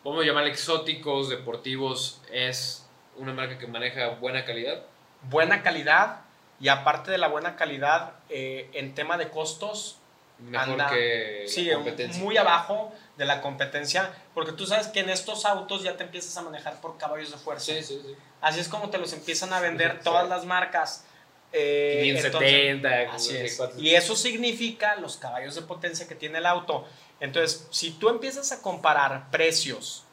[0.04, 2.86] vamos a llamar exóticos, deportivos, es
[3.16, 4.82] una marca que maneja buena calidad?
[5.22, 6.20] Buena calidad
[6.60, 9.98] y aparte de la buena calidad, eh, en tema de costos,
[10.42, 10.88] Mejor Anda.
[10.90, 11.70] que sí,
[12.18, 16.36] muy abajo de la competencia, porque tú sabes que en estos autos ya te empiezas
[16.36, 17.66] a manejar por caballos de fuerza.
[17.66, 18.16] Sí, sí, sí.
[18.40, 21.04] Así es como te los empiezan a vender todas las marcas.
[21.52, 23.78] Eh, 570, entonces- así es.
[23.78, 26.86] Y eso significa los caballos de potencia que tiene el auto.
[27.20, 30.04] Entonces, si tú empiezas a comparar precios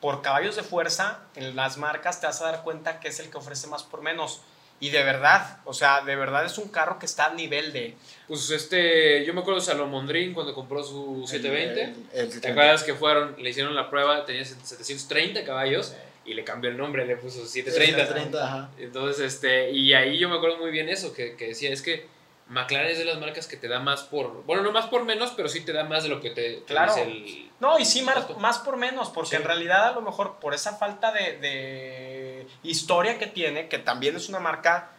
[0.00, 3.30] por caballos de fuerza en las marcas, te vas a dar cuenta que es el
[3.30, 4.42] que ofrece más por menos.
[4.84, 7.94] Y de verdad, o sea, de verdad es un carro que está a nivel de...
[8.28, 11.82] Pues este, yo me acuerdo de Salomondrín cuando compró su 720.
[11.82, 11.96] El- el- el
[12.28, 12.48] ¿Te 720.
[12.50, 15.94] acuerdas que fueron, le hicieron la prueba, tenía 730 caballos
[16.26, 17.96] y le cambió el nombre, le puso 730.
[18.06, 18.70] 730, ajá.
[18.78, 22.06] Entonces, este, y ahí yo me acuerdo muy bien eso, que, que decía, es que
[22.48, 24.44] McLaren es de las marcas que te da más por.
[24.44, 26.64] Bueno, no más por menos, pero sí te da más de lo que te, te
[26.64, 26.94] Claro.
[26.94, 27.50] dice el.
[27.60, 29.36] No, y sí, más, más por menos, porque Sí.
[29.36, 34.16] en realidad a lo mejor por esa falta de, de historia que tiene, que también
[34.16, 34.90] es una marca,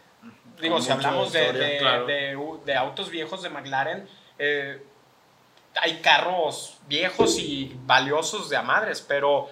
[0.60, 2.06] digo, Con si hablamos de, historia, de- claro.
[2.06, 4.08] de u- de autos viejos de McLaren,
[4.38, 4.82] eh,
[5.80, 9.48] hay carros viejos y valiosos de a madres, pero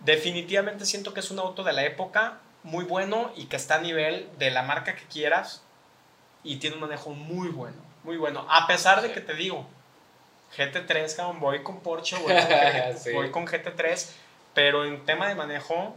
[0.00, 3.80] definitivamente siento que es un auto de la época muy bueno y que está a
[3.80, 5.62] nivel de la marca que quieras
[6.46, 8.46] y tiene un manejo muy bueno, muy bueno.
[8.48, 9.14] A pesar de Sí.
[9.14, 9.66] que te digo,
[10.56, 13.12] GT3, cabrón, voy con Porsche, voy con, G- Sí.
[13.12, 14.10] voy con GT3,
[14.54, 15.94] pero en tema de manejo,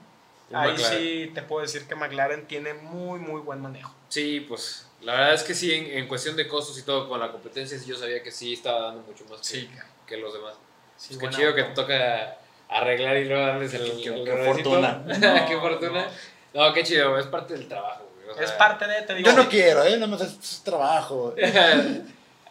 [0.50, 0.98] Un ahí McLaren.
[1.00, 3.94] sí te puedo decir que McLaren tiene muy, muy buen manejo.
[4.10, 7.20] Sí, pues la verdad es que sí, en, en cuestión de costos y todo con
[7.20, 9.70] la competencia, sí, yo sabía que sí estaba dando mucho más que, Sí.
[10.08, 10.56] que los demás.
[10.98, 14.26] Sí, Es que buen chido que te toca arreglar y luego darles el, Qué- el
[14.26, 14.70] qué rodecito.
[14.72, 15.04] fortuna.
[15.48, 16.08] qué fortuna.
[16.54, 16.74] No.
[16.74, 18.09] qué chido, es parte del trabajo.
[18.34, 19.96] Güey, o sea, Es parte de, te digo, Yo no quiero, ¿eh?
[19.96, 21.36] Nada más es, es trabajo.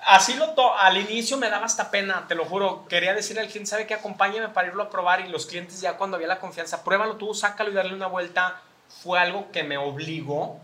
[0.06, 2.86] Así lo to al inicio me daba hasta pena, te lo juro.
[2.88, 3.94] Quería decirle al cliente, ¿sabe qué?
[3.94, 5.20] Acompáñame para irlo a probar.
[5.20, 8.62] Y los clientes ya cuando había la confianza, pruébalo tú, sácalo y darle una vuelta.
[9.02, 10.60] Fue algo que me obligó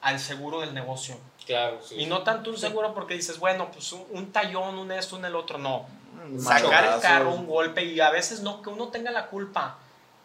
[0.00, 1.18] al seguro del negocio.
[1.46, 1.96] Claro, sí.
[1.96, 5.24] Y no tanto un seguro porque dices, bueno, pues un, un tallón, un esto, un
[5.24, 5.58] el otro.
[5.58, 5.86] No.
[6.38, 9.78] Sacar el carro, un golpe y a veces no que uno tenga la culpa.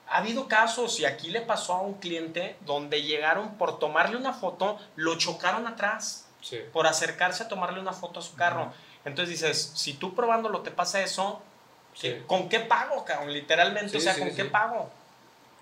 [0.09, 4.33] Ha habido casos y aquí le pasó a un cliente donde llegaron por tomarle una
[4.33, 6.59] foto, lo chocaron atrás Sí.
[6.71, 8.71] por acercarse a tomarle una foto a su carro.
[9.05, 11.41] Entonces dices, si tú probándolo te pasa eso,
[11.93, 12.21] Sí.
[12.27, 13.33] ¿con qué pago, cabrón?
[13.33, 14.89] Literalmente, Sí, o sea, ¿con qué pago?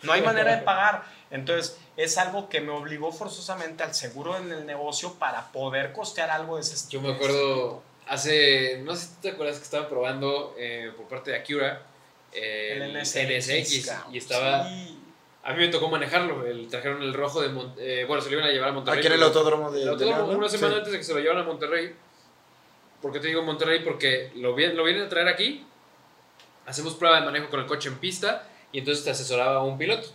[0.01, 1.03] No hay manera de pagar.
[1.31, 6.30] Entonces, es algo que me obligó forzosamente al seguro en el negocio para poder costear
[6.30, 10.53] algo de ese Yo me acuerdo hace, no sé si te acuerdas que estaba probando
[10.57, 11.81] eh, por parte de Acura
[12.35, 14.15] el el NSX, NSX cabrón.
[14.15, 14.97] y estaba, Sí.
[15.43, 18.37] a mí me tocó manejarlo, el, trajeron el rojo de, Mon- eh, bueno, se lo
[18.37, 18.99] iban a llevar a Monterrey.
[18.99, 20.77] Aquí en el autódromo de, El autódromo, una semana Sí.
[20.79, 21.93] antes de que se lo llevan a Monterrey.
[23.01, 23.81] ¿Por qué te digo Monterrey?
[23.83, 25.63] Porque lo, lo vienen a traer aquí.
[26.65, 28.47] Hacemos prueba de manejo con el coche en pista.
[28.71, 30.07] Y entonces te asesoraba un piloto.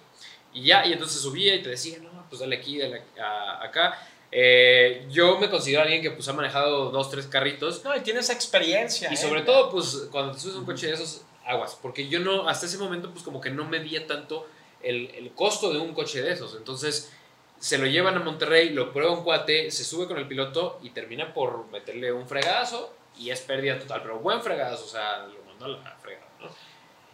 [0.52, 3.96] Y ya, y entonces subía y te decía, no, pues dale aquí, dale a- acá.
[4.32, 7.84] Eh, yo me considero alguien que pues ha manejado dos, tres carritos.
[7.84, 9.08] No, y tienes experiencia.
[9.10, 9.16] Y ¿eh?
[9.16, 11.78] sobre todo, pues cuando te subes un coche de esos, aguas.
[11.80, 14.46] Porque yo no, hasta ese momento, pues como que no medía tanto
[14.82, 16.56] el, el costo de un coche de esos.
[16.56, 17.12] Entonces,
[17.58, 20.90] se lo llevan a Monterrey, lo prueba un cuate, se sube con el piloto y
[20.90, 24.02] termina por meterle un fregadazo y es pérdida total.
[24.02, 26.26] Pero buen fregadazo, o sea, lo mandó a la fregada.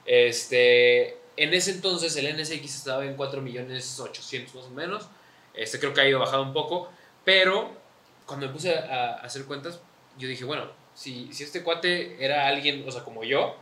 [0.05, 5.09] Este, en ese entonces el NSX estaba en 4 millones 800 más o menos.
[5.53, 6.90] Este, creo que ha ido bajado un poco.
[7.24, 7.73] Pero
[8.24, 9.81] cuando me puse a, a hacer cuentas,
[10.16, 13.57] yo dije, bueno, si, si este cuate era alguien, o sea, como yo,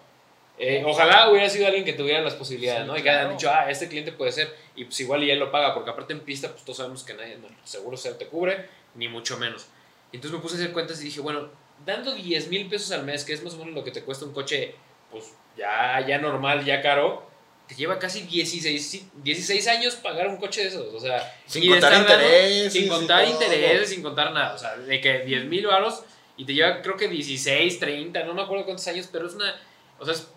[0.56, 2.97] eh, ojalá hubiera sido alguien que tuviera las posibilidades, Sí, ¿no?
[2.97, 3.36] Y que hayan claro.
[3.36, 6.12] dicho, ah, este cliente puede ser, y pues igual y él lo paga, porque aparte
[6.12, 9.66] en pista, pues todos sabemos que nadie, no, seguro se te cubre, ni mucho menos.
[10.12, 11.48] Entonces me puse a hacer cuentas y dije, bueno,
[11.85, 14.24] dando 10 mil pesos al mes, que es más o menos lo que te cuesta
[14.24, 14.74] un coche,
[15.10, 17.26] pues ya, ya normal, ya caro,
[17.66, 21.94] te lleva casi 16, 16 años pagar un coche de esos, o sea, Sin contar
[21.94, 26.02] intereses sin contar intereses, sin contar nada, o sea, de que 10 mil varos
[26.36, 29.55] y te lleva creo que 16, 30, no me acuerdo cuántos años, pero es una,
[29.98, 30.28] o sea, es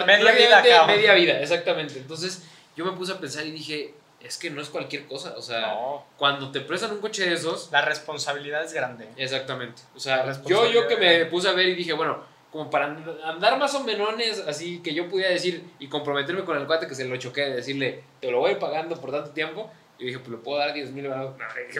[0.00, 1.98] Media vida, media vida, exactamente.
[1.98, 2.42] Entonces
[2.76, 5.60] yo me puse a pensar y dije, es que no es cualquier cosa, o sea,
[5.74, 9.08] No, cuando te prestan un coche de esos, la responsabilidad es grande.
[9.16, 12.68] exactamente, o La sea, yo, yo que me puse a ver y dije, bueno, como
[12.70, 14.10] para and- andar más o menos
[14.46, 17.56] así que yo pudiera decir y comprometerme con el cuate que se lo choqué, de
[17.56, 19.70] decirle, te lo voy pagando por tanto tiempo.
[19.98, 21.08] Y dije, pues le puedo dar 10 mil.
[21.08, 21.36] No,
[21.72, 21.78] qué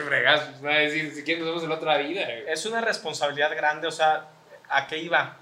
[0.67, 2.23] a decir, si quieres nos vemos en otra vida.
[2.23, 2.43] güey".
[2.47, 4.29] Es una responsabilidad grande, o sea,
[4.69, 5.37] ¿a qué iba?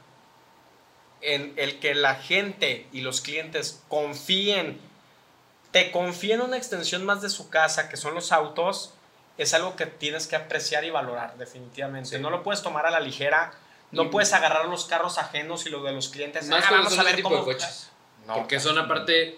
[1.22, 4.80] En el que la gente y los clientes confíen,
[5.72, 8.94] te confíen una extensión más de su casa, que son los autos,
[9.38, 12.10] es algo que tienes que apreciar y valorar, definitivamente.
[12.18, 12.20] Sí.
[12.20, 13.54] No lo puedes tomar a la ligera,
[13.92, 16.48] no Y- puedes agarrar los carros ajenos y los de los clientes.
[16.48, 17.46] Más "Ah, vamos a ver tipo cómo.
[17.46, 17.90] de coches.
[18.26, 19.38] No, porque son aparte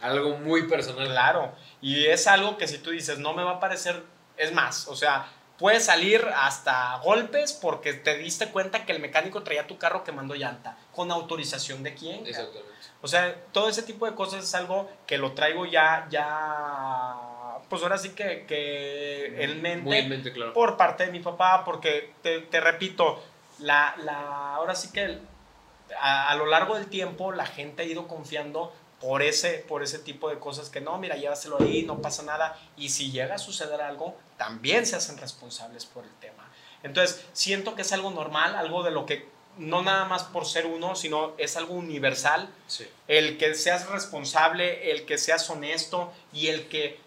[0.00, 1.06] algo muy personal.
[1.08, 4.02] Claro, y es algo que si tú dices, no me va a parecer,
[4.36, 5.26] es más, o sea,
[5.58, 10.34] puede salir hasta golpes porque te diste cuenta que el mecánico traía tu carro quemando
[10.34, 12.26] llanta, con autorización de quién.
[12.26, 12.72] Exactamente.
[13.02, 17.14] O sea, todo ese tipo de cosas es algo que lo traigo ya, ya,
[17.68, 20.54] pues ahora sí que, que en mente Muy en mente, claro.
[20.54, 23.22] por parte de mi papá, porque te, te repito,
[23.58, 25.18] la, la, ahora sí que
[26.00, 28.72] a lo largo del tiempo la gente ha ido confiando
[29.04, 32.58] por ese, por ese tipo de cosas que no, mira, llévaselo ahí, no pasa nada.
[32.76, 36.44] Y si llega a suceder algo, también se hacen responsables por el tema.
[36.82, 40.66] Entonces, siento que es algo normal, algo de lo que no nada más por ser
[40.66, 42.88] uno, sino es algo universal Sí.
[43.08, 47.00] el que seas responsable, el que seas honesto y el que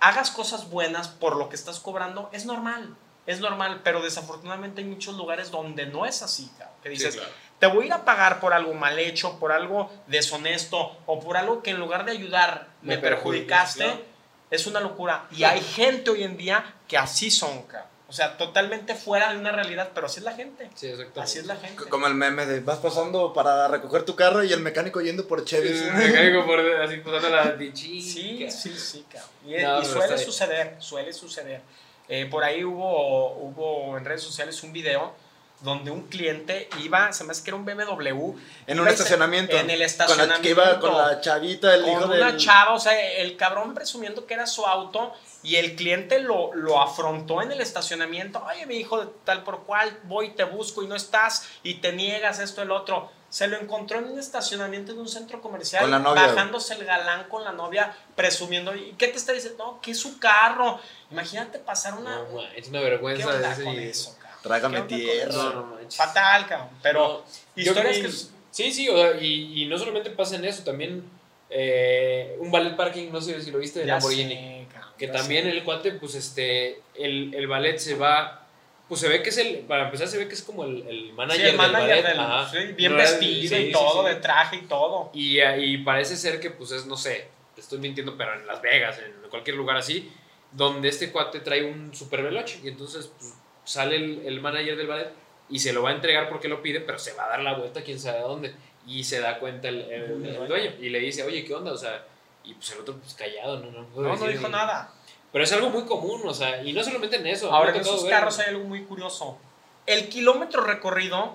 [0.00, 2.96] hagas cosas buenas por lo que estás cobrando es normal.
[3.26, 6.76] es normal, pero desafortunadamente hay muchos lugares donde no es así, cabrón.
[6.80, 7.34] Que dices, Sí, claro.
[7.58, 11.36] te voy a ir a pagar por algo mal hecho, por algo deshonesto o por
[11.36, 14.06] algo que en lugar de ayudar me, Me perjudicaste, perjudicas,
[14.50, 15.26] es una locura.
[15.32, 17.90] Y hay gente hoy en día que así son, cabrón.
[18.08, 20.70] O sea, totalmente fuera de una realidad, pero así es la gente.
[20.76, 21.20] Sí, exactamente.
[21.20, 21.82] Así es la gente.
[21.82, 25.26] C- Como el meme de vas pasando para recoger tu carro y el mecánico yendo
[25.26, 25.70] por Chevy.
[25.94, 28.00] Me caigo por así pasando la de Sí,
[28.48, 29.30] sí, sí, cabrón.
[29.44, 31.60] Y, No, y suele suceder, suele suceder.
[32.08, 35.12] Eh, por ahí hubo, hubo en redes sociales un video
[35.60, 38.34] donde un cliente iba, se me hace que era un BMW.
[38.66, 39.56] En un estacionamiento.
[39.56, 40.42] En el Con la, estacionamiento.
[40.42, 42.20] que iba con la chavita, el hijo con del...
[42.20, 45.12] una chava, o sea, el cabrón presumiendo que era su auto
[45.42, 48.44] y el cliente lo, lo afrontó en el estacionamiento.
[48.44, 52.38] Oye, mi hijo, tal por cual, voy, te busco y no estás y te niegas
[52.38, 53.10] esto, el otro.
[53.28, 56.84] Se lo encontró en un estacionamiento de un centro comercial, Con la novia, bajándose el
[56.84, 58.74] galán con la novia, presumiendo.
[58.74, 59.64] ¿Y qué te está diciendo?
[59.64, 60.80] No, que es su carro.
[61.10, 62.18] Imagínate pasar una.
[62.18, 63.64] No, es una ¿Qué vergüenza onda ese.
[63.64, 64.25] con eso, cabrón?
[64.46, 65.32] Trágame ¿Qué onda con tierra.
[65.54, 65.78] No.
[65.90, 66.68] Fatal, cabrón.
[66.82, 67.24] Pero No,
[67.56, 68.16] yo historias creo que.
[68.50, 71.02] Sí, sí, o sea, y, y no solamente pasa en eso, también
[71.50, 74.34] eh, un ballet parking, no sé si lo viste, de Ya Lamborghini.
[74.34, 75.50] sé, cabrón, Que también sé.
[75.50, 78.46] el cuate, pues este, el, el ballet se va,
[78.88, 81.12] pues se ve que es el, para empezar se ve que es como el, el
[81.12, 82.08] manager, Sí, el manager del ballet.
[82.08, 82.50] del- ajá.
[82.50, 84.14] sí, bien No era- vestido sí, y todo, sí.
[84.14, 85.10] de traje y todo.
[85.12, 88.60] Y, y parece ser que, pues es, no sé, te estoy mintiendo, pero en Las
[88.62, 90.10] Vegas, en cualquier lugar así,
[90.52, 92.58] donde este cuate trae un super veloce.
[92.64, 93.34] Y entonces pues,
[93.66, 95.10] sale el, el manager del ballet
[95.50, 97.52] y se lo va a entregar porque lo pide, pero se va a dar la
[97.54, 98.54] vuelta quién sabe a dónde.
[98.86, 101.72] Y se da cuenta el, el- el dueño y le dice, oye, ¿qué onda?
[101.72, 102.04] O sea,
[102.44, 104.92] y pues el otro, pues callado, no, no, No, no dijo nada.
[105.32, 107.52] Pero es algo muy común, o sea, y no solamente en eso.
[107.52, 109.38] Ahora, en esos ver- carros hay algo muy curioso.
[109.84, 111.34] El kilómetro recorrido,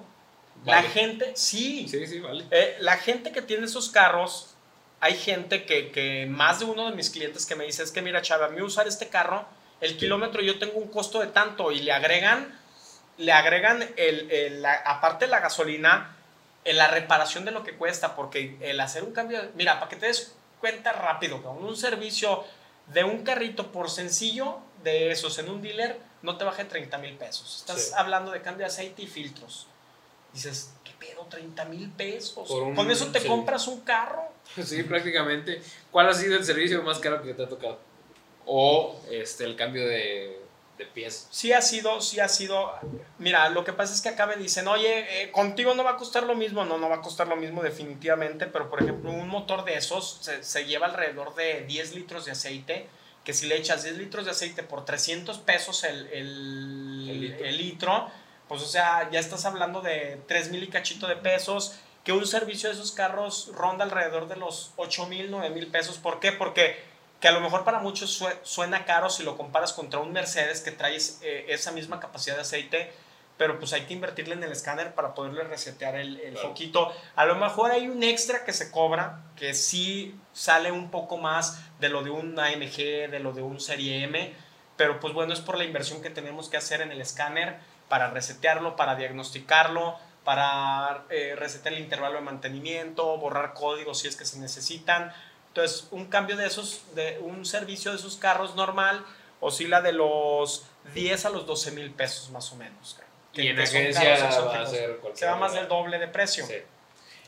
[0.64, 0.82] Vale.
[0.82, 2.46] la gente, sí, Sí, sí, vale.
[2.52, 4.56] eh, la gente que tiene esos carros,
[5.02, 8.02] hay gente que, que más de uno de mis clientes que me dice, es que
[8.02, 9.46] mira, Chava, a mí usar este carro,
[9.82, 12.58] el kilómetro yo tengo un costo de tanto y le agregan,
[13.18, 16.16] le agregan, el, el- la- aparte de la gasolina,
[16.64, 19.96] en la reparación de lo que cuesta, porque el hacer un cambio, mira, para que
[19.96, 22.44] te des cuenta rápido, cabrón, un servicio
[22.88, 27.16] de un carrito por sencillo de esos en un dealer no te baje 30 mil
[27.16, 27.58] pesos.
[27.62, 27.92] Estás Sí.
[27.96, 29.66] hablando de cambio de aceite y filtros.
[30.34, 31.26] Dices, ¿qué pedo?
[31.26, 32.50] 30 mil pesos.
[32.52, 33.28] Un- Con eso te sí.
[33.28, 34.22] compras un carro.
[34.64, 35.62] Sí, prácticamente.
[35.92, 37.80] ¿Cuál ha sido el servicio más caro que te ha tocado?
[38.46, 40.42] O este, el cambio de,
[40.78, 41.28] de pies.
[41.32, 42.72] Sí ha sido, sí ha sido.
[43.20, 45.98] Mira, lo que pasa es que acá me dicen, oye, eh, contigo no va a
[45.98, 46.66] costar lo mismo.
[46.66, 50.20] No, no va a costar lo mismo definitivamente, pero por ejemplo, un motor de esos
[50.22, 52.88] se, se lleva alrededor de 10 litros de aceite,
[53.24, 57.46] que si le echas 10 litros de aceite por 300 pesos el, el, El litro.
[57.46, 58.12] el litro,
[58.48, 62.26] pues o sea, ya estás hablando de 3 mil y cachito de pesos, que un
[62.26, 66.00] servicio de esos carros ronda alrededor de los 8 mil, 9 mil pesos.
[66.00, 66.32] ¿Por qué?
[66.32, 66.91] Porque
[67.22, 70.60] que a lo mejor para muchos sue- suena caro si lo comparas contra un Mercedes
[70.62, 72.92] que trae eh, esa misma capacidad de aceite,
[73.38, 76.50] pero pues hay que invertirle en el escáner para poderle resetear el, el Claro.
[76.50, 76.94] foquito.
[77.16, 81.60] A lo mejor hay un extra que se cobra, que sí sale un poco más
[81.80, 84.34] de lo de un AMG, de lo de un Serie M,
[84.76, 87.58] pero pues bueno, es por la inversión que tenemos que hacer en el escáner
[87.88, 94.16] para resetearlo, para diagnosticarlo, para eh, resetear el intervalo de mantenimiento, borrar códigos si es
[94.16, 95.12] que se necesitan.
[95.52, 99.04] Entonces, un cambio de esos, de un servicio de esos carros normal,
[99.42, 100.64] oscila de los
[100.94, 102.94] 10 a los 12 mil pesos más o menos.
[102.94, 103.10] cara.
[103.34, 106.46] Y en que agencia va a ser Se va más del doble de precio.
[106.46, 106.56] Sí.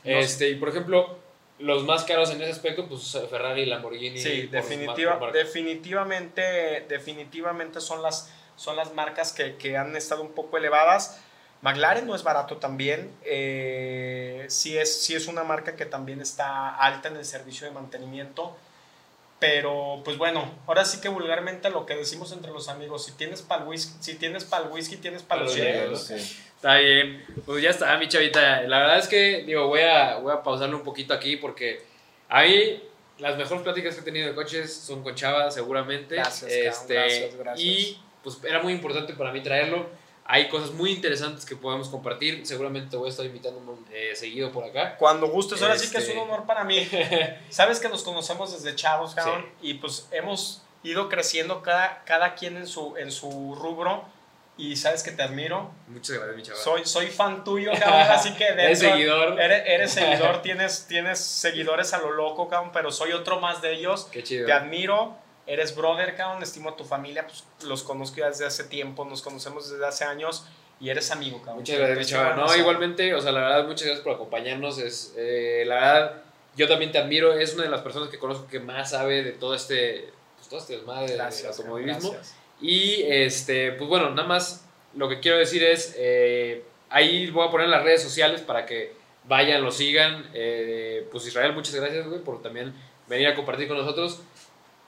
[0.04, 1.18] Este, y por ejemplo,
[1.58, 4.18] los más caros en ese aspecto, pues Ferrari y Lamborghini.
[4.18, 10.56] Sí, definitiva, definitivamente, definitivamente son las, son las marcas que, que han estado un poco
[10.56, 11.22] elevadas.
[11.64, 16.76] McLaren no es barato también, eh, sí, es, sí es una marca que también está
[16.76, 18.54] alta en el servicio de mantenimiento,
[19.38, 23.40] pero pues bueno, ahora sí que vulgarmente lo que decimos entre los amigos, si tienes
[23.40, 26.08] para el whisky, si tienes para el whisky, tienes para los Para los hielos.
[26.08, 26.22] hielos.
[26.22, 26.36] Sí.
[26.56, 28.60] Está bien, pues ya está, mi chavita.
[28.62, 31.82] La verdad es que, digo, voy a, voy a pausarle un poquito aquí porque
[32.28, 32.86] ahí
[33.18, 36.16] las mejores pláticas que he tenido de coches son con Chava, seguramente.
[36.16, 37.60] Gracias, este, gracias, gracias.
[37.60, 40.03] Y pues era muy importante para mí traerlo.
[40.26, 42.46] Hay cosas muy interesantes que podemos compartir.
[42.46, 44.96] Seguramente te voy a estar invitando eh, seguido por acá.
[44.96, 46.88] Cuando gustes, ahora sí que es Este- un honor para mí.
[47.50, 52.56] Sabes que nos conocemos desde chavos, cabrón, y pues hemos ido creciendo cada, cada quien
[52.56, 54.04] en su, en su rubro.
[54.56, 55.72] Y sabes que te admiro.
[55.88, 56.58] Muchas gracias, mi Chava.
[56.60, 59.40] Soy, soy fan tuyo, cabrón, así que Eres dentro- seguidor.
[59.40, 63.72] Eres, eres seguidor, tienes, tienes seguidores a lo loco, cabrón, pero soy otro más de
[63.74, 64.06] ellos.
[64.12, 64.46] Qué chido.
[64.46, 68.64] Te admiro, eres brother, cabrón, estimo a tu familia, pues los conozco ya desde hace
[68.64, 70.46] tiempo, nos conocemos desde hace años
[70.80, 71.58] y eres amigo, cabrón.
[71.58, 72.30] Muchas gracias, mi Te chava.
[72.30, 74.78] estimo No, igualmente, o sea, la verdad, muchas gracias por acompañarnos.
[74.78, 76.22] Es, eh, la verdad,
[76.56, 77.32] yo también te admiro.
[77.32, 80.60] Es una de las personas que conozco que más sabe de todo este, pues, todo
[80.60, 82.12] este desmadre del automovilismo.
[82.12, 82.36] gracias.
[82.60, 84.64] Y este, pues bueno, nada más
[84.94, 88.94] lo que quiero decir es, eh, ahí voy a poner las redes sociales para que
[89.24, 90.30] vayan, lo sigan.
[90.34, 92.74] Eh, pues Israel, muchas gracias, güey, por también
[93.08, 94.20] venir a compartir con nosotros.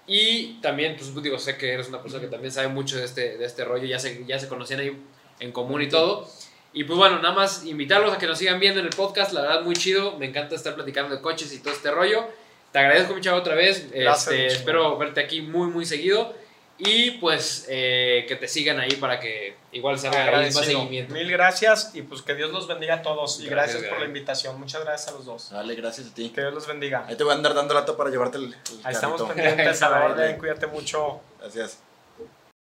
[0.07, 3.37] Y también, pues digo, sé que eres una persona que también sabe mucho de este,
[3.37, 4.97] de este rollo, ya se, ya se conocían ahí
[5.41, 6.29] en común y todo.
[6.73, 9.43] Y pues bueno, nada más invitarlos a que nos sigan viendo en el podcast, la
[9.43, 12.27] verdad muy chido, me encanta estar platicando de coches y todo este rollo.
[12.71, 16.35] Te agradezco mucho otra vez, Gracias, este, espero verte aquí muy muy seguido
[16.79, 21.15] y pues eh, que te sigan ahí para que igual salga ahí más seguimiento.
[21.15, 23.41] Mil gracias y pues que Dios los bendiga a todos.
[23.41, 24.61] Y Gracias, gracias, por la invitación.
[24.61, 25.51] Muchas gracias a los dos.
[25.51, 26.31] Dale, gracias a ti.
[26.31, 27.07] Que Dios los bendiga.
[27.09, 28.55] Ahí te voy a andar dando lato para llevarte el, el
[28.85, 30.39] Ahí estamos pendientes a la orden.
[30.39, 31.21] Cuídate mucho.
[31.41, 31.79] Gracias.